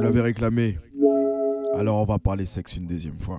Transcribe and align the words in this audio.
vous 0.00 0.06
l'avez 0.06 0.20
réclamé. 0.22 0.78
Alors 1.78 1.98
on 1.98 2.04
va 2.04 2.18
parler 2.18 2.46
sexe 2.46 2.76
une 2.76 2.86
deuxième 2.86 3.18
fois. 3.20 3.38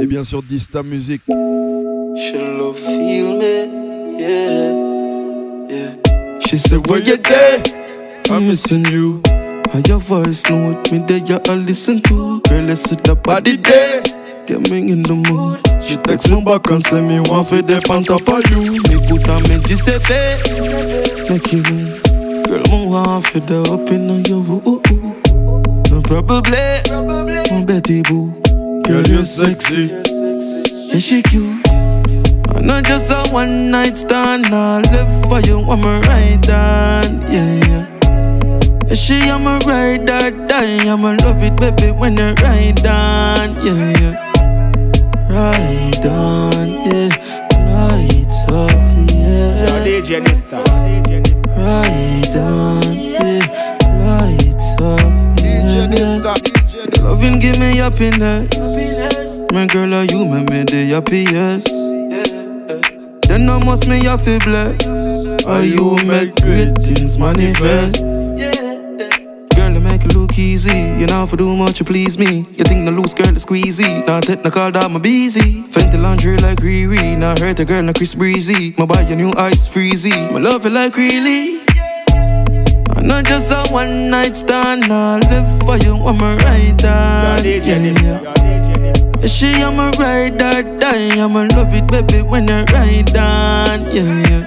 Et 0.00 0.06
bien 0.06 0.24
sûr, 0.24 0.42
Dista 0.42 0.82
Music. 0.82 1.22
She 6.40 6.58
said, 6.58 6.86
Where 6.86 7.00
you 7.02 7.16
there? 7.16 7.62
I'm 8.30 8.46
missing 8.46 8.84
you. 8.92 9.22
And 9.72 9.88
your 9.88 9.98
voice 9.98 10.48
know 10.48 10.68
with 10.68 10.92
me 10.92 10.98
that 10.98 11.28
you 11.28 11.38
all 11.50 11.58
listen 11.58 12.00
to. 12.02 12.40
Girl, 12.42 13.16
body. 13.16 13.56
Me 14.46 14.92
in 14.92 15.02
the 15.02 15.14
mood. 15.16 15.60
She 15.82 15.96
text 15.96 16.30
me 16.30 16.44
back 16.44 16.70
and 16.70 16.84
say 16.84 17.00
me 17.00 17.18
want 17.20 17.48
for 17.48 17.62
the 17.62 17.80
on 17.88 18.04
top 18.04 18.28
of 18.28 18.44
you. 18.52 18.76
Me 18.88 19.00
put 19.08 19.28
on 19.28 19.42
me 19.48 19.56
Giuseppe, 19.64 20.36
make 21.32 21.48
you 21.50 21.64
move. 21.64 22.02
Girl, 22.44 22.62
me 22.68 22.86
want 22.86 23.24
for 23.24 23.40
the 23.40 23.64
up 23.72 23.88
in 23.88 24.10
on 24.10 24.24
your 24.28 24.44
ooh. 24.44 24.84
No 25.90 26.02
probably, 26.02 26.60
my 27.50 27.64
Betty 27.64 28.02
boo. 28.02 28.32
Girl, 28.84 29.02
you're 29.08 29.24
sexy. 29.24 29.88
Yeah, 29.88 30.98
she 30.98 31.22
cute. 31.22 31.66
And 32.54 32.66
not 32.66 32.84
just 32.84 33.10
a 33.10 33.24
one 33.32 33.70
night 33.70 33.96
stand. 33.96 34.46
I 34.52 34.82
live 34.92 35.28
for 35.28 35.40
you, 35.40 35.60
I'm 35.60 35.84
a 35.84 36.00
right 36.00 36.44
hand. 36.44 37.24
Yeah, 37.32 37.64
yeah. 37.64 38.94
She 38.94 39.14
am 39.28 39.46
a 39.46 39.58
ride 39.66 40.08
or 40.08 40.30
die. 40.46 40.86
I'ma 40.86 41.16
love 41.24 41.42
it, 41.42 41.56
baby, 41.56 41.92
when 41.96 42.16
you 42.16 42.34
ride 42.44 42.86
on. 42.86 43.56
Yeah, 43.64 44.00
yeah. 44.00 44.23
Ride 45.34 46.06
on, 46.06 46.68
yeah. 46.68 47.08
Lights 47.74 48.46
off, 48.50 48.70
yeah. 49.10 49.82
DJ 49.82 50.20
Dysta. 50.22 50.62
Ride 51.56 52.36
on, 52.36 52.94
yeah. 52.94 53.42
Lights 54.06 54.80
off, 54.80 55.14
yeah. 55.42 57.02
Loving 57.02 57.40
give 57.40 57.58
me 57.58 57.78
happiness. 57.78 59.44
My 59.52 59.66
girl, 59.66 59.92
are 59.94 60.04
you 60.04 60.24
make 60.24 60.48
me 60.50 60.62
the 60.62 60.94
happiest? 60.94 61.68
Then 63.26 63.50
I 63.50 63.58
must 63.64 63.88
me 63.88 64.04
have 64.04 64.22
to 64.22 64.38
bless. 64.38 65.44
Are 65.46 65.64
you 65.64 65.96
make 66.06 66.36
great 66.42 66.78
things 66.78 67.18
manifest? 67.18 68.13
Girl, 70.34 70.42
I 70.42 70.56
make 70.56 70.74
it 70.74 70.74
look 70.74 70.78
easy. 70.78 71.00
You 71.00 71.06
know, 71.06 71.26
for 71.26 71.36
do 71.36 71.56
much, 71.56 71.80
you 71.80 71.86
please 71.86 72.18
me. 72.18 72.46
You 72.56 72.64
think 72.64 72.84
the 72.84 72.92
loose 72.92 73.14
girl 73.14 73.34
is 73.34 73.44
squeezy. 73.44 74.06
Not 74.06 74.24
technical, 74.24 74.70
that 74.72 74.90
my 74.90 74.98
busy. 74.98 75.62
Fenty 75.62 76.00
laundry 76.00 76.36
like 76.38 76.58
Riri. 76.58 77.16
Now 77.16 77.34
hurt 77.38 77.56
the 77.56 77.64
girl, 77.64 77.84
like 77.84 77.96
Chris 77.96 78.14
Breezy. 78.14 78.74
My 78.78 78.86
buy 78.86 79.00
your 79.02 79.16
new 79.16 79.32
ice 79.36 79.68
freezy. 79.68 80.14
My 80.32 80.38
love 80.38 80.64
you 80.64 80.70
like 80.70 80.96
really. 80.96 81.60
I'm 82.96 83.06
not 83.06 83.24
just 83.24 83.50
a 83.50 83.72
one 83.72 84.10
night 84.10 84.36
stand. 84.36 84.84
I 84.84 85.18
live 85.30 85.66
for 85.66 85.76
you, 85.84 85.96
I'm 85.96 86.20
a 86.20 86.36
right 86.36 86.80
hand. 86.80 87.44
Yeah, 87.44 87.62
yeah. 87.62 88.34
Yeah, 89.20 89.26
she 89.26 89.62
am 89.62 89.78
a 89.78 89.90
ride 89.98 90.40
or 90.40 90.78
die. 90.78 91.20
I'ma 91.20 91.48
love 91.56 91.74
it, 91.74 91.86
baby, 91.88 92.22
when 92.22 92.48
you 92.48 92.64
ride 92.72 93.16
on. 93.16 93.94
Yeah, 93.94 94.28
yeah. 94.28 94.44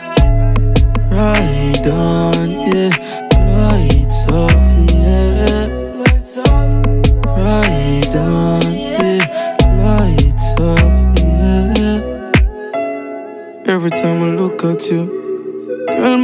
Ride 1.11 1.87
on, 1.87 2.49
yeah. 2.49 3.26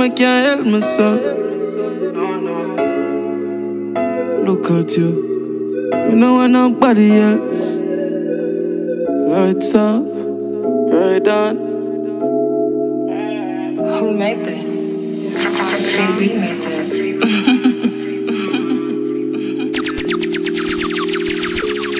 You, 0.03 0.09
girl, 0.09 0.09
I 0.09 0.09
can't 0.09 0.45
help 0.45 0.65
myself. 0.67 1.21
Look 4.47 4.71
at 4.71 4.97
you, 4.97 5.89
me 5.91 6.13
no 6.15 6.33
want 6.35 6.51
nobody 6.53 7.11
else. 7.17 7.77
Lights 9.31 9.75
up, 9.75 10.03
ride 10.91 11.27
on. 11.27 11.55
Who 13.77 14.13
made 14.17 14.39
this? 14.45 14.71
JB 15.93 16.19
made 16.39 16.61
this. 16.61 16.89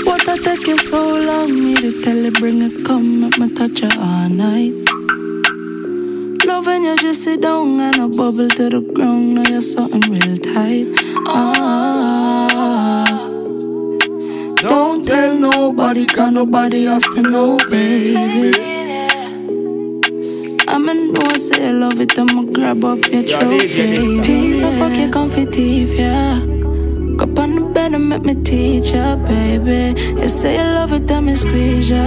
What 0.06 0.28
I 0.28 0.38
take 0.38 0.68
you 0.68 0.78
so 0.78 1.20
long, 1.20 1.64
me 1.64 1.76
to 1.76 2.04
tell 2.04 2.18
you 2.18 2.32
bring 2.32 2.62
it 2.62 2.86
come, 2.86 3.22
make 3.22 3.38
me 3.38 3.50
touch 3.54 3.82
you 3.82 3.90
all 4.00 4.30
night. 4.30 4.83
Loving 6.66 6.86
you 6.86 6.96
just 6.96 7.24
sit 7.24 7.42
down 7.42 7.78
and 7.82 7.96
a 7.98 8.08
bubble 8.08 8.48
to 8.48 8.70
the 8.70 8.80
ground, 8.80 9.34
now 9.36 9.44
you're 9.50 9.62
something 9.62 10.00
real 10.10 10.38
tight. 10.38 10.88
Ah, 11.28 13.04
don't 14.62 15.04
tell 15.06 15.36
nobody, 15.36 16.06
cause 16.06 16.32
nobody 16.32 16.88
else 16.88 17.04
to 17.16 17.22
know, 17.22 17.58
baby. 17.70 18.54
I'ma 20.70 20.94
know 20.94 21.28
I 21.32 21.38
say 21.38 21.68
I 21.68 21.72
love 21.72 22.00
it, 22.00 22.18
I'ma 22.18 22.44
grab 22.44 22.86
up 22.86 23.06
your 23.08 23.24
Yo, 23.24 23.40
throat, 23.40 23.60
DJ 23.60 23.96
Dysta. 23.98 24.22
baby. 24.22 24.60
So 24.62 24.72
fuck 24.80 24.98
your 24.98 25.10
comfy 25.12 25.46
teeth, 25.46 25.94
yeah. 26.00 26.40
Go 27.18 27.26
up 27.26 27.40
on 27.40 27.56
the 27.56 27.62
bed 27.74 27.94
and 27.94 28.08
make 28.08 28.22
me 28.22 28.36
teach 28.42 28.92
ya, 28.92 29.18
baby. 29.18 30.00
You 30.18 30.30
say 30.30 30.56
you 30.56 30.64
love 30.64 30.94
it, 30.94 31.12
me 31.22 31.36
squeeze 31.36 31.90
ya. 31.90 32.06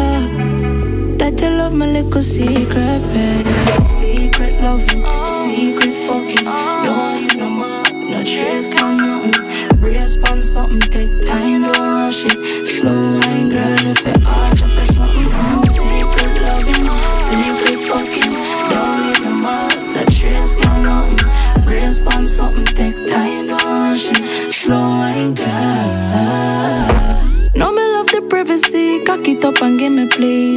That 1.19 1.39
you 1.43 1.51
love 1.51 1.75
my 1.75 1.87
little 1.91 2.23
secret, 2.23 3.03
baby. 3.13 3.86
Loving, 4.67 5.05
secret 5.45 5.95
fucking. 5.95 6.45
Don't 6.45 7.15
leave 7.15 7.37
no 7.37 7.49
mark, 7.49 7.95
no 7.95 8.25
trace, 8.25 8.71
no 8.71 8.97
nothing. 8.97 9.79
Brace 9.79 10.17
on 10.29 10.43
something, 10.43 10.81
take 10.91 11.25
time, 11.25 11.63
don't 11.63 11.79
rush 11.79 12.25
it. 12.25 12.67
Slow 12.67 13.21
wine, 13.21 13.49
girl, 13.49 13.87
if 13.87 14.05
it 14.05 14.26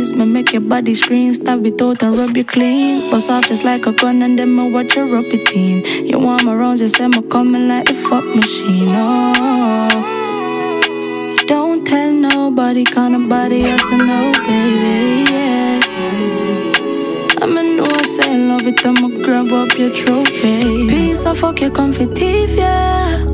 please. 0.10 0.18
Me 0.18 0.26
make 0.26 0.52
your 0.54 0.62
body 0.62 0.94
scream, 0.94 1.34
stab 1.34 1.66
it 1.66 1.82
out 1.82 2.04
and 2.04 2.18
rub 2.18 2.36
you 2.36 2.44
clean. 2.44 3.10
Bust 3.12 3.30
off 3.30 3.48
just 3.48 3.64
like 3.64 3.88
a 3.88 3.92
gun 3.92 4.22
and 4.22 4.38
then 4.38 4.56
me 4.56 4.72
watch 4.72 4.96
you 4.96 5.06
your 5.08 5.22
routine. 5.22 5.84
You 6.08 6.20
want 6.20 6.44
my 6.44 6.54
rounds, 6.54 6.82
you 6.82 6.88
say 6.88 7.08
me 7.08 7.22
coming 7.24 7.68
like 7.68 7.86
the 7.86 7.94
fuck 7.94 8.26
machine. 8.26 8.90
Oh, 8.90 9.90
don't 11.48 11.86
tell 11.86 12.12
nobody, 12.12 12.84
cause 12.86 13.12
nobody 13.12 13.66
else 13.66 13.82
to 13.90 13.98
know, 13.98 14.32
baby. 14.48 15.26
Yeah. 15.32 15.80
I'ma 17.42 17.62
know 17.62 17.86
I 17.86 18.04
say 18.04 18.38
love 18.38 18.68
it, 18.68 18.86
I'ma 18.86 19.08
grab 19.24 19.52
up 19.52 19.78
your 19.78 19.92
trophy. 19.92 20.88
Peace, 20.88 21.26
I 21.26 21.34
fuck 21.34 21.62
your 21.62 21.72
comfy 21.72 22.06
teeth, 22.14 22.56
yeah. 22.58 23.26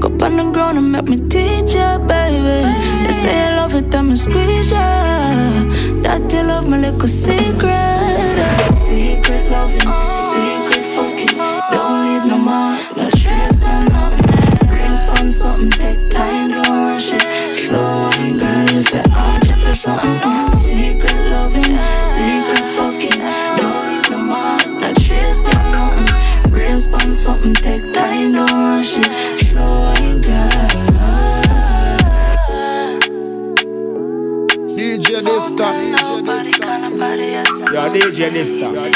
Go 0.00 0.08
on 0.08 0.36
the 0.36 0.50
ground 0.52 0.78
and 0.78 0.90
make 0.92 1.08
me 1.08 1.16
teach 1.28 1.74
ya, 1.74 1.98
baby. 1.98 2.64
They 3.04 3.12
say 3.12 3.38
I 3.40 3.56
love 3.56 3.74
it, 3.74 3.94
I'ma 3.94 4.14
squeeze 4.14 4.72
ya. 4.72 4.81
You 6.92 6.98
love 6.98 7.00
my 7.00 7.06
secret. 7.06 8.74
Secret 8.84 9.50
loving, 9.50 9.80
oh. 9.86 10.21
To 38.30 38.91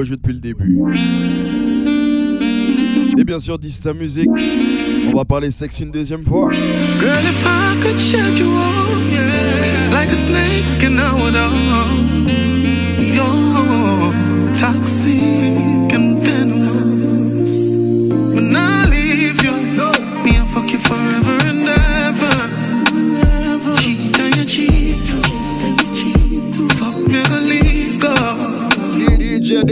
Rejouer 0.00 0.16
depuis 0.16 0.32
le 0.32 0.40
début. 0.40 0.78
Et 3.18 3.24
bien 3.24 3.38
sûr, 3.38 3.58
Dista 3.58 3.92
Music. 3.92 4.26
On 5.12 5.14
va 5.14 5.26
parler 5.26 5.50
sexe 5.50 5.78
une 5.80 5.90
deuxième 5.90 6.24
fois. 6.24 6.50
Girl, 6.54 7.22
if 7.22 7.44
I 7.44 7.78
could 7.82 7.98
shed 7.98 8.38
you 8.38 8.46
all, 8.46 8.96
yeah, 9.12 9.90
like 9.92 10.08
a 10.10 10.16
snake 10.16 10.68
skin 10.68 10.98
out 10.98 11.34
You're 12.96 14.14
toxic 14.58 15.19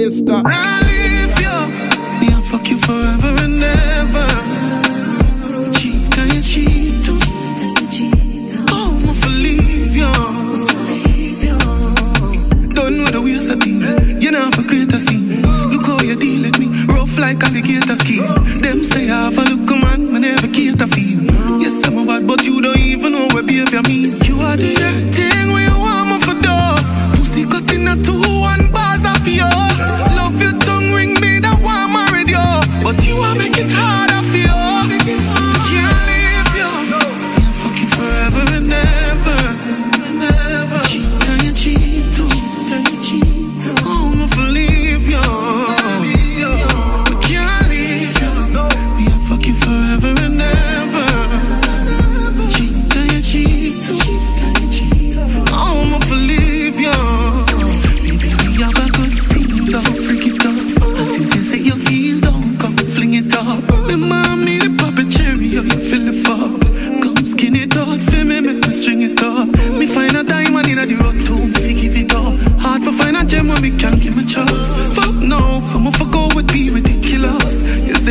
DJ 0.09 0.78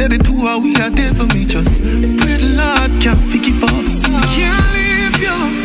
Said 0.07 0.21
the 0.21 0.23
two 0.23 0.45
are 0.47 0.57
we 0.61 0.73
are 0.77 0.89
there 0.89 1.13
for 1.13 1.25
me, 1.35 1.43
just 1.43 1.81
pray 1.81 2.37
the 2.37 2.55
Lord 2.55 3.01
can't 3.01 3.21
forgive 3.25 3.61
us. 3.61 4.05
Can't 4.05 4.67
leave 4.71 5.19
you, 5.19 5.56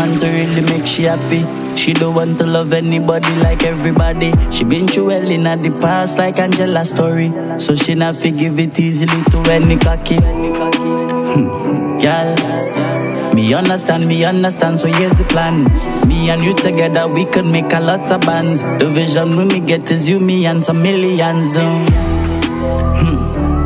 man 0.00 0.18
to 0.18 0.26
really 0.26 0.62
make 0.62 0.86
she 0.86 1.02
happy. 1.02 1.40
She 1.76 1.92
don't 1.92 2.14
want 2.14 2.38
to 2.38 2.46
love 2.46 2.72
anybody 2.72 3.32
like 3.36 3.64
everybody. 3.64 4.32
She 4.50 4.64
been 4.64 4.86
through 4.86 5.08
hell 5.08 5.30
in 5.30 5.42
the 5.42 5.76
past 5.78 6.18
like 6.18 6.38
Angela 6.38 6.84
story. 6.84 7.26
So 7.58 7.76
she 7.76 7.94
not 7.94 8.16
forgive 8.16 8.58
it 8.58 8.78
easily 8.80 9.22
to 9.32 9.38
any 9.50 9.76
cocky. 9.76 10.16
Hmm. 10.16 11.98
Girl, 11.98 13.34
me 13.34 13.52
understand, 13.52 14.06
me 14.08 14.24
understand. 14.24 14.80
So 14.80 14.88
here's 14.88 15.12
the 15.12 15.24
plan. 15.24 15.64
Me 16.08 16.30
and 16.30 16.42
you 16.42 16.54
together, 16.54 17.06
we 17.08 17.26
could 17.26 17.46
make 17.46 17.72
a 17.72 17.80
lot 17.80 18.10
of 18.10 18.22
bands. 18.22 18.62
The 18.62 18.90
vision 18.90 19.36
when 19.36 19.48
me 19.48 19.60
get 19.60 19.90
is 19.90 20.08
you, 20.08 20.18
me 20.18 20.46
and 20.46 20.64
some 20.64 20.82
millions. 20.82 21.56
um. 21.56 22.09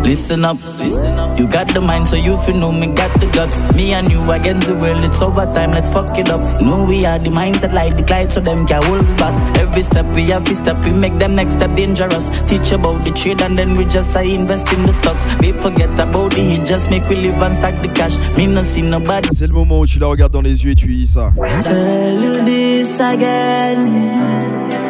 Listen 0.05 0.45
up, 0.45 0.59
listen 0.79 1.17
up. 1.19 1.39
You 1.39 1.49
got 1.49 1.67
the 1.69 1.81
mind, 1.81 2.09
so 2.09 2.17
you 2.17 2.37
feel 2.43 2.57
know 2.57 2.71
me 2.71 2.89
got 2.89 3.11
the 3.21 3.27
guts. 3.33 3.63
Me 3.75 3.95
and 3.95 4.11
you 4.11 4.21
against 4.31 4.69
the 4.69 4.75
world, 4.75 5.03
it's 5.03 5.23
overtime, 5.23 5.73
let's 5.73 5.89
fuck 5.89 6.17
it 6.19 6.29
up. 6.29 6.41
Know 6.61 6.85
we 6.85 7.07
are 7.07 7.19
the 7.19 7.31
mindset 7.31 7.73
like 7.73 7.97
the 7.97 8.03
Clyde, 8.03 8.31
so 8.31 8.41
them 8.41 8.67
can 8.67 8.83
hold 8.83 9.05
back. 9.17 9.35
Every 9.59 9.83
step 9.83 10.05
we 10.15 10.25
have, 10.25 10.47
we 10.47 10.55
step, 10.55 10.85
we 10.85 10.93
make 10.93 11.19
them 11.19 11.35
next 11.35 11.55
step 11.55 11.75
dangerous. 11.75 12.31
Teach 12.49 12.71
about 12.73 13.03
the 13.03 13.13
trade 13.13 13.41
and 13.41 13.57
then 13.57 13.77
we 13.77 13.87
just 13.87 14.13
say 14.13 14.35
invest 14.35 14.73
in 14.75 14.83
the 14.85 14.93
stocks. 14.93 15.25
Babe, 15.37 15.57
forget 15.57 15.99
about 15.99 16.35
the 16.35 16.43
hit, 16.43 16.67
just 16.67 16.91
make 16.91 17.09
we 17.09 17.17
live 17.17 17.41
and 17.41 17.55
stack 17.55 17.81
the 17.81 17.89
cash. 17.89 18.19
Me 18.37 18.47
no 18.47 18.63
see 18.63 18.83
nobody. 18.83 19.31
C'est 19.33 19.47
le 19.47 19.55
moment 19.55 19.81
où 19.81 19.87
tu 19.87 19.99
la 19.99 20.07
regardes 20.07 20.33
dans 20.33 20.43
les 20.43 20.65
yeux 20.65 20.73
et 20.73 20.75
tu 20.75 20.87
dis 20.87 21.07
ça. 21.07 21.33
Tell 21.63 22.23
you 22.23 22.45
this 22.45 23.01
again. 23.01 23.89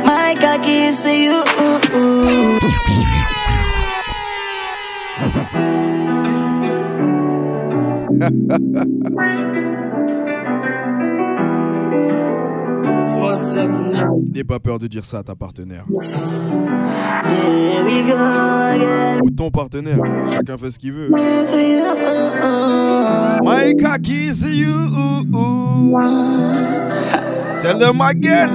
My 0.04 0.34
cocky 0.40 0.88
is 0.88 1.06
you. 1.06 1.44
N'aie 14.32 14.44
pas 14.44 14.58
peur 14.58 14.78
de 14.78 14.86
dire 14.86 15.04
ça 15.04 15.18
à 15.18 15.22
ta 15.22 15.34
partenaire. 15.34 15.84
Ou 19.22 19.30
ton 19.30 19.50
partenaire. 19.50 19.98
Chacun 20.32 20.58
fait 20.58 20.70
ce 20.70 20.78
qu'il 20.78 20.92
veut. 20.92 21.10
My 23.42 23.74
cocky 23.76 24.26
is 24.28 24.42
you. 24.44 24.90
Tell 27.60 27.78
them 27.78 28.00
again. 28.00 28.48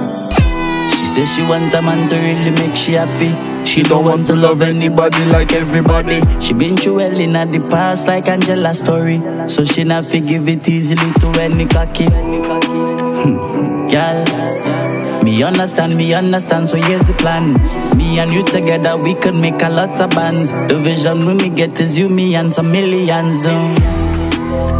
She 0.90 1.04
says 1.04 1.28
she 1.34 1.42
want 1.48 1.74
a 1.74 1.82
man 1.82 2.06
to 2.08 2.16
really 2.16 2.50
make 2.50 2.76
she 2.76 2.92
happy. 2.92 3.49
She 3.64 3.82
don't 3.82 4.04
want 4.04 4.26
to 4.26 4.34
love 4.34 4.62
anybody 4.62 5.24
like 5.26 5.52
everybody. 5.52 6.20
She 6.40 6.54
been 6.54 6.76
through 6.76 6.98
hell 6.98 7.20
in 7.20 7.30
the 7.30 7.66
past 7.68 8.06
like 8.06 8.26
Angela 8.26 8.74
story. 8.74 9.16
So 9.48 9.64
she 9.64 9.84
not 9.84 10.06
forgive 10.06 10.48
it 10.48 10.68
easily 10.68 11.12
to 11.20 11.40
any 11.40 11.66
cocky. 11.66 12.06
Hmm. 12.06 13.86
Girl, 13.88 15.22
me 15.22 15.42
understand, 15.42 15.96
me 15.96 16.14
understand, 16.14 16.70
so 16.70 16.76
here's 16.76 17.02
the 17.02 17.14
plan. 17.14 17.54
Me 17.96 18.18
and 18.18 18.32
you 18.32 18.42
together, 18.44 18.96
we 18.96 19.14
could 19.14 19.34
make 19.34 19.62
a 19.62 19.68
lot 19.68 20.00
of 20.00 20.10
bands. 20.10 20.52
The 20.52 20.80
vision 20.80 21.26
when 21.26 21.36
me 21.36 21.50
get 21.50 21.80
is 21.80 21.96
you, 21.96 22.08
me 22.08 22.34
and 22.34 22.52
some 22.52 22.70
millions. 22.72 23.44
Um. 23.46 24.79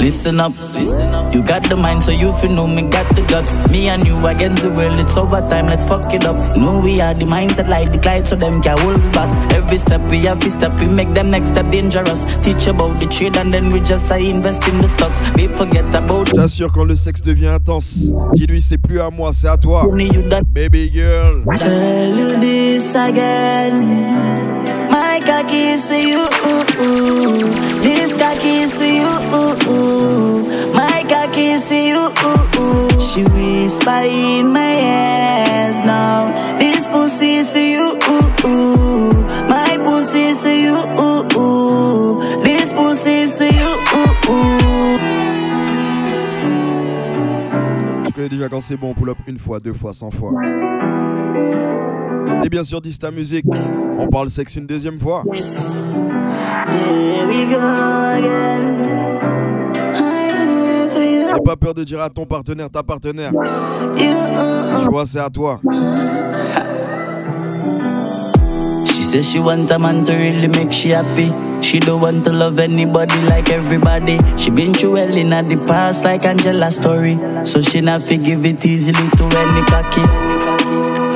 Listen 0.00 0.40
up, 0.40 0.52
listen 0.72 1.12
up. 1.12 1.34
You 1.34 1.42
got 1.42 1.62
the 1.68 1.76
mind, 1.76 2.02
so 2.02 2.10
you 2.10 2.32
feel 2.32 2.50
know 2.50 2.66
me 2.66 2.82
got 2.82 3.14
the 3.14 3.22
guts. 3.28 3.58
Me 3.70 3.88
and 3.90 4.02
you 4.06 4.16
against 4.26 4.62
the 4.62 4.70
world, 4.70 4.98
it's 4.98 5.16
overtime, 5.16 5.66
let's 5.66 5.84
fuck 5.84 6.12
it 6.14 6.24
up. 6.24 6.36
Know 6.56 6.80
we 6.80 7.02
are 7.02 7.12
the 7.12 7.26
mindset 7.26 7.68
like 7.68 7.92
the 7.92 7.98
Clyde, 7.98 8.26
so 8.26 8.34
them 8.34 8.62
can 8.62 8.78
hold 8.78 9.00
back. 9.12 9.30
Every 9.52 9.76
step 9.76 10.00
we 10.10 10.20
have, 10.24 10.38
every 10.38 10.50
step 10.50 10.72
we 10.80 10.86
make 10.86 11.12
them 11.12 11.30
next 11.30 11.50
step 11.50 11.70
dangerous. 11.70 12.24
Teach 12.42 12.66
about 12.66 12.98
the 12.98 13.06
trade 13.06 13.36
and 13.36 13.52
then 13.52 13.70
we 13.70 13.80
just 13.80 14.08
say 14.08 14.30
invest 14.30 14.66
in 14.68 14.80
the 14.80 14.88
stocks. 14.88 15.20
Babe, 15.32 15.52
forget 15.52 15.94
about 15.94 16.34
J'assure 16.34 16.72
quand 16.72 16.84
le 16.84 16.96
sexe 16.96 17.20
devient 17.20 17.48
intense, 17.48 18.10
dis-lui 18.32 18.62
c'est 18.62 18.78
plus 18.78 19.00
à 19.00 19.10
moi, 19.10 19.32
c'est 19.34 19.48
à 19.48 19.58
toi. 19.58 19.86
only 19.86 20.06
you 20.06 20.22
that 20.30 20.42
Baby 20.50 20.90
girl. 20.90 21.44
Tell 21.58 22.16
you 22.16 22.40
this 22.40 22.94
again. 22.94 24.88
My 24.90 25.20
cocky 25.24 25.74
is 25.74 25.90
you. 25.90 26.26
This 27.82 28.14
cocky 28.14 28.62
is 28.64 28.80
you. 28.80 29.89
My 30.74 31.04
cocky 31.08 31.52
is 31.56 31.68
to 31.68 31.74
you. 31.74 32.10
She 33.00 33.22
whisper 33.24 34.04
in 34.04 34.52
my 34.52 34.74
ears 34.76 35.84
now. 35.84 36.30
This 36.58 36.88
pussy 36.90 37.36
is 37.36 37.54
you. 37.56 37.98
My 39.48 39.78
pussy 39.84 40.30
is 40.30 40.44
you. 40.44 40.76
This 42.44 42.72
pussy 42.72 43.24
is 43.24 43.40
you. 43.40 43.76
Je 48.06 48.12
connais 48.12 48.28
déjà 48.28 48.48
quand 48.48 48.60
c'est 48.60 48.76
bon, 48.76 48.92
pull 48.94 49.10
up 49.10 49.18
une 49.26 49.38
fois, 49.38 49.60
deux 49.60 49.72
fois, 49.72 49.92
cent 49.92 50.10
fois. 50.10 50.32
Et 52.44 52.48
bien 52.48 52.64
sûr, 52.64 52.80
dis 52.80 52.98
ta 52.98 53.10
musique. 53.10 53.44
On 53.98 54.08
parle 54.08 54.30
sexe 54.30 54.56
une 54.56 54.66
deuxième 54.66 54.98
fois. 54.98 55.24
Here 56.66 57.26
we 57.26 57.46
go 57.46 57.89
pas 61.50 61.56
peur 61.56 61.74
de 61.74 61.82
dire 61.82 62.00
à 62.00 62.08
ton 62.08 62.24
partenaire, 62.24 62.70
ta 62.70 62.82
partenaire. 62.84 63.32
Tu 63.96 64.88
vois, 64.88 65.04
c'est 65.04 65.18
à 65.18 65.28
toi. 65.28 65.58
She 68.86 69.02
says 69.02 69.28
she 69.28 69.38
want 69.40 69.68
a 69.72 69.78
man 69.78 70.04
to 70.04 70.12
really 70.12 70.46
make 70.46 70.72
she 70.72 70.90
happy. 70.90 71.26
She 71.60 71.80
don't 71.80 72.00
want 72.00 72.22
to 72.24 72.32
love 72.32 72.60
anybody 72.60 73.16
like 73.22 73.50
everybody. 73.50 74.16
She 74.36 74.50
been 74.50 74.72
through 74.72 74.94
hell 74.94 75.16
in 75.16 75.28
the 75.48 75.56
past 75.66 76.04
like 76.04 76.24
Angela 76.24 76.70
story. 76.70 77.18
So 77.44 77.60
she 77.60 77.80
not 77.80 78.02
forgive 78.02 78.46
it 78.46 78.64
easily 78.64 79.10
to 79.16 79.24
any 79.36 79.62
cocky. 79.66 80.06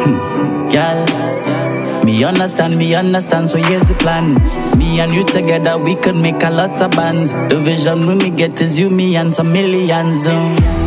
Hmm. 0.03 0.69
Girl, 0.69 2.05
me 2.05 2.25
understand, 2.25 2.77
me 2.77 2.93
understand. 2.97 3.53
So 3.53 3.59
here's 3.59 3.85
the 3.85 3.95
plan. 3.95 4.64
Me 4.95 5.01
and 5.01 5.13
you 5.13 5.25
together, 5.25 5.77
we 5.77 5.97
could 5.97 6.15
make 6.15 6.41
a 6.45 6.51
lot 6.51 6.81
of 6.81 6.93
bands. 6.93 7.33
The 7.33 7.61
vision 7.61 8.07
when 8.07 8.19
we 8.19 8.31
get 8.31 8.61
is 8.61 8.79
you, 8.79 8.91
me, 8.91 9.17
and 9.17 9.35
some 9.35 9.53
millions. 9.53 10.25
um. 10.25 10.84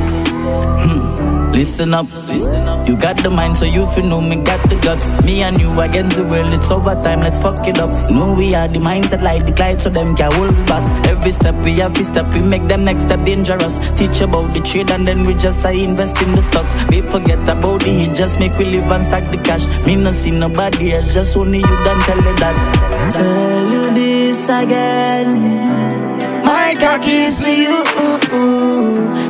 Listen 1.58 1.96
up, 1.96 2.06
listen 2.28 2.68
up. 2.68 2.88
You 2.88 2.96
got 2.96 3.18
the 3.24 3.32
mind, 3.32 3.58
so 3.58 3.66
you 3.66 3.88
feel 3.88 4.06
know 4.06 4.22
me 4.22 4.36
got 4.36 4.62
the 4.70 4.76
guts. 4.76 5.10
Me 5.24 5.42
and 5.42 5.60
you 5.60 5.72
against 5.82 6.16
the 6.16 6.24
world, 6.24 6.54
it's 6.54 6.70
overtime, 6.70 7.22
let's 7.22 7.40
fuck 7.40 7.68
it 7.68 7.80
up. 7.80 7.90
Know 8.12 8.36
we 8.36 8.54
are 8.54 8.68
the 8.68 8.78
mindset 8.78 9.24
like 9.24 9.44
the 9.44 9.52
Clyde, 9.52 9.82
so 9.82 9.90
them 9.90 10.16
can 10.16 10.32
hold 10.34 10.54
back. 10.68 10.86
Every 11.08 11.32
step 11.32 11.56
we 11.66 11.72
have, 11.80 11.94
every 11.94 12.04
step 12.04 12.32
we 12.32 12.42
make 12.42 12.68
them 12.68 12.86
next 12.86 13.06
step 13.06 13.26
dangerous. 13.26 13.80
Teach 13.98 14.22
about 14.22 14.54
the 14.54 14.60
trade 14.60 14.92
and 14.92 15.08
then 15.08 15.26
we 15.26 15.34
just 15.34 15.64
say 15.64 15.84
invest 15.84 16.22
in 16.22 16.36
the 16.36 16.44
stocks. 16.44 16.76
We 16.90 17.02
forget 17.02 17.40
about 17.50 17.82
the 17.82 17.90
hit, 17.90 18.16
just 18.16 18.40
make 18.40 18.56
we 18.60 18.66
live 18.66 18.92
and 18.92 19.04
stack 19.04 19.26
the 19.32 19.38
cash. 19.38 19.66
Me 19.88 19.96
not 19.96 20.14
see 20.14 20.30
nobody 20.30 20.94
else, 20.94 21.12
just 21.12 21.36
only 21.36 21.58
you 21.58 21.76
done 21.84 22.00
tell 22.02 22.18
you 22.18 22.36
that. 22.36 23.12
Tell 23.12 23.72
you 23.72 23.94
this 23.96 24.48
again. 24.48 26.44
My 26.46 26.76
cocky 26.80 27.32
to 27.32 27.50
you. 27.50 28.17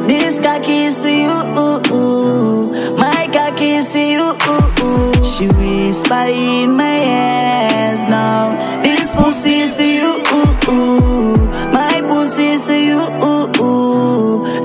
This 0.07 0.39
cocky 0.39 0.85
is 0.85 1.01
to 1.03 1.09
you. 1.11 1.35
My 2.97 3.27
cocky 3.33 3.71
is 3.81 3.91
to 3.93 3.99
you. 3.99 4.33
She 5.23 5.47
whisper 5.47 6.27
in 6.29 6.75
my 6.75 6.97
ears 6.99 8.01
now. 8.09 8.55
This 8.81 9.13
pussy 9.15 9.59
is 9.59 9.77
to 9.77 9.83
you. 9.83 10.23
My 11.71 12.01
pussy 12.01 12.47
is 12.55 12.65
to 12.67 12.75
you. 12.75 13.01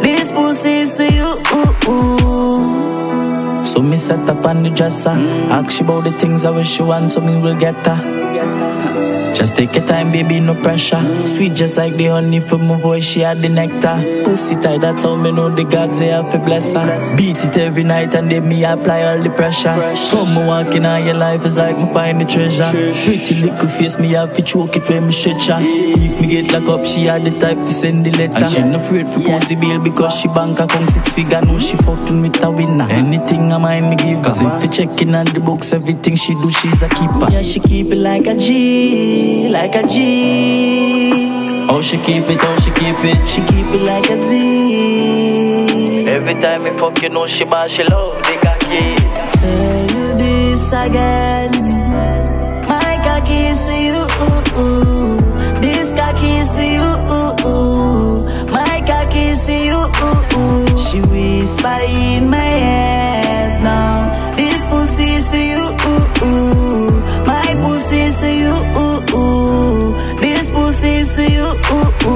This 0.03 0.31
pussy 0.31 0.75
is 0.85 0.97
to 0.97 1.05
you. 1.13 1.31
So 3.65 3.81
me 3.81 3.97
set 3.97 4.29
up 4.29 4.45
on 4.45 4.63
the 4.63 4.71
dresser. 4.71 5.17
Ask 5.51 5.71
she 5.71 5.85
about 5.85 6.05
the 6.05 6.13
things 6.13 6.45
I 6.45 6.51
wish 6.51 6.69
she 6.69 6.83
want, 6.83 7.11
so 7.11 7.21
me 7.21 7.41
will 7.41 7.59
get 7.59 7.77
her. 7.87 7.99
Just 9.35 9.57
take 9.57 9.75
your 9.75 9.87
time, 9.87 10.13
baby, 10.13 10.41
no 10.41 10.55
pressure. 10.55 11.03
Sweet 11.27 11.55
just 11.55 11.77
like 11.77 11.95
the 11.95 12.07
honey 12.07 12.41
from 12.41 12.67
my 12.69 12.77
voice, 12.77 13.05
she 13.05 13.21
had 13.21 13.39
the 13.39 13.49
nectar. 13.49 14.23
Pussy 14.25 14.55
tight, 14.57 14.81
that's 14.81 15.03
how 15.03 15.17
me 15.17 15.33
know 15.33 15.55
the 15.55 15.65
gods 15.65 15.99
they 15.99 16.09
have 16.09 16.31
to 16.33 16.39
bless 16.39 16.75
her. 16.75 17.17
Beat 17.17 17.37
it 17.43 17.57
every 17.57 17.85
night 17.85 18.15
and 18.15 18.31
then 18.31 18.49
me 18.49 18.65
apply 18.65 19.03
all 19.03 19.23
the 19.23 19.31
pressure. 19.31 19.75
From 20.11 20.35
me 20.35 20.47
walking 20.47 20.87
on 20.87 21.05
your 21.05 21.15
life 21.15 21.45
is 21.45 21.57
like 21.57 21.77
me 21.77 21.93
find 21.93 22.21
the 22.21 22.25
treasure. 22.25 22.71
Pretty 23.05 23.35
little 23.43 23.69
face, 23.69 23.99
me 23.99 24.13
have 24.13 24.35
to 24.37 24.43
choke 24.43 24.77
it 24.77 24.89
when 24.89 25.07
me 25.07 25.13
stretch 25.13 25.47
her. 25.49 25.59
If 25.61 26.21
me 26.21 26.29
get 26.29 26.53
locked 26.53 26.69
up, 26.69 26.87
she 26.87 27.05
had 27.05 27.23
the 27.23 27.31
type 27.39 27.59
to 27.59 27.73
send 27.73 28.07
the 28.07 28.11
letter. 28.13 28.45
And 28.45 28.53
she 28.53 28.61
no 28.61 28.79
afraid 28.83 29.09
for 29.09 29.21
post 29.21 29.49
the 29.49 29.57
bill 29.57 29.83
because 29.83 30.15
she 30.19 30.29
bank 30.29 30.61
account 30.61 30.89
six 30.89 31.15
figure. 31.15 31.41
Know 31.41 31.59
she 31.59 31.77
fucking 31.79 32.21
with 32.23 32.43
a 32.43 32.51
winner. 32.51 32.87
Anything 32.91 33.53
I 33.53 33.59
mind 33.59 33.91
me 33.91 33.97
give. 33.97 34.23
Cause 34.23 34.41
if 34.43 34.63
you 34.63 34.69
checking 34.69 35.15
on 35.15 35.27
the 35.27 35.41
books, 35.41 35.73
everything 35.73 36.17
she 36.17 36.35
do, 36.35 36.51
she's 36.51 36.83
a 36.83 36.89
keeper. 36.89 37.29
Yeah, 37.31 37.43
she 37.43 37.61
keep 37.61 37.87
it 37.93 37.97
like 37.97 38.27
a 38.27 38.37
G, 38.37 39.22
like 39.49 39.75
a 39.75 39.87
G. 39.87 41.29
Oh, 41.69 41.81
she 41.81 41.97
keep 41.99 42.25
it, 42.29 42.39
oh, 42.43 42.57
she 42.63 42.71
keep 42.71 43.05
it, 43.05 43.29
she 43.29 43.41
keep 43.43 43.67
it 43.75 43.83
like 43.83 44.11
a 44.11 44.17
Z. 44.17 46.07
Every 46.09 46.35
time 46.35 46.65
me 46.65 46.71
fuck, 46.79 47.01
you 47.03 47.09
know 47.09 47.27
she 47.27 47.45
bad, 47.45 47.71
she 47.71 47.83
love 47.85 48.23
the 48.23 48.35
cocky. 48.43 48.97
Tell 49.39 49.83
you 49.93 50.15
this 50.19 50.73
again. 50.73 51.51
My 52.69 52.99
cocky 53.05 53.41
is 53.53 53.67
you. 53.69 54.07
This 55.61 55.93
cocky 55.93 56.33
is 56.43 56.59
you. 56.59 56.89
My 58.53 58.83
cocky 58.87 59.25
is 59.35 59.49
you. 59.49 59.81
She 60.77 61.01
whisper 61.13 61.81
in 61.89 62.29
my 62.29 62.53
ears 62.59 63.57
now. 63.63 64.35
This 64.37 64.63
pussy 64.69 65.15
is 65.21 65.33
you. 65.35 65.63
My 67.27 67.55
pussy 67.63 68.01
is 68.11 68.23
you. 68.23 68.82
This 71.15 71.27
pussy 71.27 71.35
is 71.35 71.53
to 71.53 72.09
you. 72.09 72.13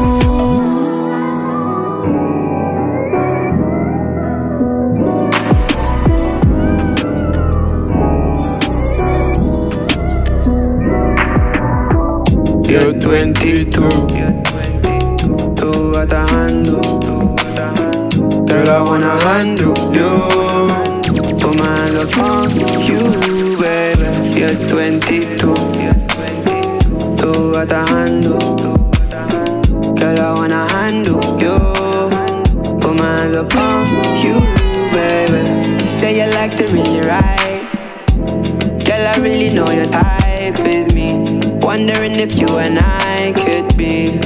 You're 12.64 12.94
22. 13.00 13.70
Two 15.56 15.92
what 15.92 16.12
a 16.12 16.26
handle. 16.30 17.36
Girl, 18.46 18.70
I 18.70 18.82
wanna 18.82 19.14
handle 19.20 19.76
you. 19.92 20.10
Put 21.38 21.54
my 21.58 21.66
hands 21.66 21.98
upon 21.98 22.48
you, 22.86 23.02
baby. 23.58 24.08
You're 24.38 24.56
22. 24.70 25.54
Two 27.18 27.50
what 27.52 27.72
a 27.72 27.84
handle. 27.90 28.75
Girl, 30.06 30.20
I 30.20 30.32
wanna 30.34 30.68
handle 30.68 31.20
you. 31.42 31.58
Put 32.78 32.94
my 32.94 33.08
hands 33.18 33.34
upon 33.34 33.88
you, 34.22 34.38
baby. 34.94 35.84
Say 35.84 36.20
you 36.20 36.32
like 36.32 36.56
to 36.58 36.64
really 36.72 37.00
ride. 37.00 37.66
Girl, 38.86 39.04
I 39.04 39.16
really 39.18 39.52
know 39.52 39.68
your 39.68 39.90
type 39.90 40.60
is 40.60 40.94
me. 40.94 41.40
Wondering 41.60 42.12
if 42.12 42.38
you 42.38 42.46
and 42.46 42.78
I 42.78 43.32
could 43.34 43.76
be 43.76 44.20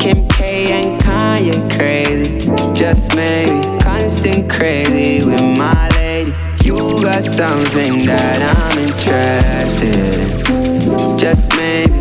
Kim 0.00 0.26
K 0.28 0.72
and 0.72 0.98
Kanye 1.02 1.60
crazy. 1.76 2.38
Just 2.72 3.14
maybe 3.14 3.60
constant 3.80 4.50
crazy 4.50 5.22
with 5.22 5.42
my 5.42 5.86
lady. 5.98 6.32
You 6.64 6.76
got 7.02 7.24
something 7.24 8.06
that 8.06 8.40
I'm 8.56 8.78
interested 8.78 10.16
in. 10.24 11.18
Just 11.18 11.54
maybe 11.54 11.98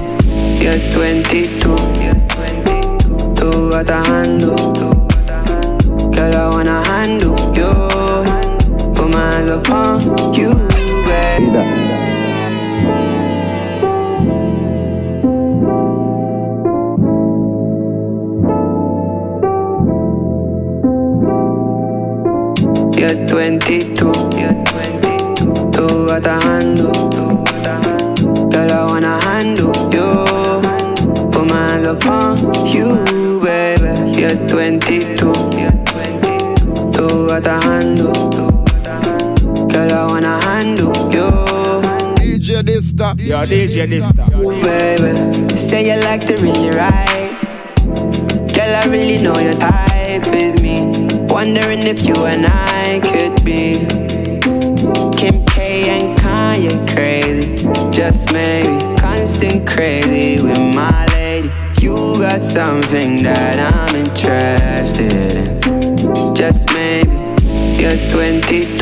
you're 0.63 0.79
22. 0.93 2.04
Tú 3.45 3.75
atajando 3.75 4.55
Girl, 6.11 6.35
I 6.35 6.49
wanna 6.49 6.83
handle 6.83 7.35
you 7.53 7.69
Put 8.95 9.09
my 9.11 9.21
hands 9.21 9.49
upon 9.51 9.99
you, 10.33 10.55
baby 11.05 11.85
You're 22.97 23.27
22, 23.27 24.11
tú 25.71 26.09
atajando. 26.09 26.91
Girl, 28.49 28.71
I 28.71 28.85
wanna 28.87 29.19
handle 29.21 29.71
you. 29.93 30.25
Put 31.29 31.45
my 31.45 31.59
hands 31.59 31.85
upon 31.85 32.37
you. 32.65 33.34
You're 34.25 34.47
22. 34.47 35.13
Two 36.93 37.29
at 37.29 37.45
a 37.45 37.61
handle. 37.61 38.31
Girl, 39.67 39.91
I 39.93 40.05
wanna 40.07 40.41
handle 40.43 40.95
you. 41.13 41.29
DJ 42.17 42.63
Dysta. 42.63 43.13
Yo, 43.19 43.45
DJ 43.45 43.85
Dysta. 43.85 44.25
Baby, 44.63 45.55
say 45.55 45.93
you 45.93 46.01
like 46.03 46.25
to 46.25 46.33
really 46.41 46.71
ride. 46.75 47.37
Girl, 48.51 48.75
I 48.75 48.87
really 48.89 49.21
know 49.21 49.37
your 49.37 49.59
type 49.59 50.25
is 50.33 50.59
me. 50.59 51.07
Wondering 51.29 51.81
if 51.85 52.03
you 52.07 52.15
and 52.25 52.47
I 52.47 53.01
could 53.03 53.45
be 53.45 53.85
Kim 55.19 55.45
K 55.45 55.87
and 55.87 56.17
Kanye 56.17 56.73
crazy. 56.91 57.53
Just 57.91 58.33
maybe 58.33 58.95
constant 58.95 59.67
crazy 59.67 60.41
with 60.41 60.57
my 60.57 61.05
lady. 61.05 61.14
You 61.85 62.17
got 62.19 62.41
something 62.41 63.21
that 63.21 63.59
I'm 63.61 63.95
interested 63.95 65.37
in. 65.37 65.61
Just 66.33 66.73
maybe 66.73 67.13
you're 67.77 68.01
22. 68.09 68.73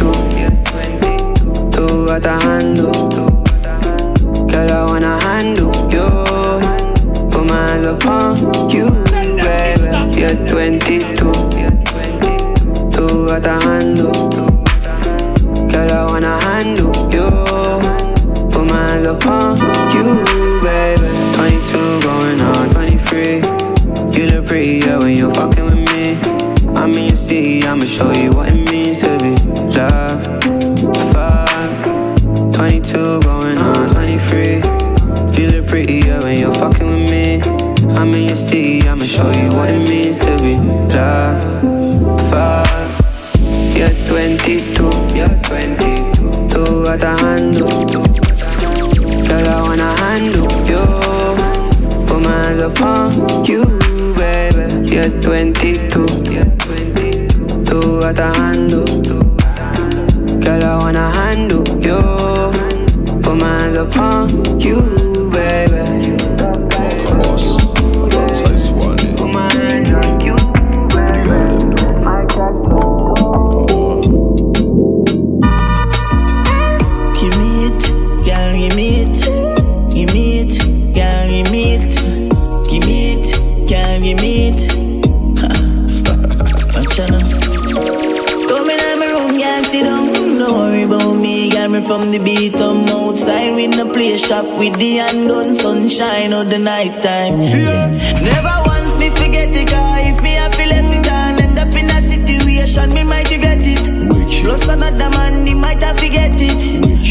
Two 1.70 2.10
at 2.10 2.26
a 2.26 2.40
handle. 2.48 2.94
Girl, 4.48 4.72
I 4.72 4.86
wanna 4.86 5.20
handle 5.20 5.74
you. 5.92 6.08
Put 7.30 7.46
my 7.46 7.60
hands 7.68 7.88
upon 7.88 8.38
you, 8.72 8.88
baby. 9.12 9.84
You're 10.18 10.40
22. 10.48 11.12
Two 12.94 13.30
at 13.32 13.46
a 13.46 13.60
handle. 13.68 14.16
Girl, 15.68 15.92
I 15.92 16.06
wanna 16.06 16.40
handle 16.40 16.96
you. 17.12 17.28
Put 18.50 18.66
my 18.66 18.80
hands 18.80 19.08
upon 19.08 19.58
you, 19.92 20.24
baby. 20.64 21.10
22 21.36 22.00
going 22.00 22.40
on 22.40 22.63
23. 23.14 24.18
You 24.18 24.26
look 24.32 24.48
prettier 24.48 24.98
when 24.98 25.16
you're 25.16 25.34
fucking 25.34 25.66
with 25.66 25.86
me. 25.94 26.18
I'm 26.76 26.90
in 26.98 27.10
your 27.10 27.16
city, 27.16 27.64
I'ma 27.64 27.86
show 27.86 28.12
you 28.12 28.34
what 28.34 28.50
it 28.50 28.72
means 28.72 29.02
to 29.02 29.18
be 29.20 29.36
loved. 29.78 30.44
Fuck. 31.14 32.56
22 32.56 33.22
going 33.22 33.60
on 33.62 33.90
23. 33.90 34.56
You 35.38 35.52
look 35.52 35.68
prettier 35.68 36.22
when 36.22 36.40
you're 36.40 36.56
fucking 36.56 36.90
with 36.90 37.12
me. 37.14 37.42
I'm 37.94 38.14
in 38.16 38.30
your 38.30 38.36
city, 38.36 38.82
I'ma 38.90 39.06
show 39.06 39.30
you 39.30 39.52
what 39.54 39.70
it 39.70 39.88
means 39.88 40.18
to 40.18 40.36
be 40.42 40.58
loved. 40.96 42.20
Fuck. 42.32 42.68
You're 43.78 43.94
22, 44.10 44.84
you're 45.14 45.30
22. 45.44 46.50
Two 46.50 46.88
at 46.88 47.04
a 47.04 47.16
handle. 47.22 47.70
Girl, 49.28 49.48
I 49.48 49.62
wanna 49.62 49.96
handle 49.98 50.68
you. 50.68 51.03
Upon 52.64 53.12
you, 53.46 53.66
baby. 54.16 54.90
You're 54.90 55.10
22. 55.22 56.08
Two 57.66 58.04
at 58.04 58.18
a 58.18 58.32
handle. 58.38 58.86
Girl, 60.40 60.64
I 60.64 60.78
wanna 60.78 61.12
handle 61.12 61.68
you. 61.84 62.00
Put 63.22 63.36
my 63.36 63.50
hands 63.50 63.76
upon 63.76 64.62
you, 64.62 65.30
baby. 65.30 66.03
The 92.14 92.20
beat. 92.20 92.62
I'm 92.62 92.88
outside 92.88 93.56
with 93.56 93.74
the 93.76 93.86
play 93.92 94.18
shop 94.18 94.46
with 94.60 94.76
the 94.78 94.98
handgun, 94.98 95.56
sunshine 95.56 96.34
or 96.34 96.44
the 96.44 96.60
night 96.60 97.02
time. 97.02 97.40
Never 97.40 98.56
once 98.70 99.00
me 99.00 99.10
forget 99.10 99.50
it, 99.50 99.68
cause 99.68 100.08
if 100.10 100.22
me 100.22 100.34
have 100.38 100.54
to 100.54 100.66
let 100.74 100.86
it 100.86 101.04
down, 101.04 101.42
end 101.42 101.58
up 101.58 101.74
in 101.74 101.90
a 101.90 102.00
situation, 102.02 102.94
me 102.94 103.04
might 103.04 103.30
regret 103.32 103.66
it. 103.66 103.86
Plus 104.46 104.68
another 104.68 105.10
man, 105.10 105.48
he 105.48 105.54
might 105.56 105.82
have 105.82 105.98
forget 105.98 106.38
it. 106.38 106.62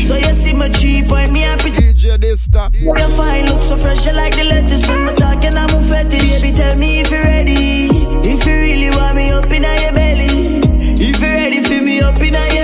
So 0.07 0.15
you 0.15 0.35
see 0.35 0.55
my 0.55 0.69
cheap 0.69 1.09
point, 1.09 1.33
me 1.33 1.41
happy. 1.41 1.71
DJ 1.71 2.17
Dysta. 2.23 2.71
Your 2.73 3.11
fine 3.11 3.47
look 3.47 3.63
so 3.63 3.77
fresh, 3.77 4.07
you 4.07 4.13
like 4.13 4.37
the 4.37 4.45
lettuce 4.45 4.87
when 4.87 5.05
me 5.07 5.15
talking, 5.15 5.57
I'm 5.57 5.75
a 5.75 5.83
fetish. 5.89 6.43
Baby, 6.43 6.57
tell 6.57 6.77
me 6.79 7.01
if 7.01 7.11
you're 7.11 7.23
ready. 7.23 7.89
If 8.23 8.47
you 8.47 8.55
really 8.55 8.91
want 8.91 9.17
me 9.17 9.31
up 9.31 9.51
in 9.51 9.63
your 9.63 9.93
belly. 9.99 10.63
If 11.03 11.21
you're 11.21 11.35
ready 11.43 11.61
for 11.63 11.83
me 11.83 12.01
up 12.01 12.21
in 12.21 12.35
your 12.35 12.62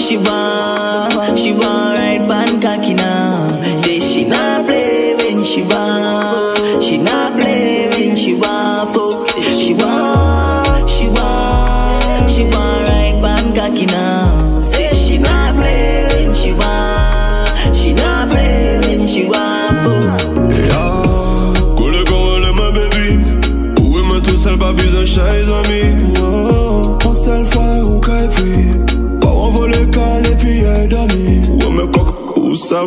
She 0.00 0.16
want, 0.16 1.38
she 1.38 1.52
want, 1.52 1.98
right 1.98 2.26
Bangkok 2.26 2.96
now. 2.96 3.48
Say 3.78 4.00
she 4.00 4.24
not 4.24 4.66
play 4.66 5.14
when 5.14 5.44
she 5.44 5.62
want, 5.62 6.19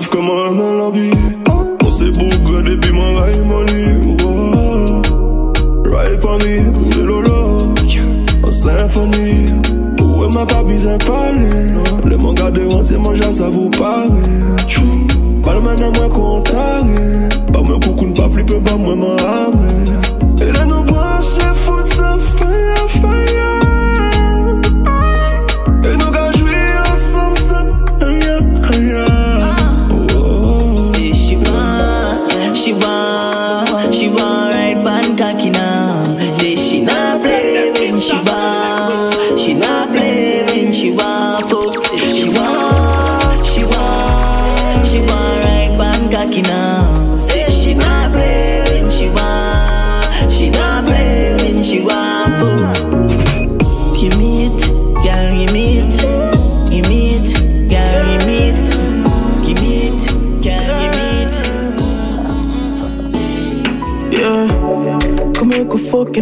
ou 0.04 0.10
savent 0.10 0.10
comment 0.10 0.46
elle 0.48 0.56
m'a 0.56 0.72
l'habille. 0.84 1.12
On 1.86 1.92
s'est 1.92 2.12
bougre 2.12 2.63
depuis 2.63 2.92
mon 2.92 3.16
rail, 3.16 3.42
mon 3.46 3.62
lit. 3.63 4.18
Oh, 4.24 5.02
right 5.92 6.22
for 6.22 6.38
me, 6.39 6.96
le 6.96 7.06
lolo. 7.06 7.74
En 8.44 8.52
symphonie. 8.52 9.50
Où 10.02 10.24
est 10.26 10.34
ma 10.34 10.46
pas 10.46 10.63
besoin 10.63 10.98
de 10.98 11.04
parler. 11.04 12.10
Les 12.10 12.18
mangas 12.18 12.52
de 12.52 12.70
c'est 12.84 12.98
mon 12.98 13.16
genre, 13.16 13.34
ça 13.34 13.50
vous 13.50 13.70
paraît. 13.70 14.08
Palman 15.44 15.76
nan 15.80 15.92
mwen 15.92 16.10
kontare 16.10 16.84
Ba 16.84 17.12
not 39.86 39.96
play 39.96 40.43
when 40.46 40.74
she 40.74 40.91
want 40.91 41.50
fuck. 41.50 41.86
She 41.98 42.30
want, 42.30 43.46
she 43.46 43.63
want, 43.63 44.88
she 44.88 45.00
want 45.00 45.46
right 45.46 45.76
Bangkok 45.78 46.43
now. 46.43 46.83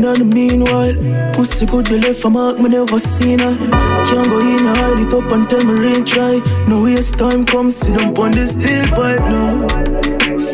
On 0.06 0.16
the 0.16 0.26
meanwhile. 0.26 0.96
Pussy 1.34 1.66
good, 1.66 1.88
you 1.90 1.98
left 1.98 2.24
a 2.26 2.30
mark, 2.30 2.60
me 2.60 2.70
never 2.70 3.00
seen 3.00 3.40
her. 3.40 3.56
Can't 4.06 4.28
go 4.28 4.40
in, 4.40 4.68
I 4.68 4.78
hide 4.78 5.00
it 5.06 5.14
up 5.14 5.32
until 5.32 5.64
me 5.66 5.74
rain 5.80 6.06
try. 6.06 6.42
No 6.68 6.84
waste 6.84 7.18
time, 7.18 7.46
come 7.46 7.72
sit 7.72 7.98
down 7.98 8.18
on 8.18 8.32
this 8.32 8.52
steel 8.52 8.86
pipe 8.88 9.22
now. 9.26 9.68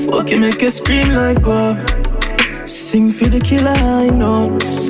Fuck 0.10 0.32
you, 0.32 0.40
make 0.40 0.62
you 0.62 0.70
scream 0.70 1.10
like 1.14 1.42
God. 1.42 1.78
Sing 2.68 3.12
for 3.12 3.26
the 3.26 3.40
killer 3.40 3.76
high 3.76 4.10
notes. 4.10 4.90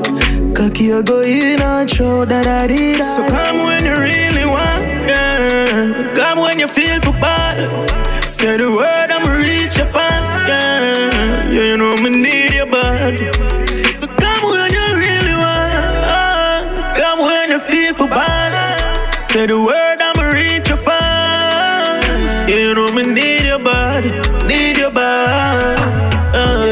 Cocky, 0.58 0.94
I 0.94 1.02
go 1.02 1.22
in 1.22 1.62
and 1.62 1.90
throw 1.90 2.26
that 2.26 2.48
I 2.48 2.68
did. 2.68 3.04
So 3.04 3.28
come 3.28 3.58
when 3.66 3.86
you 3.86 3.96
really 3.96 4.46
want, 4.46 4.84
yeah. 5.06 6.14
Come 6.16 6.40
when 6.40 6.60
you 6.60 6.68
feel 6.68 7.00
for 7.02 7.14
bad. 7.14 7.58
Say 8.24 8.58
the 8.58 8.72
word, 8.72 9.12
I'ma 9.12 9.34
reach 9.38 9.78
you 9.78 9.86
fast, 9.86 10.48
yeah. 10.48 11.48
Yeah, 11.50 11.64
you 11.72 11.78
know 11.78 11.96
me 11.98 12.10
need 12.10 12.54
you 12.54 12.66
really 12.66 13.37
kind 17.48 17.62
of 17.62 17.66
feel 17.66 17.94
for 17.94 18.08
balance. 18.08 19.22
Say 19.22 19.46
the 19.46 19.62
word, 19.62 20.02
I'ma 20.02 20.32
reach 20.32 20.68
your 20.68 20.78
fast. 20.78 22.50
You 22.50 22.74
know 22.76 22.92
me 22.92 23.04
need 23.04 23.46
your 23.46 23.60
body, 23.60 24.12
need 24.48 24.78
your 24.78 24.92
body. 24.92 26.17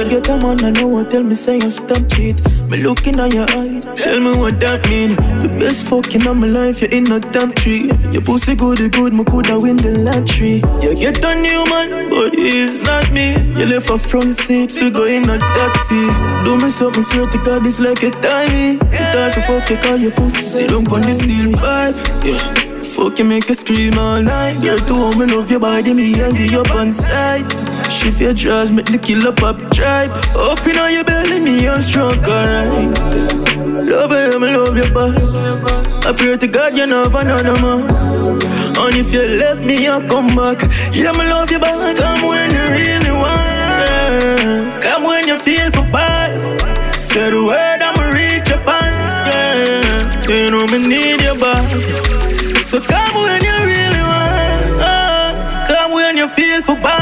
Uh, 0.06 0.10
get 0.10 0.30
a 0.30 0.38
man, 0.38 0.64
I 0.64 0.70
know 0.70 0.88
what 0.88 1.10
tell 1.10 1.24
me 1.24 1.36
say 1.36 1.58
you 1.58 1.72
stop 1.72 2.08
cheat. 2.10 2.38
Me 2.70 2.78
looking 2.78 3.20
at 3.20 3.34
your 3.34 3.46
eye, 3.50 3.80
tell 3.96 4.20
me 4.20 4.38
what 4.38 4.60
that 4.60 4.88
mean. 4.88 5.16
The 5.42 5.50
best 5.60 5.86
fucking 5.86 6.28
of 6.28 6.38
my 6.38 6.48
life, 6.48 6.82
you're 6.82 6.92
in 6.92 7.12
a 7.12 7.20
top 7.20 7.56
tree. 7.56 7.92
Your 8.12 8.22
pussy 8.22 8.56
good, 8.56 8.92
good, 8.92 9.14
me 9.14 9.24
coulda 9.24 9.60
win 9.60 9.78
the 9.78 9.98
lottery. 10.00 10.62
You 10.82 10.96
get 10.96 11.24
a 11.24 11.36
new 11.36 11.66
man, 11.66 12.10
but 12.10 12.36
he's 12.36 12.78
not 12.84 13.12
me. 13.12 13.34
You 13.58 13.66
left 13.66 13.90
a 13.90 13.98
front 13.98 14.36
seat, 14.36 14.72
fi 14.72 14.90
go 14.90 15.06
in 15.06 15.30
a 15.30 15.38
taxi. 15.38 16.06
Do 16.44 16.58
me 16.62 16.70
something, 16.70 17.04
swear 17.04 17.30
to 17.30 17.38
God, 17.44 17.66
it's 17.66 17.80
like 17.80 18.04
a 18.04 18.12
tiny. 18.12 18.74
You 18.74 19.06
thought 19.10 19.34
for 19.34 19.42
fuck 19.60 19.70
you, 19.70 19.78
call 19.78 19.98
your 19.98 20.12
pussy, 20.12 20.68
down 20.68 20.86
on 20.88 21.02
the 21.02 21.14
steel 21.14 21.58
pipe. 21.58 21.96
Yeah. 22.24 22.66
Fuck 22.86 23.20
you 23.20 23.26
make 23.26 23.50
you 23.50 23.56
scream 23.56 23.98
all 23.98 24.22
night 24.22 24.62
Girl, 24.62 24.78
to 24.78 24.94
home, 24.94 25.20
me 25.20 25.26
love 25.26 25.52
your 25.52 25.60
body, 25.60 25.94
me 25.94 26.14
and 26.22 26.38
you 26.38 26.62
up 26.62 26.72
on 26.72 26.94
sight 26.94 27.44
Shift 27.90 28.22
your 28.22 28.34
jaws, 28.34 28.72
make 28.72 28.86
the 28.86 28.98
killer 28.98 29.32
pop 29.32 29.58
tribe 29.72 30.12
Open 30.36 30.78
on 30.78 30.94
your 30.94 31.04
belly, 31.04 31.40
me 31.40 31.68
on 31.68 31.82
stroke, 31.82 32.28
alright. 32.28 32.98
Love 33.84 34.12
you, 34.12 34.40
me 34.40 34.48
love 34.56 34.76
your 34.78 34.92
body 34.92 35.22
I 36.08 36.14
pray 36.16 36.38
to 36.38 36.48
God 36.48 36.78
you 36.78 36.86
never 36.86 37.24
know 37.24 37.38
no 37.42 37.56
more. 37.58 37.88
And 38.78 38.96
if 38.96 39.12
you 39.12 39.26
left 39.40 39.66
me, 39.66 39.88
I'll 39.88 40.08
come 40.08 40.36
back. 40.36 40.62
Yeah, 40.94 41.12
me 41.14 41.28
love 41.28 41.50
your 41.50 41.60
body 41.60 41.98
Come 41.98 42.22
when 42.28 42.52
you 42.52 42.66
really 42.70 43.12
want. 43.12 44.82
Come 44.84 45.04
when 45.04 45.28
you 45.28 45.40
feel 45.40 45.72
for 45.72 45.86
bad. 45.92 46.62
Say 46.96 47.32
the 47.32 47.44
word, 47.44 47.82
I'ma 47.82 48.12
reach 48.12 48.50
your 48.50 48.60
fans, 48.60 49.10
yeah. 49.34 50.30
You 50.30 50.52
know 50.52 50.68
me 50.68 50.88
need 50.88 51.22
your 51.22 51.40
body 51.40 52.06
so 52.66 52.82
come 52.82 53.16
when 53.16 53.44
you 53.44 53.52
really 53.52 54.02
want, 54.02 55.68
come 55.68 55.92
when 55.94 56.18
you 56.18 56.28
feel 56.28 56.62
for 56.64 56.76
bad. 56.76 56.95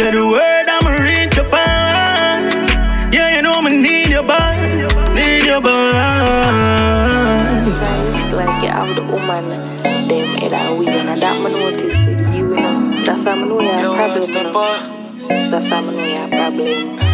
Say 0.00 0.12
the 0.12 0.26
word, 0.26 0.66
I'ma 0.66 0.96
reach 1.04 1.36
your 1.36 1.44
fast. 1.44 2.72
Yeah, 3.12 3.36
you 3.36 3.42
know 3.42 3.60
me 3.60 3.82
need 3.82 4.08
your 4.08 4.22
body, 4.22 4.88
need 5.12 5.44
your 5.44 5.60
body. 5.60 5.98
Like 8.32 8.62
you 8.62 8.70
have 8.70 8.96
the 8.96 9.02
woman, 9.02 9.44
them 10.08 10.38
head 10.38 10.54
and 10.54 10.78
we 10.78 10.88
and 10.88 11.06
that 11.06 11.42
man 11.42 11.52
notice 11.52 12.06
with 12.06 12.18
you, 12.34 12.48
you 12.48 12.56
know. 12.56 13.04
That's 13.04 13.24
how 13.24 13.32
I 13.32 13.44
know 13.44 13.60
you 13.60 13.68
have 13.68 14.52
problem. 14.52 15.50
That's 15.50 15.68
how 15.68 15.76
I 15.76 15.80
know 15.82 16.02
you 16.02 16.14
have 16.14 16.30
problem. 16.30 17.09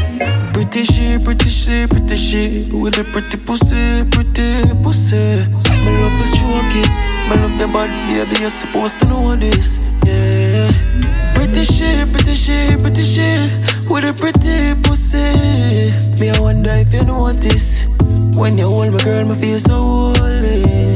Pretty 0.68 0.92
she, 0.92 1.18
pretty 1.22 1.48
she, 1.48 1.86
pretty 1.86 2.16
she 2.16 2.68
With 2.72 2.98
a 2.98 3.04
pretty 3.04 3.38
pussy, 3.38 4.02
pretty 4.10 4.66
pussy 4.82 5.46
My 5.62 5.90
love 6.02 6.20
is 6.20 6.32
choking 6.32 6.90
I 7.28 7.34
love 7.40 7.56
your 7.56 7.68
body, 7.68 7.92
baby, 8.08 8.40
you're 8.40 8.50
supposed 8.50 8.98
to 8.98 9.06
know 9.06 9.36
this, 9.36 9.80
yeah. 10.04 10.70
Pretty 11.34 11.64
shit, 11.64 12.10
pretty 12.12 12.34
shit, 12.34 12.80
pretty 12.80 13.02
shit, 13.02 13.56
with 13.88 14.04
a 14.04 14.12
pretty 14.12 14.80
pussy. 14.82 15.90
Me, 16.20 16.30
I 16.30 16.40
wonder 16.40 16.70
if 16.70 16.92
you 16.92 17.02
notice. 17.02 17.86
When 18.36 18.58
you 18.58 18.66
hold 18.66 18.92
my 18.92 18.98
girl, 18.98 19.24
me 19.24 19.34
feel 19.34 19.58
so 19.58 19.74
holy. 19.74 20.95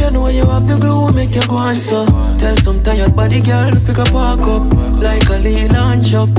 True, 0.00 0.08
you 0.08 0.12
know 0.12 0.28
you 0.28 0.46
have 0.46 0.66
the 0.66 0.78
glue, 0.78 1.12
make 1.12 1.34
you 1.34 1.46
go 1.46 1.58
answer. 1.58 2.06
Tell 2.38 2.56
some 2.56 2.82
tired 2.82 3.14
body 3.14 3.40
girl, 3.40 3.70
figure 3.84 4.04
park 4.10 4.40
up. 4.40 4.72
Like 4.96 5.28
a. 5.28 5.40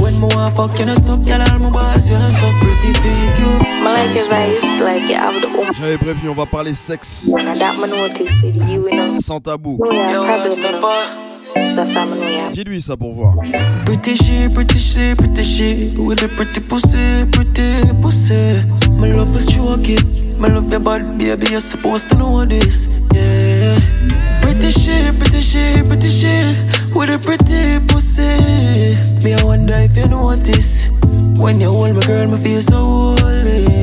When 0.01 0.21
want 0.21 0.55
fuck, 0.55 0.79
you 0.79 0.85
know 0.85 0.95
stop, 0.95 1.19
all 1.19 1.59
my 1.59 1.69
bars, 1.69 2.09
you 2.09 2.17
know 2.17 2.29
so 2.29 2.51
pretty 2.59 2.93
figure. 2.93 3.83
My 3.83 4.05
like 4.05 4.15
is 4.15 4.27
like 4.27 5.09
you 5.09 5.15
have 5.15 5.41
the 5.41 5.73
j'avais 5.77 5.97
prévenu, 5.97 6.29
on 6.29 6.33
va 6.33 6.45
parler 6.45 6.73
sexe. 6.73 7.29
Sans 9.21 9.39
tabou. 9.39 9.79
Dis-lui 12.53 12.81
ça 12.81 12.97
pour 12.97 13.13
voir. 13.13 13.35
Pretty 13.85 14.15
shit, 14.15 14.53
pretty 14.53 14.77
shit, 14.77 15.17
pretty 15.17 15.43
shit. 15.43 15.97
With 15.97 16.23
a 16.23 16.27
pretty 16.27 16.59
pussy, 16.61 17.25
pretty 17.31 17.93
pussy. 18.01 18.63
My 18.99 19.11
love 19.13 19.35
is 19.35 19.47
choking. 19.47 20.37
My 20.37 20.47
love 20.47 20.69
your 20.71 20.79
body, 20.79 21.05
baby, 21.17 21.47
you're 21.51 21.61
supposed 21.61 22.09
to 22.09 22.15
know 22.15 22.45
this. 22.45 22.89
Yeah. 23.13 23.79
Pretty 24.41 24.71
shit, 24.71 25.17
pretty 25.19 25.39
shit, 25.39 25.85
pretty 25.87 26.09
shit. 26.09 26.61
With 26.95 27.09
a 27.09 27.19
pretty 27.19 27.79
pussy. 27.87 28.95
Me, 29.23 29.33
I 29.33 29.43
wonder 29.43 29.75
if 29.75 29.95
you 29.95 30.07
notice. 30.07 30.89
When 31.39 31.59
you 31.61 31.69
hold 31.69 31.95
my 31.95 32.01
girl, 32.01 32.27
me 32.27 32.37
feel 32.37 32.61
so 32.61 32.77
holy. 32.77 33.80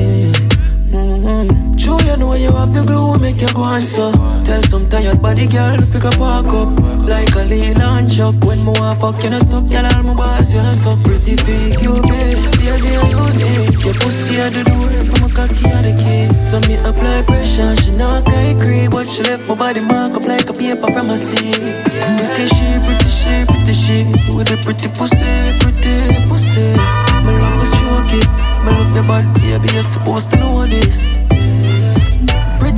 You 2.09 2.17
know 2.17 2.33
you 2.33 2.49
have 2.57 2.73
the 2.73 2.81
glue, 2.89 3.21
make 3.21 3.37
you 3.37 3.53
go 3.53 3.61
answer. 3.69 4.09
Tell 4.41 4.61
some 4.65 4.89
tired 4.89 5.21
body 5.21 5.45
girl, 5.45 5.77
figure 5.93 6.09
park 6.17 6.49
up. 6.49 6.73
Like 7.05 7.29
a 7.37 7.45
little 7.45 7.77
lunch 7.77 8.17
up. 8.17 8.33
When 8.41 8.65
me 8.65 8.73
fuck, 8.97 9.21
you 9.21 9.29
know 9.29 9.37
stop, 9.37 9.69
girl, 9.69 9.85
all 9.85 10.01
my 10.01 10.17
bars, 10.17 10.49
you 10.49 10.57
know 10.57 10.73
so 10.73 10.97
pretty 11.05 11.37
fake. 11.37 11.77
You 11.85 12.01
babe, 12.09 12.41
baby, 12.57 12.97
you 12.97 13.25
need. 13.37 13.77
Your 13.85 13.93
pussy 14.01 14.41
at 14.41 14.57
the 14.57 14.65
door, 14.65 14.89
from 15.05 15.21
a 15.21 15.29
cocky 15.29 15.69
at 15.69 15.85
the 15.85 15.93
key. 16.01 16.25
So 16.41 16.57
me 16.65 16.81
apply 16.81 17.29
pressure, 17.29 17.77
she 17.77 17.93
not 17.93 18.25
cry, 18.25 18.57
creep. 18.57 18.89
But 18.89 19.05
she 19.05 19.21
left 19.29 19.45
my 19.45 19.53
body 19.53 19.85
mark 19.85 20.17
up 20.17 20.25
like 20.25 20.49
a 20.49 20.53
paper 20.53 20.89
from 20.89 21.13
a 21.13 21.17
sea. 21.17 21.53
Pretty 21.53 22.49
she, 22.49 22.67
pretty 22.89 23.05
she, 23.05 23.45
pretty 23.45 23.73
she. 23.77 23.97
With 24.33 24.49
a 24.49 24.57
pretty 24.65 24.89
pussy, 24.97 25.53
pretty 25.61 26.25
pussy. 26.25 26.73
My 27.21 27.37
love 27.37 27.61
is 27.61 27.69
choking. 27.77 28.25
Me 28.65 28.73
love 28.73 28.97
your 28.97 29.05
body, 29.05 29.29
baby, 29.45 29.69
you're 29.77 29.85
supposed 29.85 30.33
to 30.33 30.37
know 30.41 30.65
this. 30.65 31.05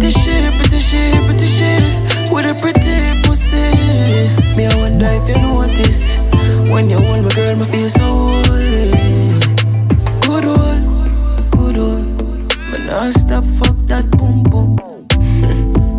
Pretty 0.02 0.20
shit, 0.20 0.54
pretty 0.56 0.80
shit, 0.80 1.26
pretty 1.26 1.46
shit, 1.46 2.32
with 2.32 2.50
a 2.50 2.58
pretty 2.60 3.22
pussy. 3.22 3.70
Me, 4.58 4.66
I 4.66 4.76
wonder 4.82 5.06
if 5.06 5.30
you 5.30 5.38
notice. 5.38 6.18
When 6.72 6.90
you 6.90 6.98
hold 6.98 7.26
my 7.26 7.30
girl, 7.36 7.56
me 7.56 7.66
feel 7.66 7.88
so 7.88 8.02
holy. 8.02 8.90
Good 10.26 10.46
old, 10.50 11.52
good 11.52 11.78
old. 11.78 12.50
But 12.72 12.80
now 12.80 13.12
stop, 13.12 13.44
fuck 13.44 13.78
that 13.90 14.10
boom 14.18 14.42
boom. 14.42 14.76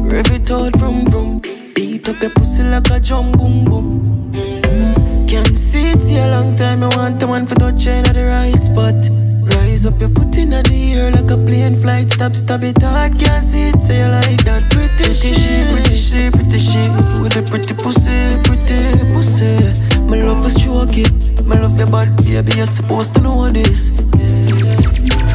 Rev 0.11 0.33
it 0.33 0.51
out, 0.51 0.75
vroom 0.79 1.07
vroom. 1.07 1.41
Beat 1.73 2.09
up 2.09 2.21
your 2.21 2.31
pussy 2.31 2.65
like 2.65 2.91
a 2.91 2.99
drum 2.99 3.31
boom 3.31 3.65
boom. 3.67 4.33
Mm. 4.33 5.29
Can't 5.29 5.57
see 5.57 5.93
it, 5.93 6.01
see 6.01 6.19
a 6.19 6.27
long 6.27 6.57
time. 6.57 6.83
I 6.83 6.89
want 6.97 7.21
the 7.21 7.29
one 7.29 7.47
for 7.47 7.55
touching 7.55 8.05
at 8.09 8.15
the 8.15 8.25
right 8.25 8.61
spot. 8.61 9.32
Rise 9.43 9.87
up 9.87 9.99
your 9.99 10.09
foot 10.11 10.37
in 10.37 10.51
the 10.51 10.63
air 10.95 11.11
like 11.11 11.31
a 11.31 11.37
plane 11.37 11.75
flight. 11.75 12.09
Stop, 12.09 12.35
stop 12.35 12.63
it 12.63 12.81
hard, 12.81 13.19
can't 13.19 13.43
see 13.43 13.71
it. 13.71 13.81
Say 13.81 13.99
you 13.99 14.09
like 14.09 14.45
that 14.45 14.71
pretty, 14.71 14.95
pretty 14.95 15.35
shit, 15.35 15.67
pretty 15.73 15.97
shit, 15.97 16.33
pretty 16.33 16.59
shit. 16.59 16.91
With 17.19 17.37
a 17.37 17.43
pretty 17.43 17.75
pussy, 17.75 18.39
pretty 18.47 19.03
pussy. 19.13 19.59
My 20.07 20.23
love 20.23 20.47
is 20.47 20.55
choking. 20.63 21.11
My 21.47 21.59
love 21.59 21.77
your 21.77 21.91
body, 21.91 22.13
baby, 22.23 22.53
you're 22.57 22.67
supposed 22.67 23.15
to 23.17 23.21
know 23.21 23.35
what 23.35 23.55
this. 23.55 23.91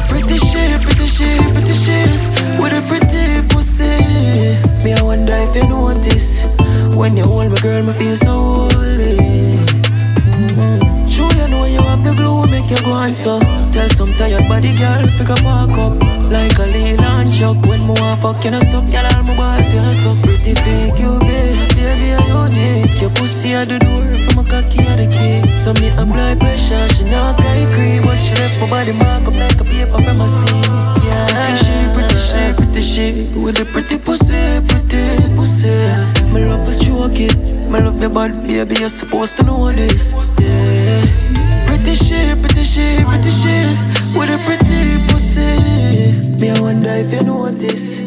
Pretty 0.08 0.38
shit, 0.40 0.80
pretty 0.80 1.06
shit, 1.06 1.40
pretty 1.52 1.74
shit. 1.76 2.08
With 2.56 2.72
a 2.72 2.80
pretty 2.88 3.44
pussy. 3.52 3.92
Me, 4.84 4.94
I 4.94 5.02
wonder 5.02 5.36
if 5.36 5.54
you 5.54 5.68
notice. 5.68 6.46
When 6.96 7.16
you 7.16 7.24
hold 7.24 7.50
my 7.50 7.60
girl, 7.60 7.82
me 7.82 7.92
feel 7.92 8.16
so 8.16 8.32
holy. 8.32 9.16
Mm-hmm. 10.32 10.97
You 12.70 12.76
go 12.84 12.92
answer. 12.94 13.38
Tell 13.72 13.88
some 13.88 14.12
tired 14.14 14.48
body 14.48 14.76
girl, 14.76 15.04
up 15.04 15.42
walk 15.44 15.78
up. 15.78 16.18
Like 16.28 16.58
a 16.58 16.66
little 16.66 16.96
lunch 17.04 17.40
When 17.40 17.80
me 17.88 17.94
want 17.96 18.20
fuck, 18.20 18.44
you 18.44 18.50
know 18.50 18.60
stop 18.60 18.84
Girl, 18.92 19.06
all 19.16 19.22
my 19.22 19.34
balls, 19.34 19.72
you're 19.72 19.94
so 19.94 20.12
pretty. 20.22 20.54
Fake 20.54 20.98
You 21.00 21.18
babe, 21.20 21.56
baby, 21.72 22.12
are 22.12 22.48
unique. 22.48 23.00
Your 23.00 23.10
pussy 23.10 23.54
at 23.54 23.68
the 23.68 23.78
door, 23.78 24.04
from 24.28 24.40
a 24.40 24.44
cocky 24.44 24.84
at 24.84 25.00
the 25.00 25.06
key. 25.08 25.40
So 25.54 25.72
me 25.80 25.88
apply 25.96 26.36
pressure, 26.36 26.86
she 26.92 27.04
not 27.04 27.38
cry 27.38 27.64
cream 27.72 28.02
But 28.02 28.16
she 28.20 28.34
left 28.36 28.60
my 28.60 28.68
body 28.68 28.92
mark 28.92 29.24
up 29.24 29.36
like 29.36 29.60
a 29.60 29.64
paper 29.64 30.02
from 30.04 30.20
a 30.20 30.28
sea. 30.28 30.60
Yeah, 31.06 31.26
pretty 31.32 31.56
shit, 31.64 31.86
pretty 31.96 32.16
shit, 32.20 32.56
pretty 32.56 32.82
shit 32.82 33.36
With 33.36 33.60
a 33.60 33.64
pretty 33.64 33.96
pussy, 33.96 34.60
pretty 34.68 35.34
pussy. 35.34 35.72
My 36.28 36.44
love 36.44 36.68
is 36.68 36.84
choking 36.84 37.70
My 37.70 37.78
love 37.80 38.00
your 38.00 38.10
body, 38.10 38.34
baby, 38.46 38.80
you're 38.80 38.90
supposed 38.90 39.36
to 39.38 39.44
know 39.44 39.72
this. 39.72 40.12
Yeah 40.38 41.47
Pretty 41.78 41.94
shit, 41.94 42.42
pretty 42.42 42.64
shit, 42.64 43.06
pretty 43.06 43.30
shit 43.30 43.66
With 44.14 44.30
a 44.30 44.38
pretty 44.44 44.98
pussy 45.06 46.40
Me, 46.40 46.50
I 46.50 46.60
wonder 46.60 46.90
if 46.90 47.12
you 47.12 47.22
notice 47.22 48.00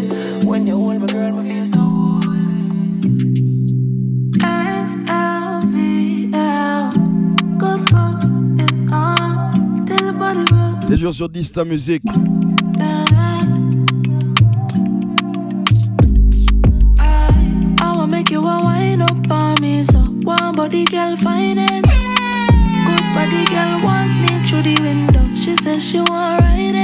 When 0.45 0.67
you 0.67 0.75
hold 0.75 1.01
my 1.01 1.07
girl, 1.07 1.31
my 1.31 1.43
feel 1.43 1.65
so 1.65 1.81
Les 10.89 10.97
jours 10.97 11.13
sur 11.13 11.29
Dysta 11.29 11.63
Music. 11.63 12.03
make 18.11 18.29
you 18.29 18.39
a 18.39 18.63
wine 18.63 19.01
up 19.01 19.31
on 19.31 19.55
me, 19.61 19.83
so 19.83 19.99
one 19.99 20.53
body 20.53 20.83
girl 20.85 21.15
find 21.15 21.59
it. 21.59 21.70
Body 23.31 23.45
girl 23.45 23.79
wants 23.81 24.13
me 24.15 24.45
through 24.45 24.63
the 24.63 24.75
window. 24.81 25.33
She 25.35 25.55
says 25.55 25.81
she 25.81 25.99
want 25.99 26.41
ride 26.41 26.80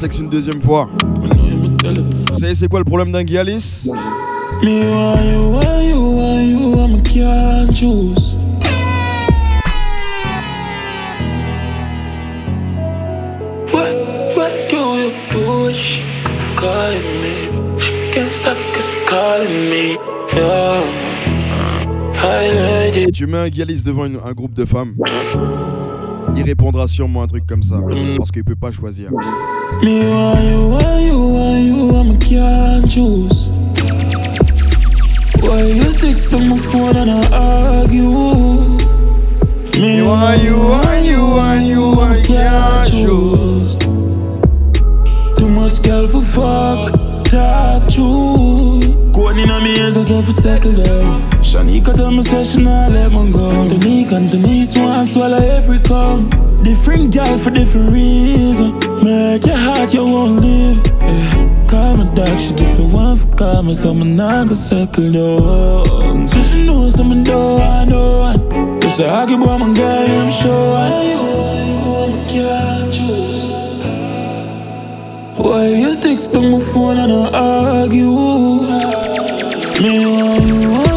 sexe 0.00 0.18
une 0.18 0.30
deuxième 0.30 0.62
fois. 0.62 0.88
Vous 1.20 2.38
savez, 2.38 2.54
c'est 2.54 2.68
quoi 2.68 2.78
le 2.78 2.86
problème 2.86 3.12
d'un 3.12 3.22
Gialis 3.22 3.90
Si 22.94 23.12
tu 23.12 23.26
mets 23.26 23.36
un 23.36 23.48
Gialis 23.50 23.82
devant 23.84 24.06
une, 24.06 24.18
un 24.24 24.32
groupe 24.32 24.54
de 24.54 24.64
femmes, 24.64 24.94
il 26.34 26.42
répondra 26.42 26.88
sûrement 26.88 27.22
un 27.22 27.26
truc 27.26 27.44
comme 27.46 27.62
ça, 27.62 27.82
parce 28.16 28.30
qu'il 28.30 28.44
peut 28.44 28.56
pas 28.56 28.72
choisir. 28.72 29.10
Me 29.82 30.06
want 30.10 30.44
you, 30.44 30.68
want 30.68 31.02
you, 31.02 31.18
want 31.18 31.62
you, 31.62 31.96
I'm 31.96 32.10
a 32.10 32.18
can't 32.18 32.90
choose. 32.90 33.46
Why 35.40 35.62
you 35.62 35.92
text 35.94 36.34
on 36.34 36.48
my 36.50 36.58
phone 36.58 36.96
and 36.96 37.10
I 37.10 37.82
argue? 37.82 38.10
Me 39.80 40.02
want 40.02 40.42
you, 40.42 40.58
want 40.58 41.04
you, 41.06 41.22
want 41.22 41.64
you, 41.64 42.00
I 42.00 42.22
can't 42.26 42.90
choose. 42.90 43.76
Too 45.38 45.48
much 45.48 45.82
girl 45.82 46.06
for 46.06 46.20
fuck, 46.20 47.24
talk 47.24 47.88
true. 47.88 49.12
Going 49.12 49.38
in 49.38 49.48
my 49.48 49.60
hands, 49.60 49.96
I 49.96 50.02
said 50.02 50.24
for 50.24 50.32
settle 50.32 50.74
down. 50.74 51.30
Shanika 51.40 51.94
tell 51.94 52.10
me 52.10 52.22
say 52.22 52.44
she 52.44 52.62
not 52.62 52.90
let 52.90 53.10
me 53.12 53.32
go. 53.32 53.66
Tonique 53.66 54.12
and 54.12 54.30
Denise 54.30 54.76
want 54.76 55.06
swallow 55.08 55.38
every 55.38 55.78
come. 55.78 56.28
Different 56.62 57.14
girl 57.14 57.38
for 57.38 57.50
different 57.50 57.90
reason. 57.90 58.78
Make 59.02 59.46
your 59.46 59.56
heart, 59.56 59.94
you 59.94 60.04
won't 60.04 60.40
live. 60.40 60.86
Yeah. 61.00 61.66
Call 61.68 61.96
me 61.96 62.04
dog, 62.14 62.38
she 62.38 62.52
different 62.54 62.92
one 62.92 63.16
for 63.16 63.34
call 63.36 63.62
me, 63.62 63.74
so 63.74 63.90
I'm 63.90 64.16
not 64.16 64.46
gonna 64.46 64.56
circle 64.56 65.04
long. 65.04 66.28
So 66.28 66.42
she 66.42 66.64
knows 66.66 66.98
I'm 66.98 67.12
a 67.12 67.24
door, 67.24 67.60
I 67.60 67.84
know 67.84 68.22
i 68.22 68.88
say 68.88 69.06
a 69.06 69.10
hockey 69.10 69.36
boy, 69.36 69.56
my 69.56 69.72
girl, 69.74 70.08
I'm 70.08 70.32
sure. 70.32 71.20
Why 75.36 75.68
you 75.68 75.96
text 76.00 76.36
on 76.36 76.50
my 76.50 76.58
phone 76.58 76.98
and 76.98 77.12
I 77.12 77.84
argue? 77.84 78.10
Me, 79.80 80.04
oh. 80.06 80.89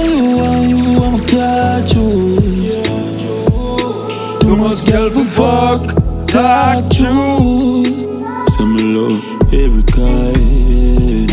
ons 4.73 4.81
geld 4.81 5.11
voor 5.11 5.25
fuck 5.25 5.93
Tak 6.25 6.93
Send 6.93 8.73
me 8.73 8.81
love 8.81 9.37
every 9.51 9.83
kind. 9.83 11.31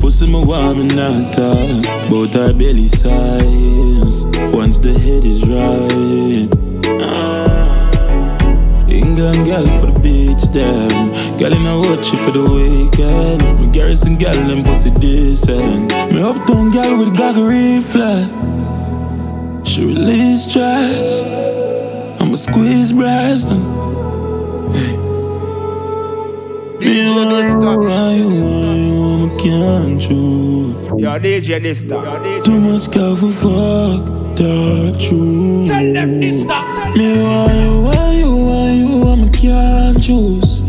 Pussy 0.00 0.26
me 0.26 0.40
warm 0.44 0.80
and 0.80 0.94
not 0.94 1.32
talk 1.32 1.86
But 2.08 2.36
I 2.36 2.52
barely 2.52 2.86
size. 2.86 4.26
Once 4.52 4.78
the 4.78 4.92
head 4.92 5.24
is 5.24 5.42
right. 5.48 6.56
Ah. 7.00 8.38
England 8.88 9.44
gal 9.46 9.66
for 9.80 9.86
the 9.90 10.00
beach 10.00 10.46
them 10.52 11.10
Gal 11.38 11.52
in 11.52 11.66
a 11.66 11.78
watch 11.80 12.10
for 12.10 12.30
the 12.30 12.42
weekend. 12.42 13.42
My 13.58 13.66
garrison 13.72 14.16
gal 14.16 14.50
and 14.50 14.64
pussy 14.64 14.90
decent. 14.90 15.90
Me 16.12 16.22
uptown 16.22 16.70
gal 16.70 16.96
with 16.96 17.16
gaga 17.16 17.42
reflex. 17.42 18.28
She 19.68 19.84
release 19.84 20.52
trash 20.52 21.47
I'ma 22.38 22.52
squeeze 22.52 22.92
breast 22.92 23.50
and 23.50 23.64
DJ 26.78 27.14
Nesta. 27.34 27.70
I 27.90 29.36
can't 29.40 30.00
choose. 30.00 30.74
Yo, 31.00 31.18
DJ 31.18 31.60
Nesta. 31.60 32.40
Too 32.44 32.60
much 32.60 32.90
girl 32.92 33.16
for 33.16 33.32
fuck, 33.32 34.06
that 34.36 34.96
true. 35.00 35.66
Tell 35.66 35.92
them 35.92 36.20
this 36.20 36.42
stop. 36.42 36.96
Me 36.96 37.20
why 37.20 37.52
you, 37.54 37.82
why 37.82 38.12
you, 38.12 38.36
why 38.36 38.70
you, 38.70 39.02
I 39.08 39.28
can't 39.30 40.00
choose. 40.00 40.60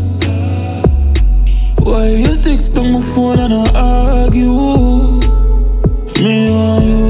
Why 1.84 2.08
you 2.08 2.36
text 2.42 2.76
on 2.78 2.92
my 2.94 3.00
phone 3.14 3.38
and 3.38 3.54
I 3.54 4.22
argue? 4.24 5.20
Me 6.20 6.50
why 6.50 6.70
why 6.70 6.82
you, 6.82 7.09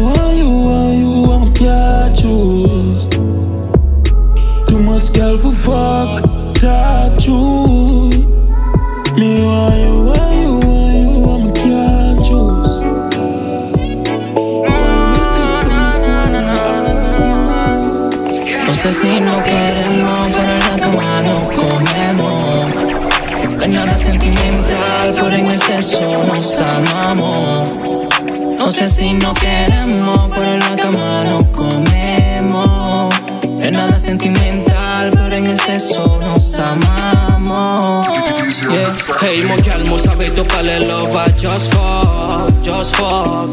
Yeah. 39.10 39.18
Hey, 39.20 39.42
mo 39.44 39.56
calmo, 39.62 39.98
sabe 39.98 40.30
tu 40.30 40.44
pale 40.44 40.86
lova, 40.86 41.26
just 41.36 41.72
fuck, 41.74 42.62
just 42.62 42.96
fuck. 42.96 43.50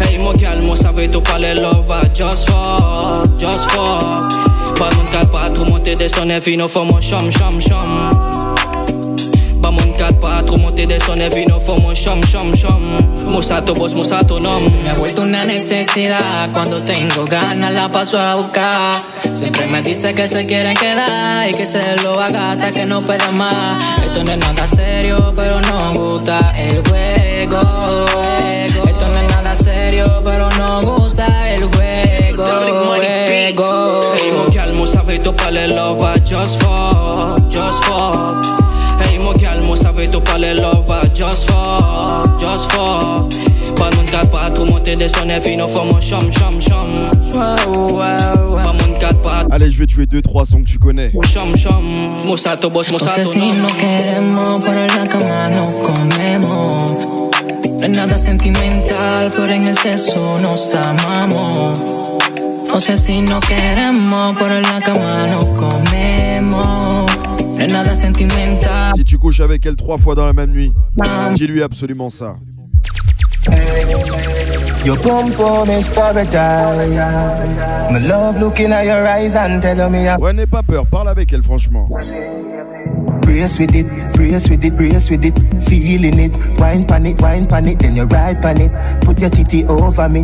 Hey, 0.00 0.18
mo 0.18 0.32
calmo, 0.32 0.74
sabe 0.76 1.08
tu 1.08 1.20
pale 1.20 1.54
lova, 1.54 2.02
just 2.12 2.48
fuck, 2.48 3.38
just 3.38 3.70
fuck. 3.70 4.32
Ba 4.78 4.90
moun 4.94 5.06
kat 5.10 5.30
patro 5.30 5.64
monte 5.64 5.94
de 5.96 6.08
son 6.08 6.30
e 6.30 6.38
vino 6.40 6.68
fomo 6.68 7.00
shom 7.00 7.30
shom 7.30 7.58
shom. 7.60 7.90
Ba 9.62 9.70
moun 9.70 9.92
kat 9.96 10.20
patro 10.20 10.56
monte 10.58 10.86
de 10.86 10.98
son 11.00 11.20
e 11.20 11.28
vino 11.30 11.58
fomo 11.58 11.94
shom 11.94 12.22
shom 12.22 12.54
shom. 12.54 12.82
Musato 13.26 13.74
boss, 13.74 13.94
musato 13.94 14.38
nom. 14.40 14.62
Me 14.84 14.90
ha 14.90 14.94
vuelto 14.94 15.22
una 15.22 15.44
necesidad 15.44 16.50
cuando 16.52 16.80
tengo 16.82 17.24
ganas 17.24 17.72
la 17.72 17.88
paso 17.88 18.18
a 18.18 18.34
buscar. 18.36 18.94
Siempre 19.38 19.68
me 19.68 19.80
dice 19.82 20.12
que 20.14 20.26
se 20.26 20.44
quieren 20.46 20.74
quedar 20.76 21.48
y 21.48 21.54
que 21.54 21.64
se 21.64 21.80
lo 22.02 22.18
haga 22.20 22.52
hasta 22.52 22.72
que 22.72 22.84
no 22.84 23.00
pueda 23.00 23.30
más. 23.30 23.80
Esto 24.02 24.24
no 24.24 24.32
es 24.32 24.38
nada 24.38 24.66
serio, 24.66 25.32
pero 25.36 25.60
nos 25.60 25.96
gusta 25.96 26.52
el 26.58 26.82
juego. 26.88 27.60
Esto 28.84 29.08
no 29.08 29.20
es 29.20 29.28
nada 29.28 29.54
serio, 29.54 30.20
pero 30.24 30.50
nos 30.58 30.84
gusta 30.84 31.54
el 31.54 31.62
juego. 31.66 32.46
juego. 32.46 34.00
Hey, 34.16 34.32
calmo, 34.52 34.84
sabe 34.84 35.20
tu 35.20 35.32
pale 35.36 35.68
lova, 35.68 36.14
just 36.24 36.60
fuck, 36.60 37.38
just 37.48 37.84
fuck. 37.84 38.44
Hey, 39.04 39.20
calmo, 39.40 39.76
sabe 39.76 40.08
tu 40.08 40.20
pale 40.20 40.52
lova, 40.56 41.02
just 41.14 41.48
fuck, 41.48 42.40
just 42.40 42.72
fuck. 42.72 43.47
Moun 43.78 44.06
kat 44.10 44.26
monte 44.66 44.96
de 44.96 45.08
son 45.08 45.26
moun 48.72 48.98
kat 48.98 49.16
Allez, 49.50 49.70
je 49.70 49.78
vais 49.78 49.86
te 49.86 49.92
jouer 49.92 50.06
2-3 50.06 50.44
sons 50.46 50.62
que 50.62 50.68
tu 50.68 50.78
connais. 50.78 51.10
Boss, 51.10 52.90
No 52.90 52.98
sé 52.98 53.24
si 53.24 53.38
nom. 53.38 53.62
no 53.62 53.66
queremos, 53.78 54.62
pero 54.64 54.80
en 54.80 54.96
la 54.96 55.06
cama 55.06 55.48
nos 55.50 55.74
comemos. 55.74 57.28
No 57.78 57.84
es 57.86 57.90
nada 57.90 58.18
sentimental, 58.18 59.30
pero 59.34 59.52
en 59.52 59.66
exceso 59.68 60.38
nos 60.40 60.74
amamos. 60.74 62.12
No 62.68 62.80
sé 62.80 62.96
si 62.96 63.22
no 63.22 63.38
queremos, 63.40 64.36
pero 64.38 64.56
en 64.56 64.62
la 64.62 64.80
cama 64.80 65.26
nos 65.28 65.44
comemos. 65.50 67.06
No 67.56 67.64
es 67.64 67.72
nada 67.72 67.94
sentimental. 67.94 68.92
Si 68.96 69.04
tu 69.04 69.18
couches 69.18 69.40
avec 69.40 69.64
elle 69.66 69.76
trois 69.76 69.98
fois 69.98 70.14
dans 70.16 70.26
la 70.26 70.32
même 70.32 70.50
nuit, 70.50 70.72
dis-lui 71.34 71.62
absolument 71.62 72.10
ça. 72.10 72.36
Your 74.84 74.96
pum 74.96 75.32
pum 75.32 75.68
is 75.70 75.88
paradise. 75.88 77.60
My 77.92 77.98
love 77.98 78.38
looking 78.38 78.72
at 78.72 78.84
your 78.86 79.06
eyes 79.06 79.34
and 79.34 79.60
telling 79.60 79.92
me 79.92 80.08
I'm 80.08 80.20
Ouais, 80.20 80.32
n'aie 80.32 80.46
pas 80.46 80.62
peur, 80.62 80.86
parle 80.86 81.08
avec 81.08 81.32
elle, 81.32 81.42
franchement. 81.42 81.88
brace 83.20 83.58
with 83.58 83.74
it, 83.74 83.86
brace 84.14 84.48
with 84.48 84.64
it, 84.64 84.74
brace 84.74 85.10
with 85.10 85.24
it, 85.24 85.34
feeling 85.62 86.18
it, 86.18 86.32
wine 86.58 86.86
pan 86.86 87.04
it, 87.06 87.20
wine 87.20 87.46
pan 87.46 87.68
it, 87.68 87.78
then 87.78 87.96
you 87.96 88.04
ride 88.04 88.40
pan 88.40 88.60
it, 88.60 88.72
put 89.02 89.20
your 89.20 89.28
titty 89.30 89.64
over 89.66 90.08
me. 90.08 90.22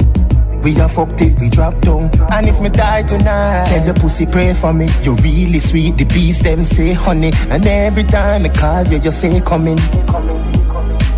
We 0.62 0.74
a 0.80 0.88
fuck 0.88 1.14
till 1.18 1.34
we 1.38 1.50
drop 1.50 1.78
down. 1.82 2.10
And 2.32 2.48
if 2.48 2.58
me 2.62 2.70
die 2.70 3.02
tonight, 3.02 3.66
tell 3.66 3.84
your 3.84 3.94
pussy 3.94 4.24
pray 4.24 4.54
for 4.54 4.72
me. 4.72 4.88
You're 5.02 5.16
really 5.16 5.58
sweet, 5.58 5.98
the 5.98 6.04
bees 6.06 6.40
them 6.40 6.64
say 6.64 6.94
honey. 6.94 7.32
And 7.50 7.66
every 7.66 8.04
time 8.04 8.46
I 8.46 8.48
call 8.48 8.86
you, 8.88 8.98
you 8.98 9.12
say 9.12 9.42
coming. 9.42 9.76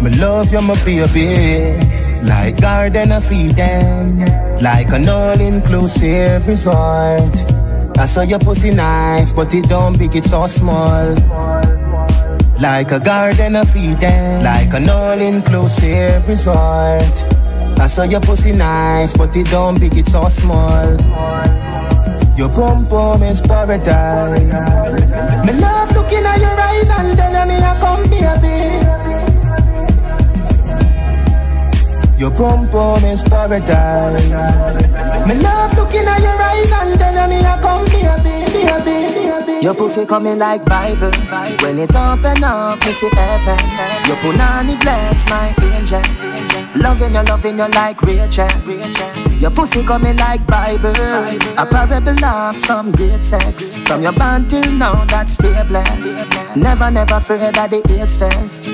Me 0.03 0.11
love 0.19 0.51
you, 0.51 0.61
my 0.63 0.75
baby. 0.85 1.79
Like 2.23 2.61
garden 2.61 3.13
of 3.13 3.31
Eden. 3.31 4.25
Like 4.63 4.91
an 4.93 5.09
all-inclusive 5.09 6.47
resort. 6.47 7.35
I 7.99 8.05
saw 8.07 8.23
your 8.23 8.39
pussy 8.39 8.71
nice, 8.71 9.33
but 9.33 9.53
it 9.55 9.69
don't 9.69 9.99
big, 9.99 10.15
it's 10.17 10.31
so 10.31 10.47
small. 10.47 11.15
Like 12.61 12.91
a 12.93 13.01
garden 13.01 13.57
of 13.57 13.75
Eden. 13.77 14.43
Like 14.43 14.73
an 14.75 14.89
all-inclusive 14.89 16.27
resort. 16.29 17.17
I 17.79 17.87
saw 17.87 18.05
your 18.05 18.21
pussy 18.21 18.53
nice, 18.53 19.17
but 19.17 19.37
it 19.37 19.47
don't 19.51 19.79
big, 19.79 19.97
it's 19.97 20.13
so 20.13 20.29
small. 20.29 20.97
Your 22.37 22.51
pum 22.51 22.87
pum 22.87 23.23
is 23.23 23.41
paradise. 23.41 24.41
Me 25.47 25.53
love 25.55 25.93
looking 25.93 26.25
at 26.25 26.39
your 26.39 26.61
eyes 26.61 26.89
and 26.91 27.17
telling 27.17 27.49
me 27.49 27.57
I 27.57 27.81
come 27.81 28.11
baby. 28.11 28.56
Your 32.19 32.31
pum 32.31 33.05
is 33.05 33.23
paradise. 33.23 34.23
Me 35.29 35.35
love 35.35 35.77
looking 35.77 36.07
at 36.07 36.21
your 36.21 36.41
eyes 36.41 36.73
and 36.73 36.99
telling 36.99 37.31
me 37.31 37.45
I 37.45 37.61
come 37.61 37.85
baby, 37.85 38.85
baby, 38.85 39.45
baby. 39.45 39.61
Your 39.63 39.75
pussy 39.75 40.07
coming 40.07 40.39
like 40.39 40.65
Bible. 40.65 41.13
When 41.61 41.79
it 41.79 41.95
open 41.95 42.43
up, 42.43 42.85
me 42.87 42.93
see 42.93 43.11
heaven. 43.13 43.59
Your 44.09 44.17
punani 44.17 44.81
bless 44.81 45.29
my 45.29 45.55
angel. 45.75 46.01
Loving 46.81 47.15
you, 47.15 47.23
loving 47.23 47.59
you 47.59 47.69
like 47.69 48.01
Rachel. 48.03 48.49
Your 49.39 49.51
pussy 49.51 49.83
coming 49.83 50.17
like 50.17 50.47
Bible. 50.47 50.97
A 51.59 51.67
parable 51.67 52.25
of 52.25 52.57
some 52.57 52.93
great 52.93 53.25
sex. 53.27 53.77
From 53.77 54.03
your 54.03 54.13
band 54.13 54.49
till 54.49 54.73
now, 54.73 55.05
that's 55.05 55.35
stay 55.35 55.63
blessed. 55.69 56.25
Never, 56.57 56.91
never 56.91 57.17
afraid 57.17 57.55
that 57.57 57.71
the 57.71 57.83
AIDS 57.93 58.17
test. 58.17 58.71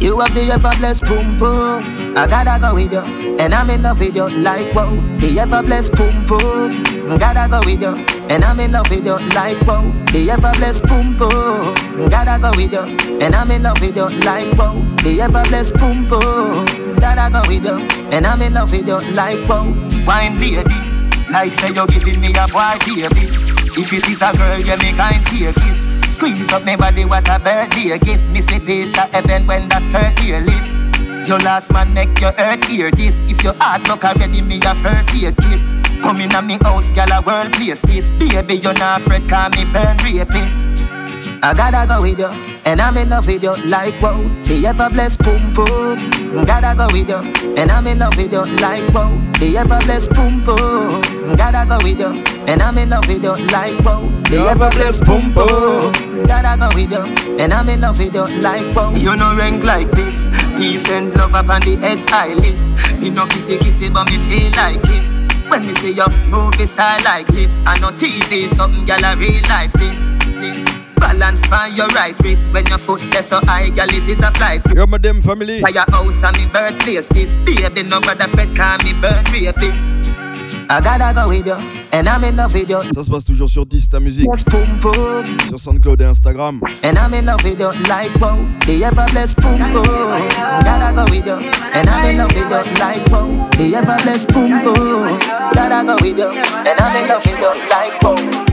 You 0.00 0.20
have 0.20 0.32
the 0.32 0.42
ever 0.52 0.70
blessed 0.78 1.06
boom 1.06 1.36
boom. 1.36 2.16
I 2.16 2.26
gotta 2.26 2.60
go 2.60 2.74
with 2.74 2.92
you, 2.92 3.00
and 3.38 3.52
I'm 3.52 3.68
in 3.70 3.82
love 3.82 3.98
with 3.98 4.14
you 4.14 4.28
like 4.28 4.72
wow. 4.74 4.94
The 5.18 5.40
ever 5.40 5.62
blessed 5.62 5.94
boom 5.96 6.24
boom. 6.26 7.18
Gotta 7.18 7.48
go 7.50 7.60
with 7.64 7.82
you, 7.82 7.94
and 8.30 8.44
I'm 8.44 8.60
in 8.60 8.72
love 8.72 8.88
with 8.90 9.04
you 9.04 9.16
like 9.34 9.60
wow. 9.66 9.82
The 10.12 10.30
ever 10.30 10.52
blessed 10.56 10.86
boom 10.86 11.16
boom. 11.16 12.08
Gotta 12.08 12.40
go 12.40 12.50
with 12.56 12.72
you, 12.72 13.18
and 13.20 13.34
I'm 13.34 13.50
in 13.50 13.64
love 13.64 13.80
with 13.80 13.96
you 13.96 14.08
like 14.24 14.52
wow. 14.56 14.74
The 15.02 15.20
ever 15.20 15.42
blessed 15.48 15.74
boom 15.78 16.06
boom. 16.06 16.64
Gotta 17.00 17.32
go 17.32 17.42
with 17.48 17.64
you, 17.64 17.78
and 18.12 18.26
I'm 18.26 18.40
in 18.42 18.54
love 18.54 18.70
with 18.70 18.86
you 18.86 18.98
like 19.14 19.48
wow. 19.48 19.64
Wine 20.06 20.38
lady, 20.38 20.62
like 21.30 21.54
say 21.54 21.72
you're 21.72 21.86
giving 21.88 22.20
me 22.20 22.28
a 22.34 22.46
boy 22.46 22.78
baby. 22.86 23.26
If 23.80 23.92
it 23.92 24.08
is 24.08 24.22
a 24.22 24.32
girl, 24.36 24.58
you 24.58 24.76
make 24.78 24.96
kind 24.96 25.26
take 25.26 25.56
it. 25.56 25.87
Squeeze 26.18 26.50
up 26.50 26.64
my 26.64 26.74
body, 26.74 27.04
what 27.04 27.28
a 27.28 27.38
birthday 27.38 27.96
Give 27.96 28.28
Me 28.30 28.40
say 28.40 28.58
peace 28.58 28.98
of 28.98 29.08
heaven 29.12 29.46
when 29.46 29.68
that 29.68 29.82
skirt 29.82 30.18
here 30.18 30.40
lift. 30.40 31.28
Your 31.28 31.38
last 31.38 31.72
man 31.72 31.94
make 31.94 32.20
your 32.20 32.34
earth 32.36 32.64
hear 32.64 32.90
this. 32.90 33.22
If 33.28 33.44
your 33.44 33.54
heart 33.54 33.86
look 33.86 34.04
already, 34.04 34.42
me 34.42 34.58
a 34.66 34.74
first 34.74 35.14
aid 35.14 35.36
kit. 35.36 35.60
Come 36.02 36.20
in 36.20 36.34
a 36.34 36.42
me 36.42 36.58
house, 36.64 36.90
gal 36.90 37.12
a 37.12 37.22
world 37.22 37.52
place 37.52 37.82
this. 37.82 38.10
Baby, 38.10 38.54
you're 38.56 38.74
not 38.74 39.00
afraid, 39.00 39.28
call 39.28 39.50
me 39.50 39.64
burn 39.70 39.96
rapist. 39.98 40.66
I 41.40 41.54
gotta 41.54 41.86
go 41.86 42.02
with 42.02 42.18
you, 42.18 42.57
and 42.68 42.82
I'm 42.82 42.98
in 42.98 43.08
love 43.08 43.26
with 43.26 43.42
you 43.42 43.54
like 43.64 43.98
wow. 44.02 44.20
The 44.44 44.66
ever 44.66 44.90
blessed 44.90 45.22
boom 45.24 45.54
boom, 45.54 46.44
gotta 46.44 46.76
go 46.76 46.86
with 46.92 47.08
you, 47.08 47.54
and 47.56 47.70
I'm 47.70 47.86
in 47.86 47.98
love 47.98 48.14
with 48.18 48.30
you 48.30 48.44
like 48.60 48.86
wow. 48.92 49.08
The 49.40 49.56
ever 49.56 49.80
blessed 49.86 50.12
boom 50.12 50.44
boom, 50.44 51.00
gotta 51.36 51.64
go 51.66 51.78
with 51.82 51.98
you, 51.98 52.12
and 52.46 52.60
I'm 52.60 52.76
in 52.76 52.90
love 52.90 53.08
with 53.08 53.24
you 53.24 53.32
like 53.48 53.78
wow. 53.86 54.04
The 54.28 54.46
ever 54.52 54.70
blessed 54.70 55.04
boom 55.06 55.32
boom, 55.32 56.26
gotta 56.26 56.60
go 56.60 56.68
with 56.76 56.92
you, 56.92 57.38
and 57.40 57.54
I'm 57.54 57.70
in 57.70 57.80
love 57.80 57.98
with 57.98 58.14
you 58.14 58.26
like 58.42 58.76
wow. 58.76 58.94
You 58.94 59.16
know 59.16 59.34
rank 59.34 59.64
like 59.64 59.90
this, 59.92 60.26
peace 60.58 60.90
and 60.90 61.16
love 61.16 61.32
upon 61.32 61.62
the 61.62 61.76
head's 61.76 62.04
eye 62.08 62.34
list. 62.34 62.72
Me 63.00 63.08
no 63.08 63.24
kissy 63.24 63.56
kissy, 63.56 63.92
but 63.92 64.10
me 64.10 64.18
feel 64.28 64.52
like 64.52 64.82
this. 64.82 65.14
When 65.48 65.66
me 65.66 65.72
see 65.72 65.92
your 65.92 66.10
movie 66.28 66.66
style 66.66 67.02
like 67.02 67.30
lips, 67.30 67.62
I 67.64 67.78
know 67.78 67.92
TV, 67.92 68.50
something 68.50 68.84
gallery 68.84 69.40
life 69.48 69.72
this. 69.72 70.77
Balance 70.98 71.46
by 71.48 71.68
your 71.68 71.86
right 71.88 72.18
wrist 72.20 72.52
when 72.52 72.66
your 72.66 72.78
foot 72.78 73.00
there 73.12 73.22
so 73.22 73.40
high, 73.44 73.68
girl, 73.70 73.88
it 73.90 74.08
is 74.08 74.20
a 74.20 74.30
flight. 74.32 74.62
Yo, 74.74 74.86
my 74.86 74.98
damn 74.98 75.22
family. 75.22 75.58
Your 75.60 75.84
house 75.90 76.22
and 76.24 76.36
me 76.38 76.46
birthplace, 76.46 77.08
this 77.08 77.34
baby 77.46 77.82
no 77.84 78.00
brother 78.00 78.26
Fred 78.28 78.54
call 78.56 78.78
me 78.84 78.92
burn 79.00 79.24
rapist. 79.32 80.10
I 80.70 80.80
gotta 80.82 81.14
go 81.14 81.28
with 81.30 81.46
you, 81.46 81.54
and 81.92 82.06
I'm 82.08 82.24
in 82.24 82.36
love 82.36 82.52
with 82.52 82.68
you. 82.68 82.80
Ça 82.92 83.02
se 83.02 83.10
passe 83.10 83.24
toujours 83.24 83.48
sur 83.48 83.64
Dista 83.64 84.00
Music, 84.00 84.26
Boom 84.26 84.78
boom, 84.82 85.24
sur 85.48 85.58
SoundCloud 85.58 86.00
et 86.02 86.04
Instagram. 86.04 86.60
and 86.84 86.98
I'm 86.98 87.14
in 87.14 87.24
love 87.26 87.42
with 87.42 87.58
you 87.58 87.70
like 87.88 88.14
wow. 88.20 88.36
The 88.66 88.84
ever 88.84 89.06
blessed 89.12 89.36
boom 89.40 89.56
boom. 89.72 89.82
Gotta 90.64 90.92
go 90.94 91.04
with 91.10 91.26
you, 91.26 91.38
and 91.74 91.88
I'm 91.88 92.04
in 92.10 92.18
love 92.18 92.34
with 92.34 92.50
you 92.50 92.80
like 92.80 93.06
wow. 93.10 93.48
The 93.56 93.74
ever 93.76 93.96
blessed 94.02 94.28
boom 94.32 94.62
boom. 94.62 95.18
Gotta 95.54 95.86
go 95.86 95.96
with 96.02 96.18
you, 96.18 96.28
and 96.28 96.80
I'm 96.80 96.96
in 96.96 97.08
love 97.08 97.24
with 97.24 97.38
you 97.38 97.52
like 97.70 98.02
wow. 98.02 98.44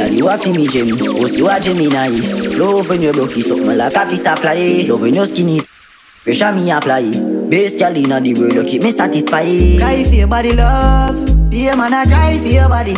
Girl, 0.00 0.12
you 0.14 0.30
fi 0.38 0.50
me 0.52 0.66
gem, 0.66 0.96
host 0.96 1.36
you 1.36 1.46
a 1.46 1.60
Gemini 1.60 2.08
Love 2.56 2.88
when 2.88 3.02
you 3.02 3.12
blocky, 3.12 3.42
something 3.42 3.76
like 3.76 3.94
a 3.94 4.06
piece 4.06 4.24
apply 4.24 4.86
Love 4.88 5.02
when 5.02 5.12
you 5.12 5.26
skinny, 5.26 5.60
pressure 6.24 6.52
me 6.52 6.70
apply 6.70 7.02
Best 7.50 7.78
girl 7.78 7.94
inna 7.94 8.18
the 8.18 8.32
world, 8.32 8.54
you 8.54 8.64
keep 8.64 8.82
me 8.82 8.92
satisfied 8.92 9.78
Cry 9.78 10.02
for 10.04 10.14
your 10.14 10.26
body, 10.26 10.54
love. 10.54 11.50
Be 11.50 11.68
a 11.68 11.76
man, 11.76 11.92
I 11.92 12.06
cry 12.06 12.38
for 12.38 12.46
your 12.46 12.70
body. 12.70 12.94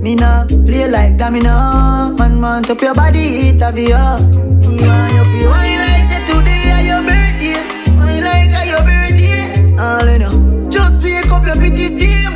Me 0.00 0.14
nah 0.14 0.46
play 0.46 0.88
like 0.88 1.18
that. 1.18 1.32
Man, 1.32 2.40
man, 2.40 2.70
up 2.70 2.80
your 2.80 2.94
body, 2.94 3.50
it 3.50 3.62
obvious. 3.62 3.92
Want 3.92 5.12
you 5.12 5.24
feel 5.28 5.50
why 5.50 5.66
you 5.68 5.78
like 5.84 6.08
say 6.08 6.24
today 6.24 6.70
are 6.72 6.84
your 6.88 7.02
birthday. 7.04 7.60
Why 7.98 8.16
you 8.16 8.24
like 8.24 8.54
are 8.56 8.64
your 8.72 8.82
birthday? 8.88 9.76
All 9.76 10.08
you 10.08 10.18
know, 10.18 10.70
just 10.70 11.02
wake 11.02 11.26
up 11.26 11.44
your 11.44 11.56
pretty 11.56 11.88
same 11.98 12.29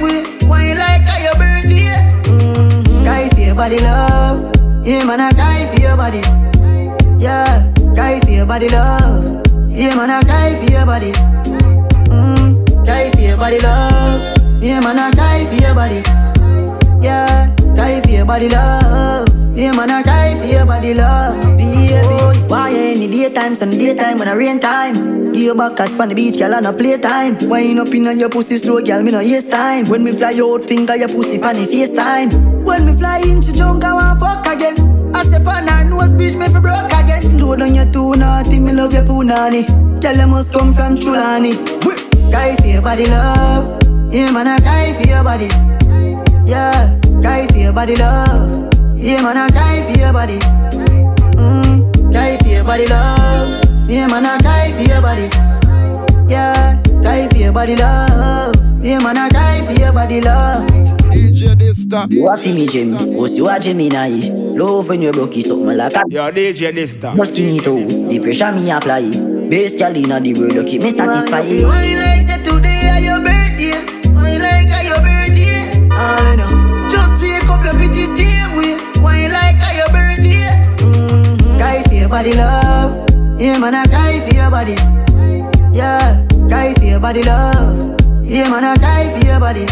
your 3.55 3.62
body, 3.62 3.78
love. 3.78 4.52
Yeah, 4.84 5.05
man, 5.05 5.20
I 5.20 5.30
cry 5.32 5.70
for 5.72 5.80
your 5.80 5.96
body. 5.96 6.20
Yeah, 7.22 7.72
cry 7.94 8.18
for 8.20 8.30
your 8.30 8.46
body, 8.46 8.68
love. 8.68 9.42
Yeah, 9.68 9.94
man, 9.94 10.11
I 10.11 10.22
cry 10.22 10.61
for 10.61 10.72
your 10.72 10.84
body. 10.86 11.12
Mm, 12.11 12.84
cry 12.84 13.11
for 13.11 13.20
your 13.20 13.36
body, 13.36 13.59
love. 13.61 14.62
Yeah, 14.62 14.80
man, 14.80 14.98
I 14.98 15.11
cry 15.12 15.46
for 15.46 15.55
your 15.55 15.74
body. 15.74 16.02
Yeah, 17.00 17.55
cry 17.74 18.00
for 18.00 18.11
your 18.11 18.24
body, 18.26 18.48
love. 18.48 19.28
Yeah, 19.57 19.72
man, 19.72 19.90
I 19.90 20.02
cry 20.02 20.36
for 20.38 20.46
your 20.46 20.66
body, 20.66 20.94
love. 20.94 21.61
Baby, 21.74 22.38
why 22.46 22.94
the 22.94 23.08
daytime, 23.08 23.54
sun 23.56 23.70
daytime 23.70 24.18
when 24.18 24.28
I 24.28 24.34
rain 24.34 24.60
time? 24.60 25.32
Give 25.32 25.42
your 25.42 25.54
back 25.56 25.80
us 25.80 25.98
on 25.98 26.08
the 26.08 26.14
beach, 26.14 26.38
girl, 26.38 26.54
on 26.54 26.66
a 26.66 26.72
playtime. 26.72 27.36
Wine 27.48 27.80
up 27.80 27.88
in 27.88 28.04
your 28.16 28.28
pussy 28.28 28.56
slow, 28.58 28.80
girl, 28.80 29.02
me 29.02 29.10
no 29.10 29.18
waste 29.18 29.50
time. 29.50 29.86
When 29.88 30.04
me 30.04 30.12
fly 30.12 30.38
out, 30.40 30.62
finger 30.62 30.94
your 30.96 31.08
pussy 31.08 31.42
on 31.42 31.54
the 31.54 31.66
FaceTime. 31.66 32.62
When 32.62 32.86
me 32.86 32.92
fly 32.96 33.18
in, 33.26 33.42
she 33.42 33.52
junk, 33.52 33.82
I 33.82 33.92
want 33.92 34.20
fuck 34.20 34.46
again. 34.46 34.76
I 35.14 35.24
step 35.24 35.46
on 35.46 35.66
her 35.66 35.84
nose, 35.84 36.12
bitch, 36.12 36.38
me 36.38 36.46
fi 36.46 36.60
broke 36.60 36.92
again. 36.92 37.22
Slow 37.22 37.56
down 37.56 37.74
your 37.74 37.90
too 37.90 38.14
naughty, 38.14 38.60
me 38.60 38.72
love 38.72 38.92
your 38.92 39.02
punani. 39.02 39.66
Tell 40.00 40.14
them 40.14 40.30
must 40.30 40.52
come 40.52 40.72
from 40.72 40.94
Chulani. 40.96 41.54
Cry 42.30 42.54
for 42.56 42.66
your 42.66 42.82
body, 42.82 43.06
love. 43.06 43.82
Yeah, 44.14 44.30
man, 44.30 44.46
I 44.46 44.60
cry 44.60 44.94
for 44.94 45.08
your 45.08 45.24
body. 45.24 45.48
Yeah, 46.48 47.00
cry 47.20 47.48
for 47.48 47.56
your 47.56 47.72
body, 47.72 47.96
love. 47.96 48.72
Yeah, 48.96 49.22
man, 49.22 49.36
I 49.36 49.50
cry 49.50 49.92
for 49.92 49.98
your 49.98 50.12
body. 50.12 50.63
Cry 52.14 52.38
for 52.38 52.46
your 52.46 52.62
body, 52.62 52.86
love. 52.86 53.90
Yeah, 53.90 54.06
man, 54.06 54.24
I 54.24 54.38
cry 54.38 54.70
for 54.70 54.82
your 54.86 55.02
body. 55.02 55.28
Yeah, 56.32 56.80
cry 57.02 57.26
for 57.26 57.36
your 57.36 57.52
body, 57.52 57.74
love. 57.74 58.54
Yeah, 58.80 59.00
man, 59.00 59.18
I 59.18 59.28
cry 59.30 59.66
for 59.66 59.72
your 59.72 59.92
body, 59.92 60.20
love. 60.20 60.64
DJ 61.10 61.56
Dysta. 61.58 62.08
You 62.08 62.28
a 62.28 62.36
fi 62.36 62.52
me 62.52 62.68
gem, 62.68 62.92
host 62.92 63.34
you 63.34 63.48
a 63.48 63.58
Gemini 63.58 64.30
Love 64.56 64.88
when 64.88 65.02
you 65.02 65.12
blocky, 65.12 65.42
something 65.42 65.76
like 65.76 65.92
a 65.94 66.02
Yo, 66.08 66.30
DJ 66.30 66.72
Dysta. 66.72 67.16
Just 67.16 67.34
skinny 67.34 67.58
too, 67.58 67.84
the 68.08 68.20
pressure 68.20 68.52
me 68.52 68.70
apply 68.70 69.02
Best 69.50 69.78
girl 69.78 69.96
inna 69.96 70.20
the 70.20 70.34
world, 70.34 70.66
keep 70.66 70.82
me 70.82 70.90
satisfied 70.90 72.13
body, 82.14 82.32
love. 82.36 82.92
Yeah, 83.40 83.58
man, 83.58 83.74
I 83.74 83.86
cry 83.86 84.20
for 84.20 84.32
your 84.32 84.48
body. 84.48 84.76
Yeah, 85.74 86.24
cry 86.48 86.72
for 86.74 86.84
your 86.84 87.00
body, 87.00 87.22
love. 87.22 87.98
Yeah, 88.22 88.48
man, 88.48 88.62
I 88.62 88.76
cry 88.76 89.10
for 89.12 89.26
your 89.26 89.40
body. 89.40 89.66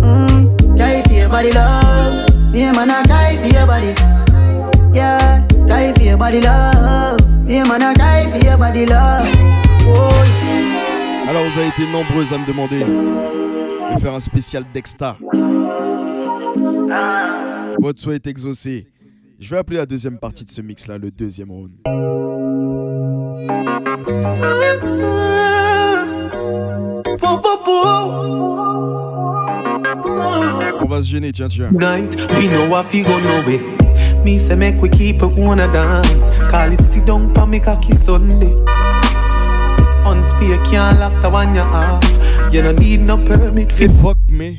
Mm, 0.00 0.76
cry 0.78 1.02
for 1.02 1.12
your 1.12 1.28
body, 1.28 1.52
love. 1.52 2.54
Yeah, 2.54 2.72
man, 2.72 2.90
I 2.90 3.02
cry 3.02 3.36
for 3.36 3.48
your 3.52 3.66
body. 3.66 3.92
Yeah, 4.94 5.46
cry 5.66 5.92
for 5.92 6.02
your 6.02 6.16
body, 6.16 6.40
love. 6.40 7.20
Yeah, 7.44 7.64
man, 7.68 7.82
I 7.82 7.94
cry 8.00 8.30
for 8.30 8.42
your 8.42 8.56
body, 8.56 8.86
love. 8.86 9.28
Oh, 9.84 11.28
Alors, 11.28 11.44
vous 11.44 11.58
avez 11.58 11.68
été 11.68 11.84
nombreux 11.92 12.32
à 12.32 12.38
me 12.38 12.46
demander 12.46 12.80
de 12.80 14.00
faire 14.00 14.14
un 14.14 14.20
spécial 14.20 14.64
Dexta. 14.72 15.18
Votre 17.78 18.00
souhait 18.00 18.14
est 18.16 18.26
exaucé. 18.26 18.86
Je 19.42 19.50
vais 19.50 19.56
appeler 19.56 19.78
la 19.78 19.86
deuxième 19.86 20.18
partie 20.18 20.44
de 20.44 20.50
ce 20.50 20.60
mix-là, 20.60 20.98
le 20.98 21.10
deuxième 21.10 21.50
round. 21.50 21.72
On 30.80 30.86
va 30.88 31.02
se 31.02 31.08
gêner, 31.08 31.32
tiens, 31.32 31.48
tiens. 31.48 31.72
Night, 31.72 32.14
we 32.36 32.46
know 32.46 32.68
what 32.68 32.84
you 32.94 33.02
gonna 33.02 33.42
know 33.42 33.50
it. 33.50 33.60
Me 34.24 34.38
say 34.38 34.54
make 34.54 34.80
we 34.80 34.88
keep 34.88 35.16
it 35.16 35.36
wanna 35.36 35.66
dance. 35.72 36.30
Call 36.48 36.70
it 36.70 36.80
sit 36.80 37.04
down 37.04 37.32
pa 37.34 37.44
me 37.44 37.58
cocky 37.58 37.96
Sunday. 37.96 38.54
Unspare 40.06 40.64
can't 40.70 41.00
lock 41.00 41.20
the 41.20 41.28
one 41.28 41.52
you 41.52 41.62
off. 41.62 42.04
You 42.52 42.62
don't 42.62 42.78
need 42.78 43.00
no 43.00 43.16
permit 43.16 43.72
for 43.72 43.88
fuck 43.88 44.18
me. 44.28 44.56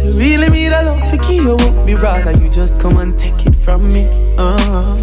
Say 0.00 0.12
really 0.12 0.48
me 0.48 0.68
the 0.70 0.82
love 0.82 1.10
for 1.10 1.18
key 1.18 1.36
you 1.36 1.56
up 1.56 1.86
me 1.86 1.94
rather. 1.94 2.32
You 2.32 2.48
just 2.48 2.80
come 2.80 2.96
and 2.96 3.18
take 3.18 3.44
it 3.44 3.54
from 3.54 3.92
me. 3.92 4.08
Uh. 4.38 4.96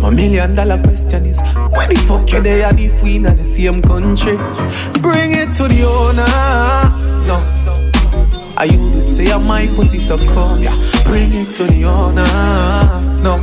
My 0.00 0.10
million 0.10 0.54
dollar 0.54 0.80
question 0.80 1.26
is 1.26 1.40
Where 1.72 1.88
the 1.88 1.96
fuck 2.06 2.30
you 2.30 2.40
there? 2.40 2.68
And 2.68 2.78
if 2.78 3.02
we 3.02 3.16
in 3.16 3.24
the 3.24 3.42
same 3.42 3.82
country 3.82 4.36
Bring 5.02 5.34
it 5.34 5.56
to 5.56 5.66
the 5.66 5.82
owner. 5.82 6.24
No 7.26 7.36
I 8.56 8.64
you 8.64 8.90
did 8.90 9.08
say 9.08 9.32
I 9.32 9.38
my 9.38 9.66
pussy 9.74 9.98
so 9.98 10.16
cold 10.18 10.60
yeah. 10.60 10.76
Bring 11.04 11.32
it 11.32 11.52
to 11.54 11.64
the 11.64 11.84
owner. 11.84 12.24
No. 13.22 13.38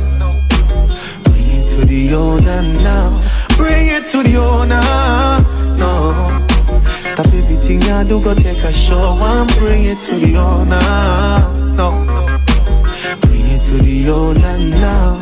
Bring 1.24 1.50
it 1.50 1.64
to 1.78 1.84
the 1.84 2.14
owner 2.14 2.62
now. 2.62 3.22
Bring 3.58 3.88
it 3.88 4.06
to 4.08 4.22
the 4.22 4.36
owner. 4.36 4.80
No 5.76 6.55
Stop 7.16 7.32
everything 7.32 7.80
you 7.80 8.04
do 8.04 8.20
go 8.22 8.34
take 8.34 8.62
a 8.62 8.70
show 8.70 9.16
and 9.18 9.48
bring 9.56 9.84
it 9.86 10.02
to 10.02 10.16
the 10.16 10.36
owner 10.36 10.78
No 11.74 12.04
Bring 13.22 13.46
it 13.46 13.62
to 13.62 13.78
the 13.82 14.10
owner 14.10 14.58
now 14.58 15.16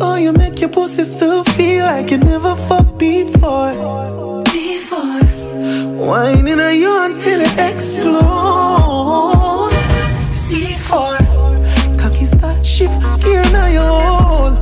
Oh, 0.00 0.14
you 0.14 0.32
make 0.32 0.58
your 0.58 0.70
pussy 0.70 1.04
still 1.04 1.44
feel 1.44 1.84
like 1.84 2.10
you 2.10 2.16
never 2.16 2.56
fucked 2.56 2.96
before. 2.96 4.42
Before. 4.44 5.20
Whining 6.06 6.60
on 6.60 6.76
you 6.76 7.04
until 7.04 7.42
it 7.42 7.58
explode. 7.58 8.22
C4. 10.32 11.98
Cocky 11.98 12.24
start 12.24 12.64
shift 12.64 13.02
gear 13.22 13.42
now 13.52 13.66
you 13.66 13.80
hold. 13.80 14.58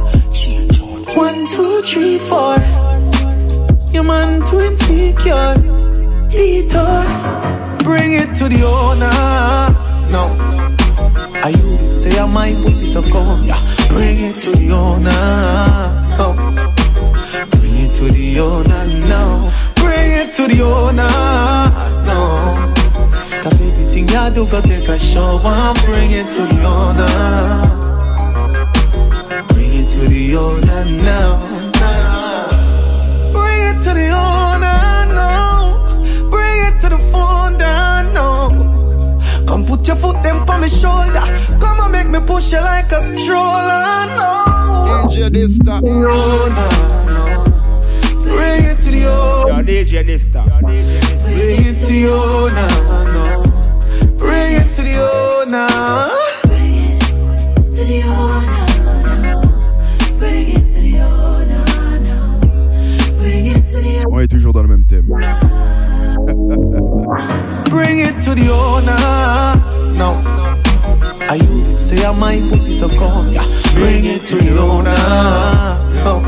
One, 1.17 1.47
two, 1.47 1.81
three, 1.83 2.19
four. 2.19 2.59
Your 3.95 4.03
man 4.03 4.43
too 4.47 4.61
insecure. 4.61 5.55
Detour. 6.27 7.05
Bring 7.85 8.15
it 8.15 8.35
to 8.35 8.49
the 8.49 8.65
owner. 8.67 9.09
No. 10.11 10.37
I 11.41 11.51
you 11.51 11.79
did 11.79 11.95
say 11.95 12.19
I 12.19 12.27
my 12.27 12.55
pussy 12.61 12.87
so 12.87 13.03
cold. 13.03 13.45
Yeah. 13.45 13.61
Bring 13.91 14.19
it 14.19 14.37
to 14.39 14.51
the 14.51 14.73
owner. 14.73 15.13
Oh. 16.19 16.35
Bring 17.53 17.77
it 17.85 17.93
to 17.93 18.11
the 18.11 18.41
owner 18.41 18.87
now. 19.07 19.53
Bring 19.77 20.11
it 20.11 20.35
to 20.35 20.49
the 20.49 20.61
owner. 20.63 21.09
No. 22.05 22.75
Stop 23.29 23.53
everything 23.53 24.09
you 24.09 24.31
do, 24.35 24.45
go 24.51 24.61
take 24.61 24.89
a 24.89 24.99
shower 24.99 25.41
and 25.47 25.79
bring 25.85 26.11
it 26.11 26.29
to 26.31 26.43
the 26.53 26.65
owner. 26.65 27.07
Bring 29.55 29.73
it 29.73 29.87
to 29.87 30.09
the 30.09 30.37
owner 30.37 30.85
now. 30.85 31.54
Bring 34.15 34.63
it 34.63 34.71
to 34.71 34.79
the 34.79 34.89
owner. 35.15 36.31
Bring 36.31 36.59
it 36.67 36.81
to 36.81 36.89
the 36.89 36.99
phone 37.13 37.59
down 37.59 38.13
now. 38.15 38.49
Come 39.47 39.63
put 39.67 39.87
your 39.87 39.97
foot 39.97 40.23
them 40.23 40.49
on 40.49 40.61
my 40.61 40.69
shoulder. 40.69 41.25
Come 41.61 41.81
and 41.81 41.93
make 41.93 42.09
me 42.09 42.21
push 42.27 42.53
you 42.53 42.61
like 42.61 42.93
a 42.93 43.01
stroller 43.01 44.07
now. 44.07 45.07
DJ 45.07 45.29
Dysta. 45.31 45.81
Bring 48.23 48.65
it 48.65 48.79
to 48.79 48.91
the 48.91 49.07
owner. 49.07 49.49
Yo, 49.49 49.63
DJ 49.63 50.05
Dysta. 50.05 50.43
Bring 50.61 51.67
it 51.67 51.77
to 51.79 51.87
the 51.87 52.07
owner. 52.09 52.69
Bring 54.17 54.53
it 54.61 54.75
to 54.75 54.83
the 54.83 54.95
owner. 54.99 55.69
Bring 56.43 56.75
it 56.75 57.01
to 57.75 57.85
the 57.85 58.03
owner. 58.03 58.54
Dans 64.55 64.63
le 64.63 64.69
même 64.69 64.87
thème. 64.87 65.09
Bring 67.71 67.99
it 67.99 68.21
to 68.23 68.35
the 68.35 68.49
owner. 68.51 68.97
No. 69.95 70.23
Are 71.29 71.37
you 71.37 71.77
say 71.77 72.05
I'm 72.05 72.19
my 72.21 72.41
pussy 72.49 72.73
so 72.73 72.89
cold? 72.89 73.33
Yeah. 73.33 73.45
Bring 73.75 74.05
it 74.07 74.23
to 74.25 74.37
the 74.37 74.57
owner. 74.59 74.95
No. 76.05 76.23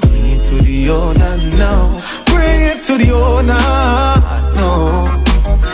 Bring 0.00 0.26
it 0.26 0.40
to 0.48 0.62
the 0.62 0.90
owner 0.90 1.36
now. 1.56 2.00
Bring 2.26 2.62
it 2.62 2.84
to 2.84 2.96
the 2.96 3.10
owner. 3.12 3.58
No. 4.54 5.08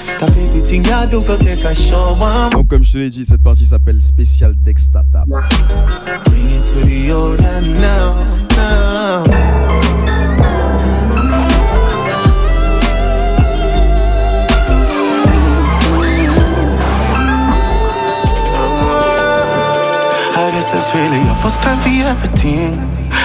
Stop 0.07 0.31
everything 0.31 0.85
you 0.85 1.07
do, 1.11 1.21
go 1.23 1.37
take 1.37 1.65
a 1.65 1.75
shower. 1.75 2.51
Donc 2.53 2.69
comme 2.69 2.83
je 2.83 2.93
te 2.93 2.99
l'ai 2.99 3.11
dit, 3.11 3.25
cette 3.27 3.43
partie 3.43 3.67
s'appelle 3.67 4.01
Spécial 4.01 4.55
Dexta 4.57 5.03
Taps. 5.13 5.29
Bring 6.25 6.51
it 6.51 6.63
to 6.63 6.81
the 6.87 7.13
owner 7.13 7.61
now. 7.61 8.15
now. 8.57 9.24
I 20.65 20.67
guess 20.67 20.81
it's 20.81 20.95
really 20.97 21.21
your 21.27 21.35
first 21.45 21.61
time 21.61 21.79
for 21.79 21.93
everything. 21.93 22.81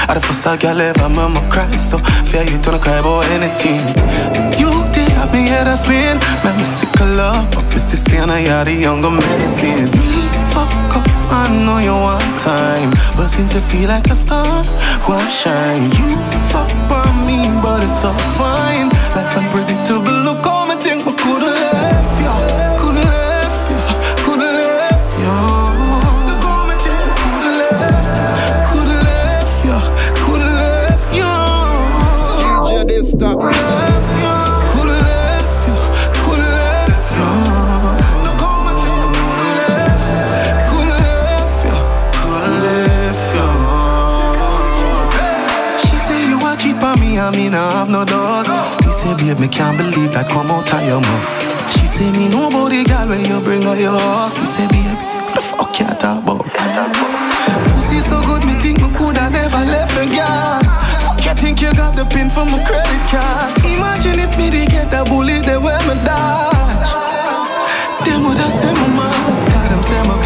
I 0.10 0.14
the 0.14 0.20
first 0.20 0.44
girl 0.60 0.82
ever 0.82 1.08
mama 1.08 1.40
cry, 1.50 1.72
so 1.78 1.98
fear 2.28 2.44
you 2.44 2.60
don't 2.60 2.82
cry 2.82 3.00
about 3.00 3.24
anything. 3.32 3.80
You 4.60 4.68
did 4.92 5.08
have 5.16 5.32
me 5.32 5.48
head 5.48 5.68
a 5.68 5.78
spin, 5.78 6.20
man 6.44 6.60
me 6.60 6.66
sick 6.66 6.92
of 7.00 7.08
love, 7.16 7.48
but 7.56 7.64
me 7.72 7.80
I 8.30 8.44
had 8.44 8.68
the 8.68 8.74
younger 8.74 9.12
medicine. 9.12 9.88
Fuck 10.52 11.00
up, 11.00 11.08
I 11.32 11.48
know 11.64 11.80
you 11.80 11.96
want 11.96 12.28
time, 12.44 12.92
but 13.16 13.30
since 13.30 13.54
you 13.54 13.62
feel 13.62 13.88
like 13.88 14.12
a 14.12 14.16
star, 14.16 14.44
go 15.08 15.16
shine. 15.32 15.88
You 15.96 16.20
fuck 16.52 16.68
by 16.92 17.08
me, 17.24 17.48
but 17.64 17.88
it's 17.88 18.04
all 18.04 18.20
fine. 18.36 18.92
Life 19.16 19.32
unpredictable, 19.40 20.12
look 20.28 20.44
how 20.44 20.68
me 20.68 20.76
think, 20.76 21.08
me, 47.32 47.46
I 47.46 47.50
mean 47.50 47.54
I 47.54 47.72
have 47.72 47.90
no 47.90 48.06
doubt. 48.06 48.48
Me 48.86 48.92
say, 48.92 49.14
babe, 49.16 49.40
me 49.40 49.48
can't 49.48 49.78
believe 49.78 50.14
that 50.14 50.30
come 50.30 50.50
out 50.50 50.72
of 50.72 50.82
your 50.86 51.02
mouth. 51.02 51.26
She 51.72 51.86
say 51.86 52.12
me 52.12 52.30
nobody 52.30 52.84
girl 52.84 53.08
when 53.10 53.26
you 53.26 53.40
bring 53.42 53.64
her 53.64 53.76
your 53.76 53.98
house. 54.00 54.38
Me 54.38 54.46
say, 54.46 54.66
babe, 54.70 54.98
what 54.98 55.36
the 55.36 55.42
fuck 55.42 55.80
you 55.80 55.86
talk 55.98 56.24
about? 56.24 56.46
Pussy 57.76 58.00
so 58.00 58.22
good, 58.26 58.46
me 58.46 58.54
think 58.60 58.82
me 58.82 58.90
coulda 58.96 59.30
never 59.30 59.64
left 59.66 59.94
a 59.98 60.06
girl. 60.10 60.62
Fuck 61.06 61.26
you 61.26 61.34
think 61.36 61.62
you 61.62 61.72
got 61.74 61.96
the 61.96 62.06
pin 62.06 62.30
from 62.30 62.52
my 62.52 62.64
credit 62.64 63.04
card? 63.10 63.54
Imagine 63.66 64.20
if 64.20 64.32
me 64.38 64.50
did 64.50 64.70
get 64.70 64.90
that 64.92 65.10
bullet, 65.10 65.46
they 65.46 65.58
wear 65.58 65.80
me 65.86 65.96
dodge. 66.06 66.90
Them 68.06 68.26
woulda 68.26 68.48
say 68.50 68.74
my 68.74 68.88
mom, 68.96 69.12
God, 69.54 69.68
them 69.70 69.82
say 69.84 70.02
my 70.08 70.18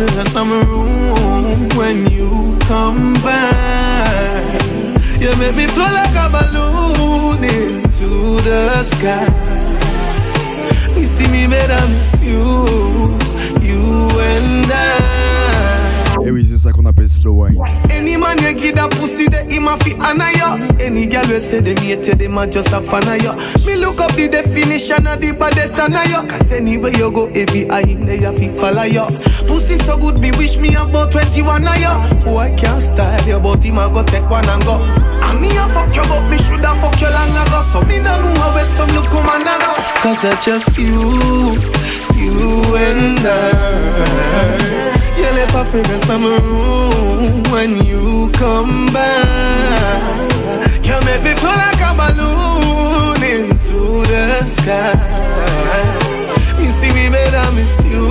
You 0.00 0.06
left 0.06 0.34
off 0.34 0.46
in 0.46 0.66
room 0.66 1.68
when 1.76 2.10
you 2.10 2.58
come 2.60 3.12
back. 3.22 4.62
You 5.20 5.36
make 5.36 5.54
me 5.54 5.66
float 5.66 5.92
like 5.92 6.16
a 6.16 6.30
balloon 6.32 7.44
into 7.44 8.40
the 8.40 8.82
sky. 8.82 9.28
Me 10.94 11.04
see 11.04 11.28
me 11.28 11.46
better, 11.46 11.86
miss 11.88 12.18
you, 12.22 13.18
you 13.60 14.08
and 14.20 14.72
I. 14.72 15.09
qu'on 16.80 16.86
appelle 16.86 17.08
slow 17.08 17.32
wine. 17.32 17.58
Any 17.90 18.16
man 18.16 18.38
you 18.42 18.54
give 18.54 18.76
that 18.76 18.90
pussy, 18.90 19.28
the 19.28 19.44
him 19.44 19.68
a 19.68 19.76
fi 19.78 19.94
honor. 20.00 20.72
Any 20.80 21.06
girl 21.06 21.24
we 21.28 21.40
say 21.40 21.60
them 21.60 21.76
hate 21.76 22.18
them 22.18 22.38
a 22.38 22.46
just 22.46 22.72
a 22.72 22.80
fan 22.80 23.06
of 23.08 23.22
ya. 23.22 23.34
Me 23.66 23.76
look 23.76 24.00
up 24.00 24.12
the 24.14 24.28
definition 24.28 25.06
of 25.06 25.20
the 25.20 25.32
baddest 25.32 25.78
of. 25.78 26.28
Cause 26.28 26.52
anywhere 26.52 26.92
you 26.92 27.10
go, 27.10 27.26
every 27.26 27.68
eye 27.70 27.80
in 27.80 28.06
there 28.06 28.32
fi 28.32 28.48
follow 28.48 28.84
ya. 28.84 29.04
Pussy 29.46 29.76
so 29.76 29.98
good, 29.98 30.18
me 30.18 30.30
wish 30.32 30.56
me 30.56 30.74
about 30.74 31.12
21 31.12 31.66
of 31.66 31.78
ya. 31.78 32.08
Oh, 32.26 32.38
I 32.38 32.50
can't 32.50 32.82
style 32.82 33.28
you, 33.28 33.38
but 33.40 33.62
him 33.62 33.78
a 33.78 33.88
go 33.92 34.02
take 34.02 34.28
one 34.30 34.48
and 34.48 34.64
go. 34.64 34.80
And 34.80 35.40
me 35.40 35.48
a 35.56 35.68
fuck 35.74 35.94
you, 35.94 36.02
but 36.02 36.28
me 36.30 36.38
shoulda 36.38 36.74
fuck 36.80 37.00
you 37.00 37.10
long 37.10 37.30
ago. 37.30 37.60
So 37.60 37.82
me 37.82 37.98
no 37.98 38.20
know 38.22 38.52
where 38.54 38.64
some 38.64 38.88
you 38.90 39.02
come 39.02 39.28
and 39.28 39.44
go. 39.44 39.74
Cause 40.00 40.24
I 40.24 40.40
just 40.40 40.78
you, 40.78 41.58
you 42.16 42.76
and 42.76 43.20
I. 43.26 44.99
You 45.20 45.30
left 45.36 45.74
in 45.74 45.84
my 46.08 46.16
room 46.24 47.42
when 47.52 47.70
you 47.84 48.30
come 48.32 48.86
back. 48.92 50.32
You 50.82 50.96
make 51.04 51.22
me 51.22 51.34
feel 51.40 51.56
like 51.64 51.82
a 51.88 51.92
balloon 52.00 53.22
into 53.22 53.80
the 54.10 54.44
sky. 54.44 54.96
See 56.80 56.92
me 56.94 57.10
better, 57.10 57.52
miss 57.52 57.78
you, 57.84 58.06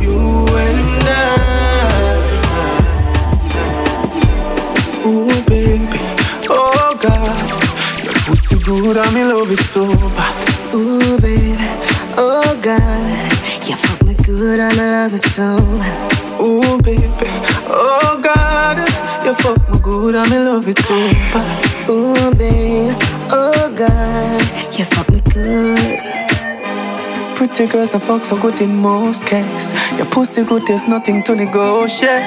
you 0.00 0.46
and 0.66 1.04
I. 1.04 1.10
Ooh, 5.04 5.42
baby, 5.44 6.00
oh 6.48 6.96
God, 6.98 7.48
your 8.02 8.14
pussy 8.24 8.56
good 8.64 8.96
and 8.96 9.12
me 9.14 9.22
love 9.24 9.50
it 9.50 9.60
so 9.60 9.84
bad. 10.16 10.34
Ooh, 10.74 11.18
baby, 11.20 11.56
oh 12.16 12.58
God, 12.62 13.32
you 13.68 13.76
me 13.76 14.01
good 14.32 14.60
and 14.60 14.80
I 14.80 15.04
love 15.04 15.14
it 15.14 15.22
so. 15.24 15.56
Ooh, 16.40 16.80
baby, 16.80 17.28
oh 17.68 18.20
God, 18.22 18.78
you 19.24 19.34
fuck 19.34 19.68
me 19.70 19.78
good 19.80 20.14
and 20.14 20.30
me 20.30 20.38
love 20.38 20.66
it 20.68 20.78
so 20.78 20.94
bad. 21.32 21.90
Ooh, 21.90 22.34
babe, 22.34 22.94
oh 23.30 23.68
God, 23.76 24.40
you 24.78 24.84
fuck 24.86 25.08
me 25.10 25.20
good. 25.32 25.98
Pretty 27.36 27.66
girls, 27.66 27.90
the 27.90 28.00
fuck 28.00 28.24
so 28.24 28.40
good 28.40 28.60
in 28.60 28.74
most 28.74 29.26
cases. 29.26 29.72
Your 29.98 30.06
pussy 30.06 30.44
good, 30.44 30.66
there's 30.66 30.88
nothing 30.88 31.22
to 31.24 31.34
negotiate. 31.34 32.22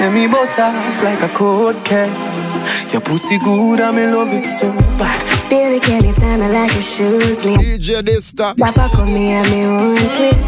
Let 0.00 0.12
me 0.14 0.26
boss 0.26 0.58
off 0.58 1.02
like 1.04 1.22
a 1.22 1.28
cold 1.34 1.76
case. 1.84 2.56
Your 2.92 3.02
pussy 3.02 3.38
good, 3.38 3.80
and 3.80 3.96
me 3.96 4.06
love 4.06 4.32
it 4.32 4.44
so 4.46 4.72
bad. 4.98 5.20
Baby, 5.50 5.78
can 5.78 6.04
you 6.04 6.14
tell 6.14 6.38
me 6.38 6.48
like 6.48 6.72
a 6.72 6.80
shoes 6.80 7.38
sleeve? 7.38 7.58
DJ 7.58 8.02
Dysta. 8.02 8.56
Papa 8.56 8.88
come 8.94 9.12
me 9.12 9.32
at 9.34 9.48
me 9.50 9.64
own 9.64 9.96
place. 10.16 10.43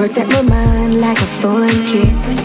Protect 0.00 0.30
my 0.32 0.40
mind 0.40 0.98
like 0.98 1.18
a 1.18 1.26
phone 1.42 1.68
kiss. 1.84 2.40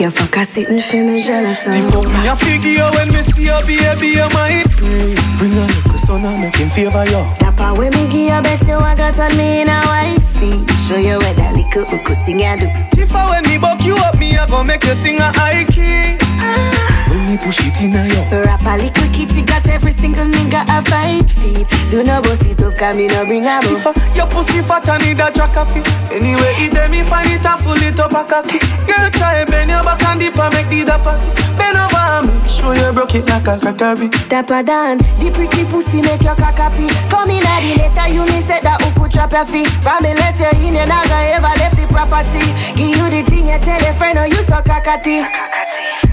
You 0.00 0.12
fuck 0.12 0.36
a 0.36 0.44
sitting 0.44 0.78
for 0.78 1.02
me 1.02 1.24
jealous 1.24 1.66
of. 1.66 1.74
Before 1.74 2.06
me 2.06 2.28
a 2.28 2.36
figure 2.36 2.88
when 2.94 3.08
me 3.08 3.20
see 3.22 3.46
your 3.46 3.60
baby, 3.66 4.14
you 4.14 4.28
might. 4.30 4.70
Bring 5.36 5.52
a 5.54 5.66
little 5.66 5.98
son 5.98 6.24
and 6.24 6.40
make 6.40 6.54
him 6.54 6.68
favor 6.68 7.04
you. 7.06 7.26
Tapa 7.40 7.74
when 7.76 7.90
me 7.94 8.06
give 8.06 8.30
you 8.30 8.42
bet 8.42 8.64
you 8.64 8.76
I 8.76 8.94
got 8.94 9.18
on 9.18 9.36
me 9.36 9.62
in 9.62 9.68
a 9.68 9.82
wifey. 9.90 10.64
Show 10.86 10.98
you 10.98 11.18
what 11.18 11.34
that 11.34 11.52
little 11.52 11.84
hook 11.90 12.16
thing 12.24 12.42
I 12.44 12.56
do. 12.56 12.68
If 12.96 13.12
I 13.12 13.28
when 13.28 13.42
me 13.42 13.58
buck 13.58 13.84
you 13.84 13.96
up, 13.96 14.16
me 14.16 14.38
I 14.38 14.46
go 14.46 14.62
make 14.62 14.84
you 14.84 14.94
sing 14.94 15.18
a 15.18 15.32
high 15.32 15.64
key. 15.64 16.29
When 17.30 17.38
me 17.38 17.44
push 17.44 17.60
it 17.60 17.80
in 17.82 17.94
a 17.94 18.06
yo. 18.06 18.42
Rap 18.44 18.62
a 18.62 18.76
little 18.76 19.08
kitty 19.12 19.42
got 19.42 19.66
every 19.68 19.92
single 19.92 20.26
nigga 20.26 20.62
a 20.66 20.82
fight 20.84 21.30
feet. 21.30 21.66
Do 21.90 22.02
no 22.02 22.20
bust 22.22 22.46
it 22.46 22.60
up, 22.60 22.76
come 22.76 22.96
me 22.96 23.06
no 23.06 23.24
bring 23.24 23.46
a 23.46 23.60
Tifa, 23.60 23.94
your 24.16 24.26
pussy 24.26 24.62
fat 24.62 24.88
and 24.88 25.04
need 25.04 25.20
a 25.20 25.30
track 25.30 25.56
of 25.56 25.70
it. 25.76 25.86
Anyway, 26.10 26.54
it 26.58 26.90
me 26.90 27.02
find 27.02 27.30
it 27.30 27.44
and 27.44 27.60
full 27.60 27.82
it 27.82 27.98
up 27.98 28.12
a 28.12 28.24
cocky. 28.24 28.58
Girl, 28.86 29.10
try 29.10 29.44
bend 29.44 29.70
your 29.70 29.82
back 29.82 30.02
and 30.04 30.20
dip 30.20 30.38
and 30.38 30.54
make 30.54 30.68
the 30.68 30.84
dapper 30.84 31.16
see. 31.18 31.30
Bend 31.56 31.78
over 31.78 32.26
me, 32.26 32.48
show 32.48 32.72
you 32.72 32.92
broke 32.92 33.14
it 33.14 33.28
like 33.28 33.46
a 33.46 33.58
crackery. 33.58 34.10
Dapper 34.28 34.62
down, 34.62 34.98
the 35.18 35.30
pretty 35.30 35.64
pussy 35.70 36.02
make 36.02 36.22
your 36.22 36.36
cock 36.36 36.58
happy. 36.58 36.88
Come 37.10 37.30
in 37.30 37.46
at 37.46 37.62
the 37.62 37.78
letter, 37.78 38.08
you 38.12 38.24
me 38.26 38.40
said 38.42 38.62
that 38.62 38.80
who 38.82 38.90
could 38.98 39.12
trap 39.12 39.32
your 39.32 39.46
feet. 39.46 39.68
From 39.82 40.02
the 40.02 40.14
letter 40.14 40.50
in, 40.58 40.74
you 40.74 40.86
never 40.86 41.18
ever 41.36 41.54
left 41.58 41.76
the 41.78 41.86
property. 41.86 42.42
Give 42.74 42.96
you 42.96 43.06
the 43.10 43.22
thing, 43.28 43.46
you 43.46 43.58
tell 43.62 43.80
your 43.80 43.94
friend, 43.94 44.18
oh 44.18 44.24
you 44.24 44.42
so 44.42 44.58
cockatty. 44.62 46.09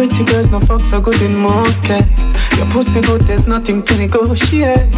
Pretty 0.00 0.24
girls, 0.24 0.50
no 0.50 0.60
fucks 0.60 0.94
are 0.94 1.00
good 1.02 1.20
in 1.20 1.36
most 1.36 1.84
cases. 1.84 2.32
Your 2.56 2.64
pussy 2.68 3.02
good, 3.02 3.20
there's 3.26 3.46
nothing 3.46 3.82
to 3.82 3.98
negotiate. 3.98 4.88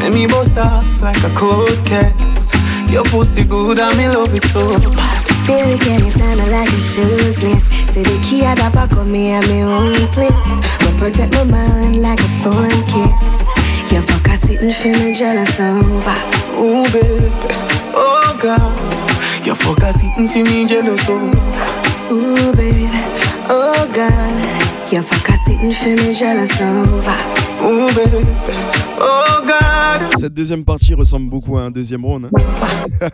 Make 0.00 0.12
me 0.12 0.26
bust 0.26 0.58
off 0.58 1.00
like 1.00 1.22
a 1.22 1.30
cold 1.36 1.78
case. 1.86 2.50
Your 2.90 3.04
pussy 3.04 3.44
good, 3.44 3.78
and 3.78 3.96
me 3.96 4.08
love 4.08 4.34
it 4.34 4.42
so. 4.46 4.66
Baby, 5.46 5.78
can 5.78 6.04
you 6.04 6.10
tell 6.10 6.36
me 6.36 6.50
like 6.50 6.68
a 6.68 6.80
shoeless? 6.82 7.38
Say 7.94 8.02
the 8.02 8.18
key 8.28 8.42
at 8.42 8.56
the 8.56 8.68
back 8.74 8.90
of 8.90 9.06
me 9.06 9.30
and 9.30 9.46
my 9.46 9.62
own 9.62 10.08
place. 10.08 10.32
But 10.82 10.96
protect 10.98 11.32
my 11.32 11.44
mind 11.44 12.02
like 12.02 12.18
a 12.18 12.30
phone 12.42 12.82
case. 12.90 13.38
You 13.92 14.02
fuck 14.02 14.26
a 14.26 14.36
sitting 14.36 14.98
me 14.98 15.14
jealous 15.14 15.60
over. 15.60 16.18
Ooh, 16.58 16.82
baby, 16.90 17.30
oh 17.94 18.36
God. 18.42 19.46
Your 19.46 19.54
fuck 19.54 19.78
a 19.84 19.92
sitting 19.92 20.42
me 20.42 20.66
jealous 20.66 21.08
over. 21.08 21.38
Ooh, 22.10 22.52
baby, 22.56 22.90
oh 23.50 23.90
God. 23.94 24.92
Your 24.92 25.02
fuck 25.02 25.28
a 25.28 25.36
sitting 25.46 25.72
for 25.72 26.02
me 26.02 26.14
jealous 26.14 26.50
over. 26.60 27.16
Ooh, 27.62 27.86
baby, 27.94 28.26
oh 28.98 29.42
God. 29.46 30.18
Cette 30.18 30.34
deuxième 30.34 30.64
partie 30.64 30.94
ressemble 30.94 31.30
beaucoup 31.30 31.56
à 31.58 31.62
un 31.62 31.70
deuxième 31.70 32.04
round. 32.04 32.26
Hein. 32.26 32.30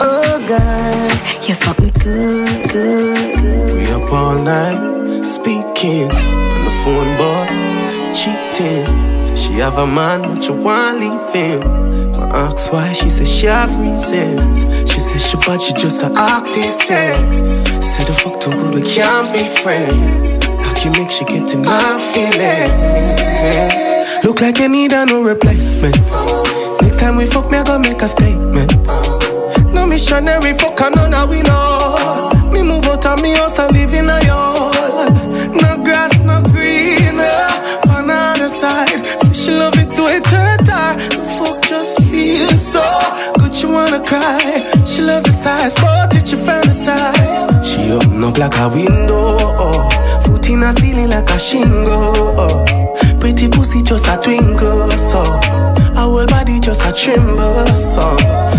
oh 0.00 0.38
God, 0.48 1.48
you 1.48 1.54
fuck 1.54 1.78
me 1.80 1.90
good, 1.90 2.72
good, 2.72 3.40
good. 3.40 3.74
We 3.74 3.92
up 3.92 4.12
all 4.12 4.38
night, 4.38 5.26
speaking 5.26 6.10
on 6.10 6.64
the 6.64 6.72
phone, 6.82 7.16
boy, 7.16 7.46
cheating. 8.12 8.86
Say 9.22 9.36
she 9.36 9.52
have 9.60 9.78
a 9.78 9.86
man, 9.86 10.22
but 10.34 10.48
you 10.48 10.54
want 10.54 10.98
leave 10.98 11.32
him. 11.32 11.93
I 12.34 12.50
ask 12.50 12.72
why, 12.72 12.90
she 12.92 13.08
said 13.08 13.28
she 13.28 13.46
have 13.46 13.70
reasons. 13.78 14.62
She 14.90 14.98
said 14.98 15.20
she 15.20 15.36
bad, 15.46 15.60
she 15.60 15.72
just 15.74 16.02
a 16.02 16.10
artist. 16.18 16.80
Say 16.80 18.04
the 18.04 18.12
fuck 18.12 18.40
too 18.40 18.50
good, 18.50 18.74
we 18.74 18.82
can't 18.82 19.32
be 19.32 19.38
friends. 19.62 20.44
How 20.44 20.74
can 20.74 20.92
make 20.98 21.12
she 21.12 21.24
get 21.26 21.52
in 21.54 21.62
my 21.62 21.98
feelings? 22.12 23.86
Look 24.24 24.40
like 24.40 24.58
you 24.58 24.68
need 24.68 24.92
a 24.92 25.06
no 25.06 25.22
replacement. 25.22 25.96
Next 26.82 26.98
time 26.98 27.14
we 27.14 27.26
fuck, 27.26 27.52
me 27.52 27.58
I 27.58 27.62
gotta 27.62 27.88
make 27.88 28.02
a 28.02 28.08
statement. 28.08 28.74
No 29.72 29.86
missionary 29.86 30.54
fuck, 30.54 30.80
of 30.80 31.30
we 31.30 31.40
know. 31.42 32.30
Me 32.50 32.64
move 32.64 32.84
out 32.86 33.06
of 33.06 33.22
me 33.22 33.34
house 33.34 33.60
and 33.60 33.70
live 33.70 33.94
in 33.94 34.10
a 34.10 34.20
yard. 34.24 34.53
So 42.74 42.82
good, 43.38 43.54
she 43.54 43.66
wanna 43.66 44.00
cry. 44.00 44.66
She 44.84 45.00
love 45.02 45.22
the 45.24 45.32
size, 45.32 45.76
but 45.80 46.14
it 46.16 46.26
she 46.28 46.36
fantasize. 46.36 47.44
She 47.64 47.92
open 47.92 48.24
up 48.24 48.38
like 48.38 48.56
a 48.58 48.68
window, 48.68 49.36
oh. 49.38 49.88
foot 50.24 50.48
in 50.50 50.62
a 50.62 50.72
ceiling 50.72 51.10
like 51.10 51.30
a 51.30 51.38
shingle. 51.38 52.34
Oh. 52.38 52.64
Pretty 53.20 53.48
pussy 53.48 53.82
just 53.82 54.08
a 54.08 54.16
twinkle, 54.22 54.90
so 54.90 55.22
her 55.24 56.06
whole 56.10 56.26
body 56.26 56.60
just 56.60 56.84
a 56.84 56.92
tremble, 56.92 57.66
so 57.74 58.16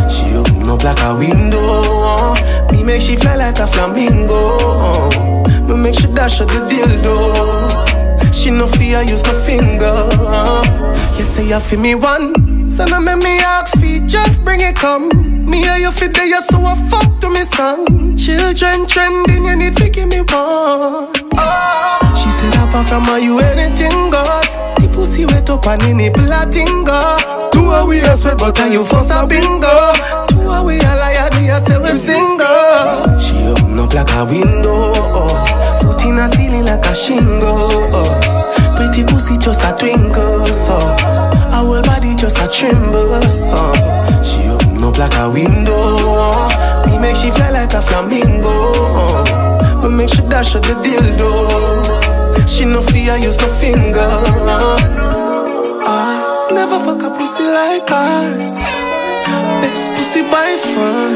she 0.09 0.25
open 0.35 0.69
up 0.69 0.83
like 0.83 1.01
a 1.03 1.13
window. 1.15 1.59
Oh. 1.61 2.69
Me 2.71 2.83
make 2.83 3.01
she 3.01 3.15
fly 3.17 3.35
like 3.35 3.59
a 3.59 3.67
flamingo. 3.67 4.57
Oh. 4.59 5.43
Me 5.67 5.75
make 5.75 5.95
she 5.95 6.07
dash 6.07 6.41
out 6.41 6.47
the 6.47 6.59
dildo. 6.69 8.33
She 8.33 8.49
no 8.51 8.67
fear 8.67 9.01
use 9.01 9.23
no 9.23 9.33
finger. 9.43 10.09
You 11.17 11.25
say 11.25 11.47
you 11.47 11.59
feel 11.59 11.79
me 11.79 11.95
one, 11.95 12.33
so 12.75 12.83
now 12.85 12.99
make 12.99 13.23
me 13.23 13.39
ask 13.39 13.79
feet, 13.79 14.05
just 14.05 14.43
bring 14.43 14.59
it 14.59 14.75
come. 14.75 15.07
Me 15.49 15.63
and 15.65 15.81
you 15.81 15.91
fit 15.91 16.13
there, 16.13 16.41
so 16.41 16.59
I 16.59 16.75
fuck 16.89 17.21
to 17.21 17.29
me 17.29 17.43
son. 17.43 18.17
Children 18.17 18.85
trending, 18.85 19.45
you 19.45 19.55
need 19.55 19.77
to 19.77 19.87
give 19.89 20.09
me 20.09 20.19
one. 20.19 21.07
Oh. 21.37 22.21
She 22.21 22.29
said 22.29 22.53
apart 22.55 22.89
from 22.89 23.03
her, 23.05 23.17
you 23.17 23.39
anything 23.39 24.09
goes. 24.11 24.55
The 24.79 24.89
pussy 24.91 25.25
wet 25.25 25.49
up 25.49 25.65
and 25.67 25.83
in 25.83 25.99
it 26.01 26.13
platingo. 26.13 27.51
Two 27.51 27.71
a 27.71 27.85
we 27.85 27.99
a 27.99 28.15
sweat, 28.17 28.37
but 28.39 28.59
you 28.69 28.83
force 28.83 29.09
a 29.11 29.25
bingo. 29.25 29.71
Two 30.27 30.41
a 30.41 30.61
we 30.61 30.75
a 30.79 30.91
liar, 30.99 31.29
you 31.39 31.57
say 31.63 31.79
we 31.79 31.93
single? 31.97 33.17
She 33.17 33.37
open 33.47 33.79
up 33.79 33.93
like 33.93 34.11
a 34.15 34.25
window. 34.25 34.91
Oh. 34.91 35.79
Foot 35.81 36.03
in 36.03 36.19
a 36.19 36.27
ceiling 36.27 36.65
like 36.65 36.85
a 36.85 36.93
shingle. 36.93 37.55
Oh. 37.95 38.75
Pretty 38.75 39.05
pussy 39.05 39.37
just 39.37 39.63
a 39.63 39.71
twinkle, 39.77 40.45
so 40.47 40.75
just 42.25 42.39
a 42.39 42.47
tremble, 42.47 43.21
so 43.31 43.71
she 44.23 44.49
open 44.49 44.83
up 44.83 44.97
like 44.97 45.15
a 45.19 45.29
window. 45.29 45.95
Me 46.87 46.97
make 46.97 47.15
she 47.15 47.29
fly 47.29 47.51
like 47.51 47.73
a 47.75 47.81
flamingo. 47.83 48.73
We 49.83 49.89
make 49.93 50.09
she 50.09 50.21
dash 50.23 50.55
out 50.55 50.63
the 50.63 50.73
dildo. 50.81 51.29
She 52.47 52.65
no 52.65 52.81
fear 52.81 53.17
use 53.17 53.37
no 53.39 53.47
finger. 53.61 54.09
I 55.85 56.49
never 56.51 56.79
fuck 56.79 57.03
a 57.03 57.11
pussy 57.15 57.43
like 57.43 57.91
us. 57.91 58.55
Best 59.61 59.91
pussy 59.93 60.23
by 60.23 60.57
far. 60.73 61.11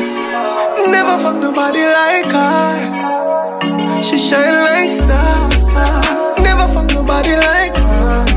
Never 0.94 1.18
fuck 1.24 1.38
nobody 1.38 1.86
like 1.86 2.32
her. 2.38 4.02
She 4.04 4.20
shine 4.20 4.62
like 4.68 4.92
star. 4.92 5.50
Never 6.38 6.68
fuck 6.72 6.88
nobody 6.94 7.36
like 7.36 7.76
her. 7.76 8.29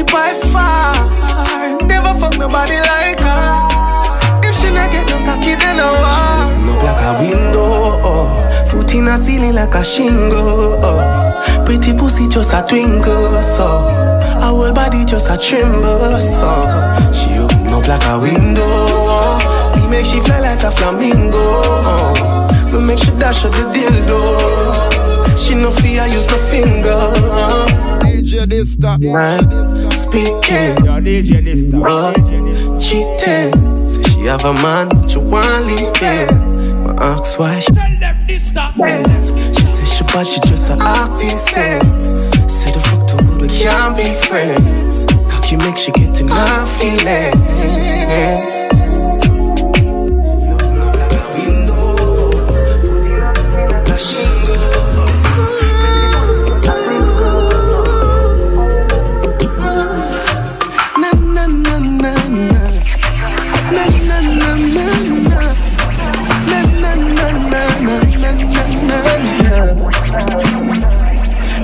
Pussy 0.00 0.12
by 0.12 0.32
far. 0.50 1.86
Never 1.86 2.18
fuck 2.18 2.38
nobody 2.38 2.76
like 2.76 3.20
her. 3.20 3.68
If 4.42 4.56
she 4.56 4.72
not 4.72 4.90
get 4.90 5.08
no 5.10 5.18
cocky, 5.24 5.54
then 5.54 5.80
I 5.80 5.90
want. 5.92 6.66
No 6.66 6.74
like 6.84 7.02
a 7.04 7.18
window. 7.20 8.00
Oh. 8.02 8.66
Foot 8.66 8.94
in 8.94 9.08
a 9.08 9.18
ceiling 9.18 9.54
like 9.54 9.74
a 9.74 9.84
shingle. 9.84 10.80
Oh. 10.82 11.62
Pretty 11.64 11.92
pussy 11.92 12.26
just 12.28 12.52
a 12.52 12.64
twinkle. 12.66 13.42
So 13.42 13.66
her 13.66 14.40
whole 14.40 14.72
body 14.72 15.04
just 15.04 15.28
a 15.28 15.36
tremble. 15.36 16.20
So 16.20 16.48
she 17.12 17.38
open 17.38 17.68
up 17.68 17.86
like 17.86 18.04
a 18.06 18.18
window. 18.18 18.62
Oh. 18.66 19.72
Me 19.76 19.88
make 19.88 20.06
she 20.06 20.20
fly 20.20 20.40
like 20.40 20.62
a 20.62 20.70
flamingo. 20.70 21.60
Oh. 21.64 22.70
Me 22.72 22.80
make 22.80 22.98
she 22.98 23.10
dash 23.18 23.44
out 23.44 23.52
the 23.52 23.64
dildo. 23.72 24.36
Oh. 24.40 25.36
She 25.36 25.54
no 25.54 25.70
fear 25.70 26.06
use 26.06 26.28
no 26.28 26.38
finger. 26.48 26.90
Oh. 26.94 27.89
DJ 28.20 28.44
Dysta. 28.44 28.98
Right. 29.00 29.40
Speaking. 29.92 30.76
Yo, 30.84 31.00
DJ 31.00 31.40
Dysta. 31.42 31.80
Uh, 31.82 32.12
cheating. 32.78 33.50
Say 33.86 34.02
she 34.02 34.20
have 34.26 34.44
a 34.44 34.52
man, 34.52 34.88
but 34.90 35.14
you 35.14 35.20
want 35.20 35.64
leave 35.64 35.96
him. 35.96 36.90
I 37.00 37.16
ask 37.16 37.38
why 37.38 37.58
she 37.60 37.72
Tell 37.72 37.98
them 37.98 38.16
Dysta. 38.26 38.72
She 39.58 39.64
say 39.66 39.84
she 39.86 40.04
bad, 40.04 40.26
she 40.26 40.38
just 40.40 40.68
a 40.68 40.74
artist. 40.74 41.46
Say 41.48 41.78
the 42.72 42.80
fuck 42.84 43.08
too 43.08 43.16
good, 43.24 43.40
we 43.40 43.48
can't 43.48 43.96
be 43.96 44.04
friends. 44.28 45.06
How 45.32 45.40
can 45.40 45.58
make 45.60 45.78
she 45.78 45.90
get 45.92 46.20
enough 46.20 46.68
feelings? 46.78 48.64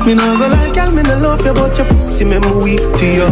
Me 0.07 0.15
no 0.15 0.39
go 0.39 0.47
like 0.47 0.73
girl, 0.73 0.93
me 0.93 1.03
no 1.03 1.19
love 1.19 1.45
you, 1.45 1.53
but 1.53 1.77
your 1.77 1.87
pussy 1.89 2.25
me 2.25 2.39
me 2.39 2.51
weak 2.63 2.81
to 2.99 3.07
you. 3.19 3.29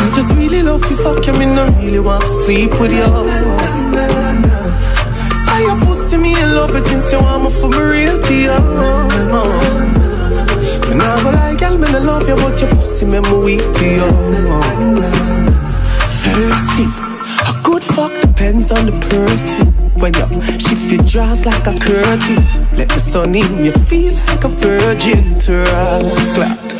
Me 0.00 0.06
just 0.16 0.32
really 0.36 0.62
love 0.62 0.82
you, 0.90 0.96
fuck 0.96 1.26
you, 1.26 1.34
me 1.34 1.44
no 1.44 1.66
really 1.76 2.00
want 2.00 2.22
to 2.24 2.30
sleep 2.30 2.70
with 2.80 2.92
you. 2.92 3.04
I 5.54 5.60
your 5.66 5.76
pussy 5.84 6.16
me 6.16 6.32
in 6.32 6.54
love 6.54 6.74
it 6.74 6.86
since 6.86 7.12
you 7.12 7.20
want 7.20 7.42
me 7.44 7.50
for 7.50 7.68
me 7.68 7.76
real 7.76 8.18
to 8.18 8.34
you. 8.34 8.58
Me 10.88 10.94
no 10.96 11.22
go 11.22 11.30
like 11.30 11.58
girl, 11.58 11.76
me 11.76 11.92
no 11.92 11.98
love 12.00 12.26
you, 12.26 12.36
but 12.36 12.58
your 12.58 12.70
pussy 12.70 13.04
me 13.04 13.20
me 13.20 13.38
weak 13.44 13.60
to 13.74 13.84
you. 13.84 14.08
Thirsty, 16.22 16.86
depends 18.42 18.72
on 18.72 18.86
the 18.86 18.92
person. 19.08 19.66
When 20.02 20.12
you 20.14 20.42
shift 20.58 20.90
your 20.90 21.02
jaws 21.04 21.46
like 21.46 21.64
a 21.64 21.78
curtain, 21.78 22.42
let 22.76 22.88
the 22.88 22.98
sun 22.98 23.36
in, 23.36 23.64
you 23.64 23.70
feel 23.70 24.14
like 24.26 24.42
a 24.42 24.48
virgin 24.48 25.38
to 25.46 25.62
us 25.62 26.34
clapped. 26.34 26.74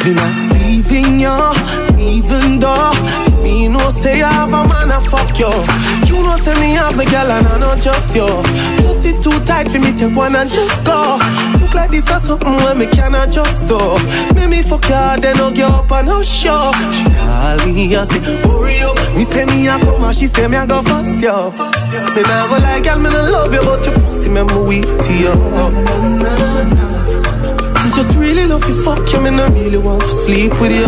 Me 0.00 0.14
not 0.16 0.32
leaving 0.64 1.20
you, 1.20 1.36
even 2.00 2.58
though 2.58 2.96
me 3.42 3.68
no 3.68 3.90
say 3.90 4.22
I 4.22 4.32
have 4.32 4.54
a 4.54 4.64
man 4.66 4.96
a 4.96 5.00
fuck 5.12 5.38
you. 5.38 5.52
You 6.08 6.22
know 6.24 6.36
say 6.36 6.54
me 6.54 6.72
have 6.72 6.98
a 6.98 7.04
girl 7.04 7.30
and 7.36 7.46
I 7.48 7.58
not 7.58 7.82
just 7.82 8.16
you. 8.16 8.26
Pussy 8.80 9.12
too 9.20 9.38
tight 9.44 9.70
for 9.70 9.80
me 9.80 9.92
take 9.92 10.16
one 10.16 10.34
and 10.34 10.48
just 10.48 10.86
go. 10.86 11.18
Like 11.74 11.90
this 11.90 12.08
or 12.08 12.20
something 12.20 12.54
when 12.62 12.78
me 12.78 12.86
cannot 12.86 13.30
just 13.30 13.66
do. 13.66 13.78
Make 14.34 14.48
me 14.48 14.62
fuck 14.62 14.84
you, 14.84 15.20
then 15.20 15.36
I'll 15.38 15.50
get 15.52 15.70
up 15.70 15.90
and 15.90 16.08
I'll 16.08 16.22
show. 16.22 16.70
She 16.92 17.04
call 17.10 17.56
me 17.66 17.94
and 17.94 18.06
say 18.06 18.20
hurry 18.42 18.78
up. 18.80 18.96
Me 19.16 19.24
say 19.24 19.44
me 19.44 19.66
a 19.66 19.78
come 19.78 20.04
and 20.04 20.14
she 20.14 20.26
say 20.26 20.46
me 20.46 20.56
a 20.56 20.66
go 20.66 20.82
fast 20.82 21.22
yo. 21.22 21.50
Me 21.50 22.22
nah 22.22 22.46
go 22.48 22.58
like 22.62 22.84
girl 22.84 22.98
me 23.00 23.10
no 23.10 23.22
love 23.30 23.52
you 23.52 23.60
but 23.62 23.84
your 23.84 23.94
pussy 23.94 24.30
me 24.30 24.42
me 24.44 24.56
weak 24.68 24.86
to 25.02 25.12
you. 25.14 25.32
I 27.76 27.90
just 27.96 28.16
really 28.18 28.46
love 28.46 28.66
you, 28.68 28.82
fuck 28.84 29.12
you, 29.12 29.20
me 29.20 29.30
no 29.30 29.48
really 29.48 29.78
want 29.78 30.02
to 30.02 30.12
sleep 30.12 30.52
with 30.60 30.72
you. 30.72 30.86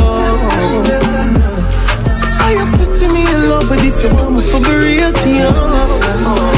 I 2.49 2.55
am 2.59 2.70
pussy 2.78 3.09
me 3.09 3.22
in 3.22 3.49
love, 3.51 3.68
but 3.68 3.84
if 3.84 4.03
you 4.03 4.11
want 4.14 4.37
me 4.37 4.43
for 4.43 4.61
real 4.61 5.12
to 5.12 5.28
you. 6.51 6.56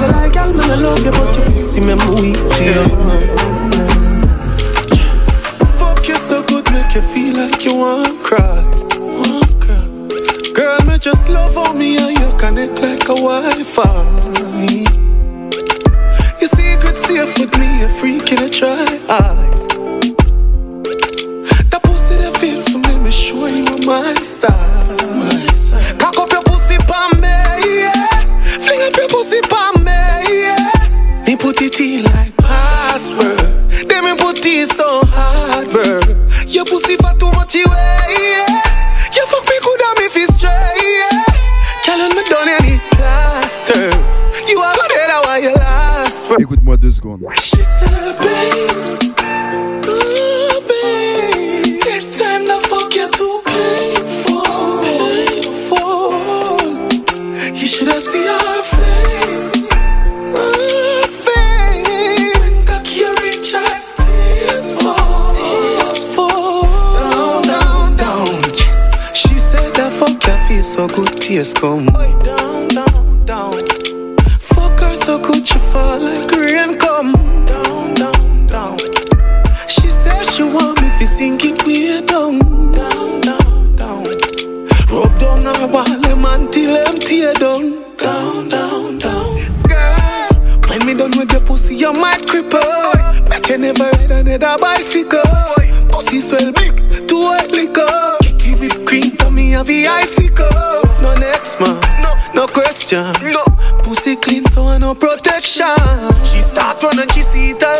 Me 0.00 0.06
nah 0.06 0.12
go 0.12 0.18
like 0.18 0.32
girl 0.32 0.48
me 0.56 0.66
no 0.66 0.74
love 0.88 1.04
you, 1.04 1.10
but 1.10 1.36
your 1.36 1.44
pussy 1.50 1.80
me 1.82 1.94
weak 1.94 2.36
you. 2.64 2.88
Fuck 5.78 6.08
you 6.08 6.16
so 6.16 6.42
good, 6.42 6.64
make 6.70 6.94
you 6.94 7.02
feel 7.02 7.36
like 7.36 7.64
you 7.66 7.76
want 7.76 8.06
to 8.06 8.12
cry. 8.24 8.64
Girl, 10.54 10.78
me 10.86 10.96
just 10.98 11.28
love 11.28 11.56
on 11.58 11.76
me 11.78 11.98
and 11.98 12.18
you 12.18 12.32
connect 12.38 12.80
like 12.80 13.02
a 13.10 13.14
Wi-Fi. 13.14 13.84
You 14.70 14.86
Your 16.40 16.48
secret 16.48 16.92
safe 16.92 17.38
with 17.38 17.58
me, 17.58 17.82
a 17.82 17.88
freak 17.98 18.32
in 18.32 18.44
a 18.44 18.48
try. 18.48 18.84
That 21.70 21.80
pussy 21.82 22.16
that 22.16 22.36
feel 22.38 22.62
for 22.62 22.78
me, 22.78 23.04
me 23.04 23.10
sure 23.10 23.48
you 23.50 23.66
on 23.66 23.84
my 23.84 24.14
side. 24.14 25.39
Rich 63.22 63.54
eyes, 63.54 63.94
tears 71.20 71.52
fall, 71.52 71.99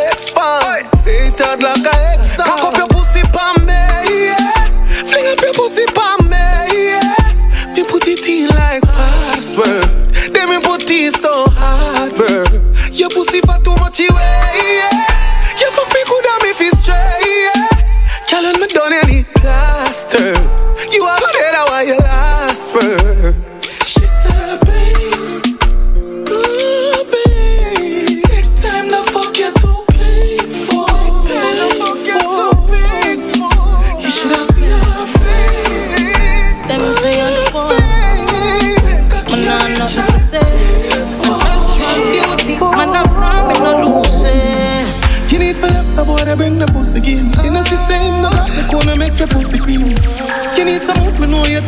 expand. 0.06 0.88
Say 1.04 1.26
it 1.26 1.40
hard 1.40 1.62
like 1.62 1.86
a 1.86 1.96
ex. 2.18 2.79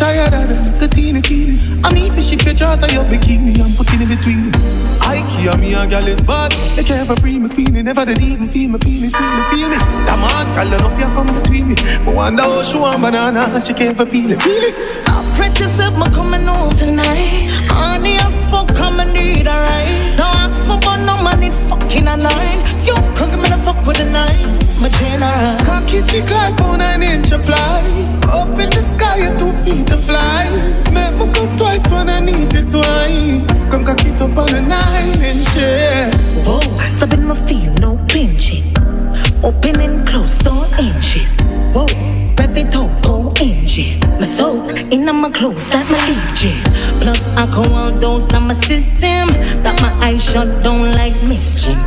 Tired 0.02 0.34
of 0.34 0.80
the, 0.80 0.88
teeny 0.88 1.20
teeny. 1.22 1.56
I 1.84 1.94
mean, 1.94 2.10
if 2.10 2.46
you 2.46 2.52
jaws 2.52 2.82
or 2.82 2.90
your 2.90 3.04
bikini, 3.04 3.54
I'm 3.62 3.70
in 4.02 4.08
between. 4.10 4.50
I 5.00 5.22
care 5.30 5.56
me 5.56 5.74
a 5.74 5.86
gal 5.86 6.08
is 6.08 6.22
bad. 6.24 6.50
They 6.76 6.82
care 6.82 7.04
for 7.04 7.14
pre 7.14 7.38
me 7.38 7.48
queen, 7.48 7.72
they 7.72 7.82
never 7.82 8.04
did 8.04 8.20
even 8.20 8.48
feel 8.48 8.68
me 8.70 8.78
penis, 8.78 9.14
really 9.14 9.44
feel 9.50 9.68
me. 9.70 9.78
That 10.06 10.18
man, 10.18 10.46
gal 10.56 10.72
enough 10.74 10.98
you 10.98 11.08
come 11.14 11.30
between 11.38 11.68
me. 11.68 11.74
But 12.04 12.14
wonder 12.16 12.42
how 12.42 12.62
she 12.64 12.78
want 12.78 13.00
banana, 13.02 13.60
she 13.60 13.72
care 13.74 13.94
for 13.94 14.06
peel 14.06 14.32
it, 14.32 14.40
peel 14.40 14.64
it. 14.70 14.74
Stop 15.04 15.58
yourself, 15.60 15.94
me 15.96 16.06
coming 16.12 16.46
home 16.46 16.74
tonight. 16.74 17.46
Honey, 17.70 18.18
I 18.18 18.26
spoke, 18.48 18.74
come 18.74 18.98
and 18.98 19.12
need 19.12 19.46
right. 19.46 20.14
No 20.18 20.26
ask 20.42 20.58
for 20.66 20.98
no 20.98 21.22
money, 21.22 21.50
fucking 21.70 22.08
a 22.08 22.16
nine. 22.16 22.60
You 22.82 22.96
can't 23.14 23.30
give 23.30 23.40
me 23.40 23.48
the 23.54 23.58
fuck 23.64 23.86
with 23.86 24.00
a 24.00 24.10
nine. 24.10 24.51
My 24.82 24.88
general. 24.98 25.54
Cocky 25.64 26.00
thick 26.10 26.28
like 26.28 26.56
bone 26.56 26.80
and 26.80 27.04
inch 27.04 27.30
apply. 27.30 27.86
Up 28.26 28.58
in 28.58 28.68
the 28.70 28.82
sky, 28.82 29.18
you're 29.22 29.38
two 29.38 29.52
feet 29.62 29.86
to 29.86 29.96
fly. 29.96 30.50
Never 30.90 31.30
come 31.32 31.56
twice 31.56 31.86
when 31.86 32.08
I 32.08 32.18
need 32.18 32.52
it 32.52 32.68
twice. 32.68 33.46
Come 33.70 33.84
cock 33.84 34.04
it 34.04 34.20
up 34.20 34.36
on 34.36 34.52
a 34.56 34.60
nine 34.60 35.22
inch, 35.22 35.54
yeah. 35.54 36.10
Whoa, 36.42 36.58
stopping 36.96 37.26
my 37.28 37.36
feel, 37.46 37.72
no 37.74 37.96
pinching. 38.08 38.74
Open 39.44 39.80
and 39.80 40.04
close, 40.04 40.42
no 40.42 40.66
inches. 40.80 41.30
Whoa, 41.72 41.86
rev 42.36 42.56
it 42.56 42.74
out, 42.74 43.02
go 43.04 43.32
engine. 43.40 44.00
My 44.18 44.26
soak 44.26 44.72
in 44.92 45.06
my 45.06 45.30
clothes, 45.30 45.68
that 45.70 45.86
my 45.92 45.98
leave 46.10 46.34
gym. 46.34 46.58
Plus 47.00 47.22
alcohol 47.38 47.92
dose, 48.00 48.26
now 48.32 48.40
my 48.40 48.54
system. 48.66 49.28
That 49.62 49.80
my 49.80 49.92
eyes 50.06 50.24
shut 50.24 50.60
down 50.60 50.90
like 50.98 51.14
mischief. 51.28 51.78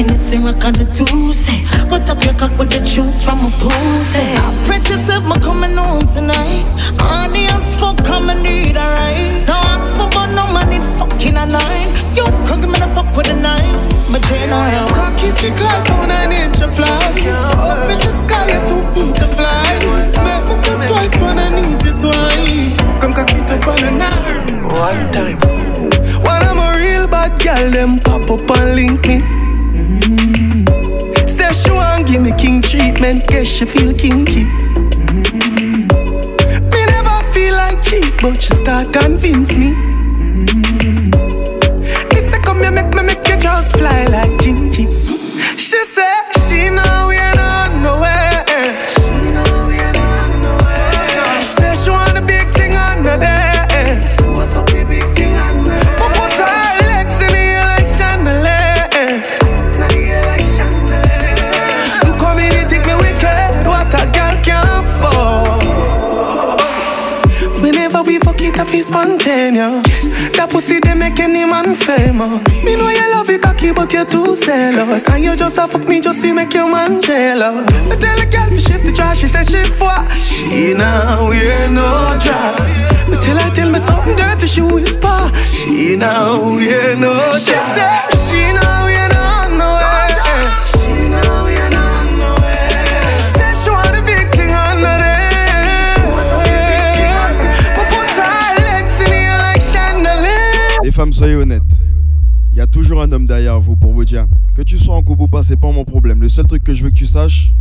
Hennessy 0.00 0.38
rock 0.38 0.64
on 0.64 0.72
the 0.72 0.88
Tuesday. 0.96 1.60
What 1.92 2.08
up 2.08 2.24
your 2.24 2.32
cock 2.32 2.56
with 2.56 2.72
the 2.72 2.80
juice 2.80 3.20
from 3.22 3.36
a 3.36 3.52
pussy? 3.60 4.24
I 4.32 4.48
pray 4.64 4.80
to 4.80 4.96
self, 5.04 5.28
my 5.28 5.36
coming 5.36 5.76
home 5.76 6.08
tonight. 6.16 6.64
Honey, 6.96 7.44
I 7.44 7.60
spoke, 7.76 8.00
come 8.00 8.30
and 8.30 8.40
need 8.40 8.80
a 8.80 8.86
right. 8.96 9.44
No 9.44 9.60
ask 9.60 9.84
for 10.00 10.08
but 10.08 10.32
no 10.32 10.48
money, 10.48 10.80
fucking 10.96 11.36
a 11.36 11.44
nine. 11.44 11.92
You 12.16 12.24
can't 12.48 12.64
give 12.64 12.72
me 12.72 12.80
the 12.80 12.88
fuck 12.96 13.12
with 13.12 13.28
a 13.28 13.36
nine. 13.36 13.76
My 14.08 14.16
general. 14.24 14.88
Cocky 14.88 15.36
thick 15.36 15.60
like 15.60 15.84
bone 15.92 16.08
and 16.08 16.32
inch 16.32 16.64
apply. 16.64 17.20
Up 17.60 17.84
in 17.92 18.00
the 18.00 18.08
sky, 18.08 18.56
you're 18.56 18.64
two 18.72 18.80
feet 18.96 19.12
to 19.20 19.28
fly. 19.28 19.68
Never 20.16 20.56
come 20.64 20.80
twice 20.88 21.12
when 21.20 21.36
I 21.36 21.52
need 21.52 21.84
it 21.84 22.00
twice. 22.00 22.72
Come 23.04 23.12
cock 23.12 23.28
it 23.36 23.52
up 23.52 23.68
on 23.68 23.84
a 23.84 23.90
nine. 23.92 24.64
One 24.64 25.12
time. 25.12 25.36
When 26.24 26.40
I'm 26.40 26.56
a 26.56 26.80
real 26.80 27.04
bad 27.04 27.36
girl, 27.36 27.68
them 27.68 28.00
pop 28.00 28.30
up 28.32 28.48
and 28.56 28.76
link 28.80 29.04
me. 29.04 29.39
Say 31.52 31.64
she 31.64 31.70
want 31.72 32.06
give 32.06 32.22
me 32.22 32.30
king 32.38 32.62
treatment, 32.62 33.26
guess 33.26 33.48
she 33.48 33.64
feel 33.64 33.92
kinky. 33.92 34.44
Mm. 34.44 35.90
Me 36.70 36.86
never 36.86 37.32
feel 37.32 37.54
like 37.54 37.82
cheap, 37.82 38.14
but 38.22 38.40
she 38.40 38.54
start 38.54 38.92
convince 38.92 39.56
me. 39.56 39.72
Mm-hmm. 39.72 41.10
Me 42.14 42.20
say 42.20 42.38
come 42.42 42.60
here, 42.62 42.70
make 42.70 42.94
me 42.94 43.02
make 43.02 43.26
you 43.26 43.36
just 43.36 43.76
fly 43.76 44.04
like 44.06 44.30
Gingy. 44.38 44.86
She 45.58 45.78
spontaneous. 68.90 70.34
That 70.36 70.50
pussy 70.50 70.80
they 70.80 70.94
make 70.94 71.18
any 71.20 71.44
man 71.44 71.74
famous. 71.74 72.64
Me 72.64 72.74
know 72.76 72.90
you 72.90 73.06
love 73.14 73.30
it 73.30 73.42
cocky, 73.42 73.72
but 73.72 73.92
you're 73.92 74.04
too 74.04 74.34
zealous. 74.36 75.08
And 75.08 75.22
you 75.24 75.36
just 75.36 75.58
a 75.58 75.68
fuck 75.68 75.86
me 75.86 76.00
just 76.00 76.22
to 76.22 76.34
make 76.34 76.52
your 76.52 76.66
man 76.66 77.00
jealous. 77.00 77.90
I 77.90 77.96
tell 77.96 78.20
a 78.20 78.26
girl 78.26 78.50
to 78.50 78.60
shift 78.60 78.84
the 78.84 78.92
trash, 78.92 79.18
she 79.20 79.28
says 79.28 79.48
she 79.48 79.62
what? 79.78 80.10
She 80.18 80.74
now 80.74 81.28
wear 81.28 81.70
no 81.70 82.18
dress. 82.18 82.82
Me 83.08 83.16
tell 83.22 83.38
her 83.38 83.50
tell 83.54 83.70
me 83.70 83.78
something 83.78 84.16
dirty, 84.16 84.46
she 84.46 84.62
whisper. 84.62 85.18
She 85.54 85.96
now 85.96 86.54
wear 86.54 86.96
no 86.96 87.14
dress. 87.14 87.46
She 87.46 87.54
said 87.54 88.06
she 88.26 88.52
now 88.52 88.79
femmes, 101.00 101.12
soyez 101.14 101.34
honnêtes. 101.34 101.62
Il 102.52 102.58
y 102.58 102.60
a 102.60 102.66
toujours 102.66 103.00
un 103.00 103.10
homme 103.10 103.24
derrière 103.26 103.58
vous 103.58 103.74
pour 103.74 103.94
vous 103.94 104.04
dire 104.04 104.26
que 104.54 104.60
tu 104.60 104.78
sois 104.78 104.94
en 104.94 105.02
couple 105.02 105.22
ou 105.22 105.28
pas, 105.28 105.42
c'est 105.42 105.56
pas 105.56 105.70
mon 105.70 105.86
problème. 105.86 106.20
Le 106.20 106.28
seul 106.28 106.46
truc 106.46 106.62
que 106.62 106.74
je 106.74 106.82
veux 106.82 106.90
que 106.90 106.94
tu 106.94 107.06
saches, 107.06 107.54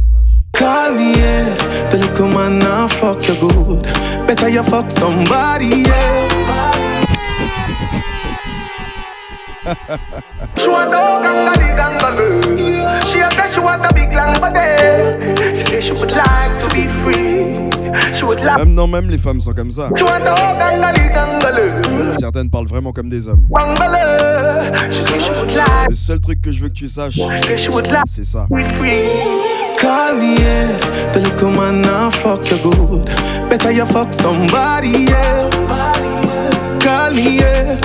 Call 0.51 0.95
me, 0.95 1.15
yeah. 1.15 1.55
The 1.89 1.99
little 1.99 2.27
man 2.33 2.59
now 2.59 2.87
fuck 2.89 3.25
you 3.29 3.35
good. 3.35 3.83
Better 4.27 4.49
you 4.49 4.61
fuck 4.63 4.91
somebody 4.91 5.85
else. 5.85 6.33
She 10.57 10.67
want 10.67 10.93
a 10.93 10.99
gangali 11.23 11.69
gangaloo. 11.79 12.41
She 13.05 13.19
a 13.19 13.31
say 13.31 13.53
she 13.53 13.59
want 13.61 13.85
a 13.85 13.93
big 13.93 14.11
long 14.11 14.33
body. 14.41 14.75
She 15.55 15.65
say 15.65 15.79
she 15.79 15.93
would 15.93 16.11
like 16.11 16.59
to 16.61 16.67
be 16.75 16.87
free. 16.87 17.78
She 18.13 18.23
would 18.23 18.39
like. 18.39 18.57
même 18.57 18.73
non, 18.73 18.87
même 18.87 19.09
les 19.09 19.17
femmes 19.17 19.41
sont 19.41 19.53
comme 19.53 19.71
ça. 19.71 19.89
Certaines 22.19 22.49
parlent 22.49 22.67
vraiment 22.67 22.91
comme 22.91 23.09
des 23.09 23.27
hommes. 23.27 23.47
Le 25.89 25.95
seul 25.95 26.19
truc 26.19 26.41
que 26.41 26.51
je 26.51 26.61
veux 26.61 26.69
que 26.69 26.73
tu 26.73 26.87
saches, 26.87 27.19
c'est 28.07 28.25
ça. 28.25 28.47
Call 29.81 30.17
me, 30.17 30.35
yeah. 30.37 30.67
The 31.13 31.19
little 31.23 31.51
man 31.51 31.81
now 31.81 32.09
fuck 32.09 32.51
you 32.51 32.57
good. 32.57 33.05
Better 33.49 33.71
you 33.71 33.85
fuck 33.85 34.11
somebody 34.13 35.07
else. 35.07 35.55
Call 36.83 37.13
me, 37.13 37.37
yeah. 37.39 37.77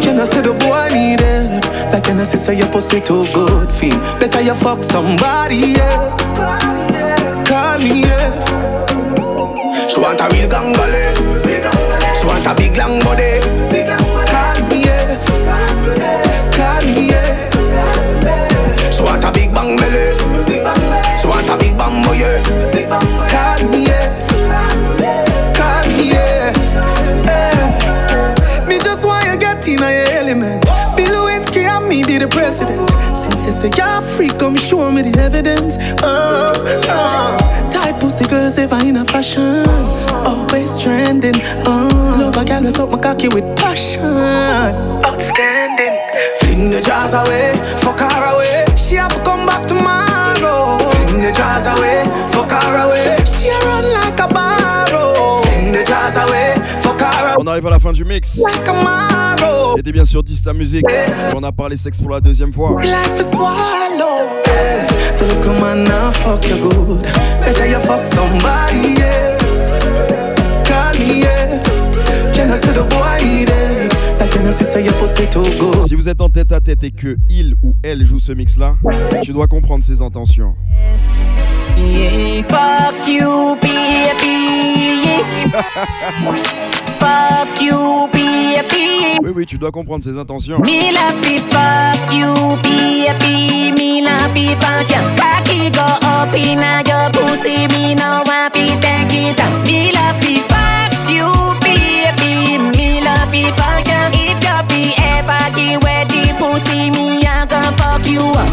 Can 0.00 0.18
I 0.18 0.24
say 0.24 0.40
the 0.40 0.54
boy 0.54 0.88
need 0.90 1.20
it? 1.20 1.92
Like 1.92 2.04
can 2.04 2.18
I 2.18 2.22
say 2.22 2.38
say 2.38 2.56
your 2.56 2.68
pussy 2.68 3.00
too 3.02 3.26
good 3.34 3.70
feel? 3.70 3.98
Better 4.18 4.40
you 4.40 4.54
fuck 4.54 4.82
somebody 4.82 5.78
else. 5.78 6.38
Call 7.46 7.78
me, 7.78 8.00
yeah. 8.04 8.67
She 9.86 10.00
want 10.00 10.20
a 10.20 10.26
real 10.32 10.48
gangali. 10.48 11.04
She 12.18 12.26
want 12.26 12.46
a 12.46 12.54
big 12.54 12.76
long 12.76 12.98
body. 13.04 13.38
Call 14.26 14.58
me, 14.68 14.82
yeah. 14.84 15.14
Call 16.56 16.82
me, 16.94 17.08
yeah. 17.12 18.90
She 18.90 19.02
want 19.02 19.24
a 19.24 19.30
big 19.32 19.52
bang 19.54 19.76
belly. 19.76 20.16
She 21.20 21.26
want 21.28 21.48
a 21.48 21.56
big 21.58 21.76
bambo, 21.78 22.12
yeah. 22.12 22.42
Call 23.30 23.60
me, 23.70 23.86
yeah. 23.86 24.08
Call 25.54 25.86
me, 25.96 26.10
yeah. 26.10 26.52
Eh. 27.28 28.66
Me 28.66 28.78
just 28.78 29.04
want 29.06 29.24
you 29.26 29.36
get 29.38 29.66
in 29.68 29.78
your 29.78 29.88
element. 30.18 30.64
Bill 30.96 31.12
Lewinsky 31.12 31.62
and 31.62 31.88
me 31.88 32.02
be 32.04 32.18
the 32.18 32.28
president. 32.28 32.88
Since 33.14 33.46
you 33.46 33.52
say 33.52 33.70
you're 33.76 34.02
free, 34.02 34.30
come 34.38 34.56
show 34.56 34.90
me 34.90 35.02
the 35.02 35.18
evidence. 35.20 35.78
Uh, 36.02 36.52
uh. 36.88 37.37
Pussy 38.08 38.24
girls 38.26 38.56
ever 38.56 38.80
in 38.86 38.96
a 38.96 39.04
fashion. 39.04 39.68
Always 40.24 40.78
trending. 40.82 41.38
Uh. 41.66 42.16
Love 42.18 42.38
a 42.38 42.44
with 42.46 42.78
up 42.78 42.88
my 42.88 42.96
cocky 42.96 43.28
with 43.28 43.44
passion. 43.58 44.00
Outstanding. 45.04 45.92
Fling 46.40 46.70
the 46.70 46.80
jars 46.80 47.12
away, 47.12 47.52
fuck 47.76 48.00
her 48.00 48.32
away. 48.32 48.64
She 48.78 48.94
have 48.94 49.12
to 49.12 49.20
come 49.28 49.44
back 49.44 49.68
tomorrow. 49.68 50.78
Fling 50.88 51.20
the 51.20 51.32
jars 51.36 51.66
away, 51.68 52.02
fuck 52.32 52.50
her 52.50 52.88
away. 52.88 53.18
She 53.26 53.50
run 53.50 53.84
like 53.84 54.18
a 54.18 54.28
barrow. 54.32 55.42
Fling 55.42 55.72
the 55.72 55.84
jars 55.84 56.16
away. 56.16 56.54
On 57.38 57.46
arrive 57.46 57.66
à 57.66 57.70
la 57.70 57.78
fin 57.78 57.92
du 57.92 58.06
mix. 58.06 58.38
Like 58.38 58.66
a 58.66 58.72
marrow. 58.72 59.76
Et 59.76 59.82
t'es 59.82 59.92
bien 59.92 60.06
sûr 60.06 60.22
Dista 60.22 60.54
Music. 60.54 60.82
On 61.36 61.42
a 61.42 61.52
parlé 61.52 61.76
sexe 61.76 62.00
pour 62.00 62.12
la 62.12 62.22
deuxième 62.22 62.54
fois. 62.54 62.74
Life 62.82 63.20
man 65.60 65.84
now 65.84 66.10
fuck 66.10 66.44
you 66.48 66.56
good. 66.58 67.02
Better 67.40 67.66
you 67.66 67.80
fuck 67.80 68.06
somebody 68.06 69.00
else. 69.02 69.70
Call 70.68 70.94
me, 70.98 71.22
yeah. 71.22 71.62
Can 72.34 72.50
I 72.50 72.56
the 72.56 72.86
boy? 72.88 73.08
Si 75.86 75.94
vous 75.94 76.08
êtes 76.08 76.20
en 76.20 76.28
tête 76.28 76.52
à 76.52 76.60
tête 76.60 76.82
et 76.82 76.90
que 76.90 77.16
il 77.28 77.54
ou 77.62 77.74
elle 77.82 78.04
joue 78.04 78.18
ce 78.18 78.32
mix 78.32 78.56
là, 78.56 78.76
tu 79.22 79.32
dois 79.32 79.46
comprendre 79.46 79.84
ses 79.84 80.00
intentions. 80.00 80.54
Yeah, 81.76 82.42
fuck 82.44 83.08
you, 83.08 83.56
baby. 83.60 84.87
Fuck 86.98 87.60
you. 87.60 88.08
Oui, 89.22 89.32
oui, 89.34 89.46
tu 89.46 89.58
dois 89.58 89.70
comprendre 89.70 90.04
ses 90.04 90.16
intentions. 90.16 90.58
Me 90.60 90.92
me 91.22 91.38
fuck 91.38 92.12
you. 92.12 92.32
Me 92.64 94.54
fuck 94.54 94.88
you. 94.88 95.02
Cocky 95.16 95.70
go 95.70 95.86
up 96.06 96.32
in 96.34 96.58
your 96.86 97.10
pussy. 97.12 97.66
Me 97.74 97.94
no 97.94 98.22
want 98.26 98.54
take 98.54 99.12
it. 99.12 99.38
Me 99.66 99.90
fuck 100.48 100.92
you, 101.10 101.28
baby. 101.60 102.58
Me 102.76 103.00
love 103.02 103.30
me 103.30 103.50
fuck 103.52 103.86
you. 103.86 104.00
If 104.12 104.38
you 104.44 104.56
be 104.68 104.94
ever 104.98 105.50
give 105.54 105.82
away 105.82 106.04
the 106.08 106.34
pussy, 106.38 106.90
me 106.90 107.26
I 107.26 107.46
gonna 107.46 107.72
fuck 107.76 108.06
you 108.06 108.22
up. 108.22 108.48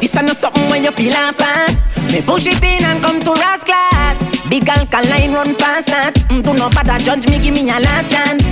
This 0.00 0.16
ain't 0.16 0.26
not 0.26 0.36
something 0.36 0.68
when 0.70 0.84
you 0.84 0.92
feel 0.92 1.12
like 1.12 1.34
fan. 1.36 1.68
Me 2.12 2.20
push 2.22 2.46
it 2.46 2.62
in 2.62 2.84
and 2.84 3.02
come 3.02 3.20
to 3.22 3.32
rascal. 3.32 4.15
Big 4.48 4.68
alkaline 4.68 5.32
run 5.32 5.54
fast 5.54 5.88
that. 5.88 6.14
Mm, 6.30 6.42
do 6.42 6.54
not 6.54 6.74
bother 6.74 6.98
judge 7.02 7.28
me, 7.28 7.38
give 7.38 7.54
me 7.54 7.68
a 7.70 7.80
last 7.80 8.12
chance. 8.12 8.46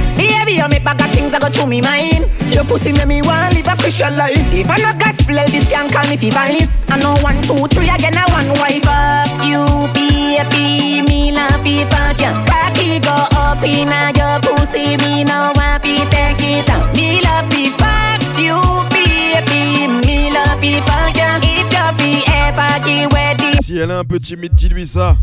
You 0.65 0.69
make 0.69 0.85
bag 0.85 1.01
of 1.03 1.11
things 1.11 1.33
that 1.33 1.43
go 1.43 1.51
through 1.51 1.67
me 1.69 1.83
mind. 1.83 2.25
Your 2.55 2.65
pussy 2.65 2.93
make 2.97 3.11
me 3.11 3.21
want 3.21 3.53
live 3.53 3.67
a 3.67 3.75
Christian 3.77 4.17
life. 4.17 4.39
If 4.55 4.71
I 4.71 4.79
not 4.81 4.97
gospel, 5.03 5.35
this 5.51 5.69
can 5.69 5.91
call 5.91 6.07
me 6.09 6.17
vice. 6.17 6.89
I 6.89 6.97
know 7.03 7.13
one, 7.21 7.37
two, 7.43 7.67
three 7.69 7.91
again, 7.91 8.15
I 8.17 8.25
one 8.33 8.49
wife. 8.63 8.81
Fuck 8.87 9.45
you, 9.45 9.61
baby, 9.93 11.03
me 11.05 11.35
love 11.37 11.61
fi 11.61 11.85
fuck 11.91 12.17
ya. 12.17 12.33
Rocky 12.49 13.03
go 13.03 13.17
up 13.37 13.61
in 13.61 13.91
a 13.93 14.15
your 14.17 14.39
pussy, 14.47 14.97
me 15.03 15.27
no 15.27 15.53
want 15.59 15.83
fi 15.83 16.01
take 16.09 16.41
it 16.41 16.71
out. 16.71 16.87
Me 16.97 17.21
love 17.21 17.45
fi 17.53 17.69
fuck 17.77 18.23
you, 18.41 18.57
baby, 18.95 19.91
me 20.07 20.31
love 20.33 20.57
fi 20.63 20.81
fuck 20.87 21.13
ya. 21.19 21.37
If 21.45 21.69
you 21.69 21.89
fi 21.99 22.34
ever 22.49 22.85
give 22.85 23.13
way 23.13 23.35
Si 23.63 23.79
elle 23.79 23.91
est 23.91 23.95
un 23.95 24.05
peu 24.05 24.21
timide, 24.21 24.53
dis-lui 24.53 24.87
ça. 24.87 25.17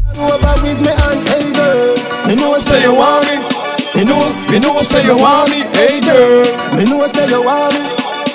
With 0.64 0.82
me 0.82 0.90
and 0.90 1.28
hey 1.30 1.54
girl. 1.54 1.96
Me 2.28 2.36
know 2.36 2.58
say 2.60 2.88
me. 2.88 3.62
Me 4.52 4.60
know, 4.60 4.82
say 4.82 5.04
you 5.06 5.16
want 5.16 5.50
me. 5.50 5.64
Hey 5.78 6.00
girl. 6.02 6.44
Me 6.76 6.84
know 6.86 7.06
say 7.08 7.28
you 7.28 7.44
want 7.44 7.74
me. 7.74 7.82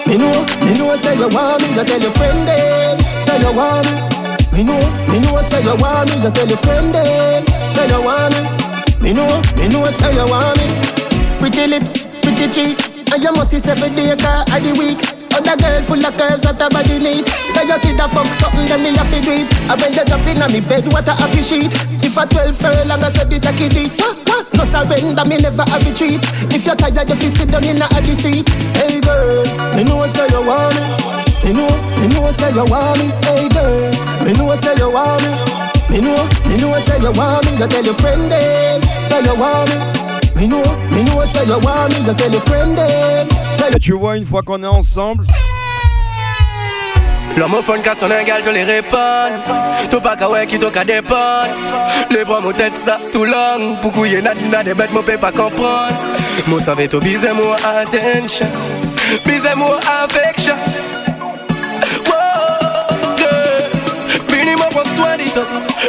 Me 0.06 0.16
know, 0.16 0.32
me 0.64 0.78
know 0.78 0.94
say 0.96 1.16
you 1.16 1.28
want 1.28 1.60
me. 1.62 1.74
You 1.74 1.84
tell 1.84 2.00
your 2.00 2.10
friend 2.12 2.46
them 2.46 2.98
say 3.22 3.38
you 3.40 3.52
want 3.52 3.84
me. 3.86 3.96
Me 4.52 4.62
know, 4.64 4.78
me 5.10 5.18
know 5.20 5.40
say 5.42 5.62
you 5.62 5.74
want 5.76 6.08
me. 6.10 6.22
You 6.22 6.30
tell 6.30 6.46
your 6.46 6.58
friend 6.58 6.92
them 6.92 7.44
say 7.72 7.88
you 7.88 8.00
want 8.00 8.34
me. 8.36 8.42
Me 9.02 9.12
know, 9.12 9.28
me 9.58 9.68
know 9.68 9.84
say 9.90 10.12
you 10.14 10.24
want 10.30 10.56
me. 10.58 10.66
Pretty 11.40 11.66
lips, 11.66 12.04
pretty 12.22 12.48
cheek, 12.52 12.78
and 13.12 13.22
you 13.22 13.32
must 13.32 13.50
see 13.50 13.70
every 13.70 13.90
day 13.96 14.16
car 14.16 14.42
of 14.42 14.62
the 14.62 14.72
week. 14.78 15.25
Other 15.36 15.52
girl 15.60 15.82
full 15.84 16.00
of 16.00 16.16
curves, 16.16 16.48
what 16.48 16.56
a 16.56 16.66
body 16.72 16.96
neat. 16.96 17.28
So 17.52 17.60
you 17.60 17.76
see 17.76 17.92
the 17.92 18.08
fuck 18.08 18.24
something, 18.32 18.64
then 18.64 18.80
me 18.80 18.96
have 18.96 19.12
to 19.12 19.20
do 19.20 19.36
it. 19.36 19.52
And 19.68 19.76
when 19.76 19.92
they 19.92 20.04
jump 20.08 20.24
in 20.24 20.40
on 20.40 20.48
me 20.48 20.64
bed, 20.64 20.88
what 20.88 21.04
a 21.04 21.12
happy 21.12 21.44
sheet. 21.44 21.68
If 22.00 22.16
a 22.16 22.24
12 22.24 22.56
furlong, 22.56 23.04
I 23.04 23.12
said 23.12 23.28
the 23.28 23.36
jacket 23.36 23.76
wah, 24.00 24.16
No 24.56 24.64
surrender, 24.64 25.28
me 25.28 25.36
never 25.36 25.68
have 25.68 25.84
retreat. 25.84 26.24
If 26.48 26.64
you're 26.64 26.72
tired, 26.72 27.04
you 27.04 27.28
sit 27.28 27.52
down 27.52 27.68
in 27.68 27.76
a 27.76 27.86
the 28.00 28.14
seat. 28.16 28.48
Hey 28.80 28.96
girl, 29.04 29.44
me 29.76 29.84
know 29.84 30.08
say 30.08 30.24
you 30.32 30.40
want 30.40 30.72
me. 30.72 30.84
Me 31.44 31.50
know, 31.52 31.68
me 32.00 32.08
know 32.16 32.32
say 32.32 32.48
you 32.56 32.64
want 32.64 32.96
me. 32.96 33.12
Hey 33.28 33.44
girl, 33.52 33.92
me 34.24 34.32
know 34.40 34.56
say 34.56 34.72
you 34.80 34.88
want 34.88 35.20
me. 35.20 35.36
Me 35.92 36.00
know, 36.00 36.16
me 36.48 36.56
know 36.56 36.72
say 36.80 36.96
you 36.96 37.12
want 37.12 37.44
me, 37.44 37.60
you 37.60 37.68
tell 37.68 37.84
your 37.84 37.92
friend 38.00 38.24
them. 38.32 38.80
Say 39.04 39.20
you 39.20 39.36
want 39.36 39.68
me. 39.68 40.05
Me 40.36 40.46
know, 40.46 40.62
me 40.92 41.02
know 41.04 41.24
say 41.24 41.44
you 41.46 41.58
want 41.58 41.92
me, 41.92 42.06
you 42.06 42.14
tell 42.14 42.30
your 42.30 42.42
friend 42.42 42.76
them. 42.76 43.28
Et 43.74 43.78
tu 43.80 43.92
vois, 43.92 44.16
une 44.16 44.26
fois 44.26 44.42
qu'on 44.42 44.62
est 44.62 44.66
ensemble. 44.66 45.26
L'homophone 47.36 47.80
quand 47.84 47.94
son 47.98 48.06
égal, 48.06 48.42
je 48.44 48.50
les 48.50 48.64
réponds. 48.64 49.32
Tout 49.90 50.00
pas 50.00 50.16
qu'à 50.16 50.28
ouais 50.28 50.46
qui 50.46 50.58
qu'à 50.58 50.84
dépendre. 50.84 51.48
Les 52.10 52.24
bras 52.24 52.40
mon 52.40 52.52
tête 52.52 52.72
ça 52.74 52.98
tout 53.12 53.24
long. 53.24 53.76
Pour 53.82 53.92
couiller 53.92 54.22
n'a 54.22 54.34
n'a 54.34 54.62
des 54.62 54.74
bêtes, 54.74 54.92
mon 54.92 55.02
peut 55.02 55.18
pas 55.18 55.32
comprendre. 55.32 55.92
Moi 56.46 56.60
savais 56.60 56.88
tout 56.88 57.00
bise 57.00 57.26
moi 57.34 57.56
attention. 57.64 58.46
Bise 59.24 59.48
moi 59.56 59.78
affection. 60.02 60.56
Whoa, 62.06 62.86
girl. 63.18 63.70
Fini 64.28 64.54
moi 64.56 64.68
pour 64.70 64.86
soin 64.96 65.16
dit 65.18 65.32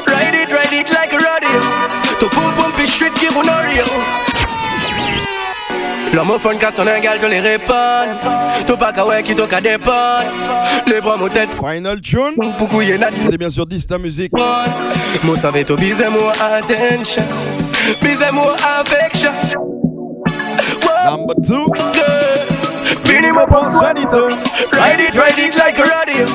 Ride 0.08 0.36
it, 0.36 0.52
ride 0.52 0.74
it 0.74 0.89
like 0.93 1.14
a 1.14 1.18
radio. 1.18 1.60
To 2.20 2.28
pum 2.30 2.52
pum 2.58 2.72
puis 2.76 2.88
street 2.88 3.12
qui 3.16 3.28
vous 3.28 3.43
nourrit. 3.43 4.26
L'homophone 6.18 6.57
quand 6.59 6.72
son 6.76 6.82
égal, 6.82 7.20
je 7.22 7.28
les 7.28 7.39
réponds. 7.39 8.09
Tout 8.65 8.76
pas 8.76 8.91
qu'à 8.91 9.05
ouais 9.05 9.22
qui 9.22 9.36
t'au 9.36 9.45
qu'à 9.45 9.61
dépendre. 9.61 10.24
Les 10.88 10.99
bras 10.99 11.15
mon 11.15 11.28
tête. 11.28 11.49
Final 11.51 12.01
tune. 12.01 12.34
Pour 12.57 12.68
couiller 12.70 12.97
n'a 12.97 13.09
C'est 13.30 13.38
bien 13.38 13.51
sûr 13.51 13.68
Dysta 13.68 13.99
Music. 13.99 14.32
Moi 15.24 15.38
savais 15.38 15.63
tout 15.63 15.76
bise 15.76 16.03
moi 16.09 16.34
attention. 16.41 17.22
Bise 18.01 18.34
moi 18.34 18.55
affection. 18.80 19.30
Number 21.05 21.36
two. 21.45 21.68
Fini 23.05 23.30
moi 23.30 23.45
pour 23.45 23.70
soin 23.70 23.93
dit 23.93 24.01
Ride 24.01 24.99
it, 24.99 25.13
ride 25.13 25.38
it 25.38 25.55
like 25.55 25.78
a 25.78 25.84
radio. 25.84 26.26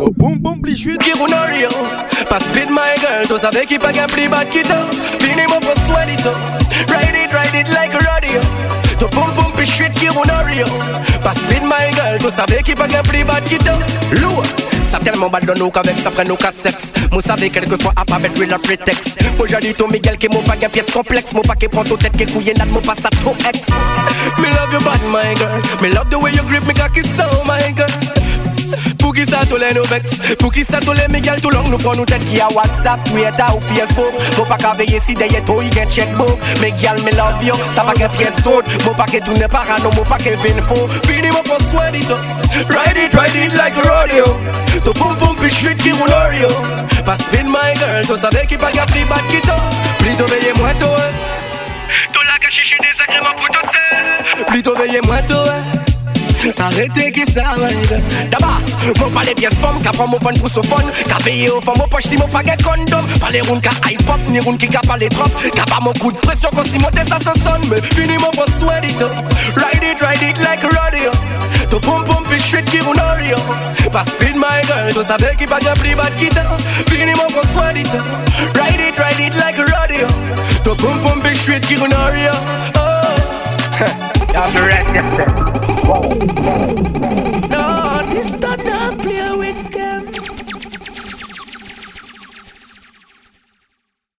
Oh, 0.00 0.08
boum 0.16 0.38
boum 0.38 0.62
pli 0.62 0.74
chute. 0.74 1.02
Qui 1.02 1.10
vous 1.10 1.26
nourrit. 1.26 1.66
Pas 2.30 2.40
speed 2.40 2.70
my 2.70 2.96
girl. 3.00 3.26
Tu 3.28 3.38
savais 3.38 3.66
qui 3.66 3.76
pas 3.76 3.92
qu'un 3.92 4.06
plus 4.06 4.28
bas 4.28 4.46
qui 4.50 4.62
t'a. 4.62 4.78
Fini 5.20 5.42
moi 5.46 5.58
pour 5.60 5.74
soin 5.84 6.06
dit 6.06 6.22
Ride 6.88 7.16
it, 7.22 7.32
ride 7.34 7.66
it 7.66 7.74
like 7.74 7.92
a 7.92 8.85
radio. 8.96 9.08
Tu 9.08 9.16
boum 9.16 9.30
boum 9.34 9.52
puis 9.56 9.66
chute 9.66 9.92
qui 9.92 10.06
vous 10.06 10.24
nourrit. 10.24 10.64
Pas 11.22 11.34
speed 11.34 11.62
my 11.62 11.92
girl. 11.92 12.18
Tu 12.18 12.30
savais 12.30 12.62
qui 12.62 12.74
pas 12.74 12.88
qu'un 12.88 13.02
plus 13.02 13.24
bas 13.24 13.40
qui 13.40 13.58
t'a. 13.58 13.72
Lourd. 14.20 14.42
Ça 14.90 14.98
tellement 15.00 15.28
bad 15.28 15.44
nous 15.58 15.70
qu'avec 15.70 15.98
ça 15.98 16.12
prenne 16.12 16.28
nous 16.28 16.36
qu'à 16.36 16.52
sexe 16.52 16.92
Moi 17.10 17.20
savais 17.20 17.50
quelquefois 17.50 17.92
à 17.96 18.04
pas 18.04 18.20
mettre 18.20 18.40
le 18.40 18.56
prétexte 18.56 19.18
Moi 19.36 19.48
j'ai 19.50 19.58
dit 19.58 19.74
tout 19.74 19.88
Miguel 19.88 20.16
qui 20.16 20.28
mon 20.28 20.40
pas 20.42 20.54
une 20.54 20.68
pièce 20.68 20.92
complexe 20.92 21.32
Mon 21.32 21.42
pas 21.42 21.56
qui 21.56 21.66
prend 21.66 21.82
tout 21.82 21.96
tête 21.96 22.16
qui 22.16 22.24
couille 22.24 22.52
n'a 22.56 22.64
mon 22.66 22.80
pas 22.80 22.94
ça 22.94 23.08
tout 23.10 23.34
ex 23.48 23.66
Me 24.38 24.46
love 24.46 24.72
you 24.72 24.78
bad 24.84 25.00
my 25.10 25.34
girl 25.34 25.60
Me 25.82 25.92
love 25.92 26.08
the 26.08 26.14
way 26.14 26.30
you 26.30 26.42
grip 26.44 26.64
me 26.68 26.72
cocky 26.72 27.02
so 27.02 27.24
my 27.44 27.72
girl 27.74 28.45
pour 28.98 29.14
qui 29.14 29.24
ça 29.26 29.40
tous 29.48 29.56
les 29.56 29.72
nous 29.74 29.84
vex. 29.84 30.36
Pour 30.38 30.52
qui 30.52 30.64
ça 30.64 30.80
tous 30.80 30.92
les 30.92 31.06
Miguel 31.08 31.40
tout 31.40 31.50
long. 31.50 31.64
Nous 31.68 31.78
prend 31.78 31.94
nous 31.94 32.04
tête 32.04 32.24
qui 32.28 32.40
a 32.40 32.48
WhatsApp, 32.52 33.02
Twitter 33.04 33.44
ou 33.54 33.60
Facebook. 33.60 34.12
Mon 34.36 34.44
pas 34.44 34.56
qu'à 34.56 34.72
veiller 34.72 35.00
si 35.04 35.14
derrière 35.14 35.44
toi 35.44 35.56
il 35.62 35.72
get 35.72 35.86
checkbook. 35.90 36.38
Miguel 36.60 37.02
me 37.04 37.16
love 37.16 37.42
you, 37.42 37.54
ça 37.74 37.84
va 37.84 37.92
qu'un 37.92 38.08
pièce 38.08 38.34
toute 38.42 38.84
Mon 38.84 38.94
pas 38.94 39.06
que 39.06 39.24
tourne 39.24 39.46
parano, 39.48 39.90
mon 39.96 40.04
pas 40.04 40.18
que 40.18 40.30
vin 40.30 40.60
faux 40.62 40.88
Fini 41.06 41.28
mon 41.28 41.42
pour 41.42 41.58
soin 41.70 41.90
dit 41.90 42.06
Ride 42.68 42.96
it, 42.96 43.12
ride 43.12 43.34
it 43.34 43.56
like 43.56 43.74
a 43.76 43.88
rodeo. 43.88 44.24
To 44.84 44.92
boom 44.92 45.16
boom 45.16 45.34
puis 45.36 45.50
chute 45.50 45.76
qui 45.78 45.92
roule 45.92 46.10
Oreo. 46.10 46.48
Pas 47.04 47.16
spin 47.16 47.44
my 47.44 47.74
girl, 47.76 48.02
tu 48.06 48.16
savais 48.20 48.46
qui 48.46 48.56
pas 48.56 48.70
qu'à 48.70 48.86
pris 48.86 49.04
bat 49.04 49.16
qui 49.30 49.40
t'a 49.40 49.56
Plutôt 49.98 50.26
veillez 50.26 50.52
moi 50.58 50.70
toi 50.78 50.96
Tout 52.12 52.20
la 52.26 52.38
caché 52.38 52.62
chez 52.62 52.76
des 52.78 53.02
agréments 53.02 53.34
pour 53.36 53.48
toi 53.48 53.62
seul. 53.62 54.44
Plutôt 54.46 54.74
veillez 54.74 55.00
moi 55.06 55.22
toi 55.22 55.44
Arrêtez 56.58 57.10
qui 57.10 57.24
girl 57.32 57.68
D'abord, 58.30 58.60
mon 59.00 59.10
pas 59.10 59.22
les 59.22 59.34
pièces 59.34 59.54
femmes 59.54 59.80
Qu'a 59.82 59.90
prend 59.90 60.06
mon 60.06 60.18
fun 60.18 60.32
pour 60.38 60.48
ce 60.48 60.60
fun. 60.60 60.82
Qu'a 61.08 61.16
payé 61.16 61.50
au 61.50 61.60
fond 61.60 61.72
mon 61.76 61.88
poche 61.88 62.04
si 62.04 62.16
mon 62.16 62.28
pas 62.28 62.42
get 62.44 62.56
condom. 62.62 63.04
Pas 63.20 63.30
les 63.30 63.40
rounds 63.40 63.60
qu'a 63.60 63.70
hip 63.90 63.98
hop 64.08 64.20
Ni 64.28 64.38
rounds 64.40 64.58
qui 64.58 64.68
qu'a 64.68 64.80
pas 64.80 64.96
les 64.96 65.08
trop 65.08 65.28
Qu'a 65.54 65.64
pas 65.64 65.80
mon 65.80 65.92
coup 65.94 66.12
de 66.12 66.18
pression 66.18 66.48
Quand 66.54 66.64
si 66.64 66.78
monter 66.78 67.02
ça 67.08 67.18
se 67.18 67.40
sonne. 67.40 67.62
Mais 67.68 67.80
fini 67.94 68.16
mon 68.18 68.30
boss 68.30 68.50
sweat 68.60 68.84
it 68.84 69.02
up. 69.02 69.10
Ride 69.56 69.82
it, 69.82 70.00
ride 70.00 70.22
it 70.22 70.38
like 70.38 70.62
a 70.62 70.68
rodeo. 70.68 71.10
To 71.70 71.80
pum 71.80 72.04
pum 72.04 72.22
puis 72.30 72.40
shit 72.40 72.64
qui 72.66 72.80
roule 72.80 72.96
Oreo. 72.96 73.36
Pas 73.90 74.04
speed 74.04 74.36
my 74.36 74.62
girl 74.66 74.88
Tu 74.92 75.04
savais 75.04 75.34
qui 75.36 75.46
pas 75.46 75.58
qu'un 75.58 75.74
plus 75.74 75.96
bad 75.96 76.12
qui 76.18 76.28
Fini 76.90 77.12
mon 77.14 77.26
boss 77.34 77.46
sweat 77.54 77.76
it 77.76 77.88
up. 77.88 78.56
Ride 78.56 78.80
it, 78.80 78.96
ride 78.96 79.20
it 79.20 79.34
like 79.34 79.58
a 79.58 79.64
rodeo. 79.64 80.06
To 80.62 80.74
pum 80.76 81.00
pum 81.00 81.20
puis 81.22 81.34
shit 81.34 81.66
qui 81.66 81.74
roule 81.76 81.88
Oreo. 81.92 82.32
Oh. 82.78 82.82
I'm 84.36 84.52
the 84.52 85.65
no, 85.86 86.02
this 88.10 88.34
don't 88.34 89.00
play 89.00 89.36
with 89.36 89.55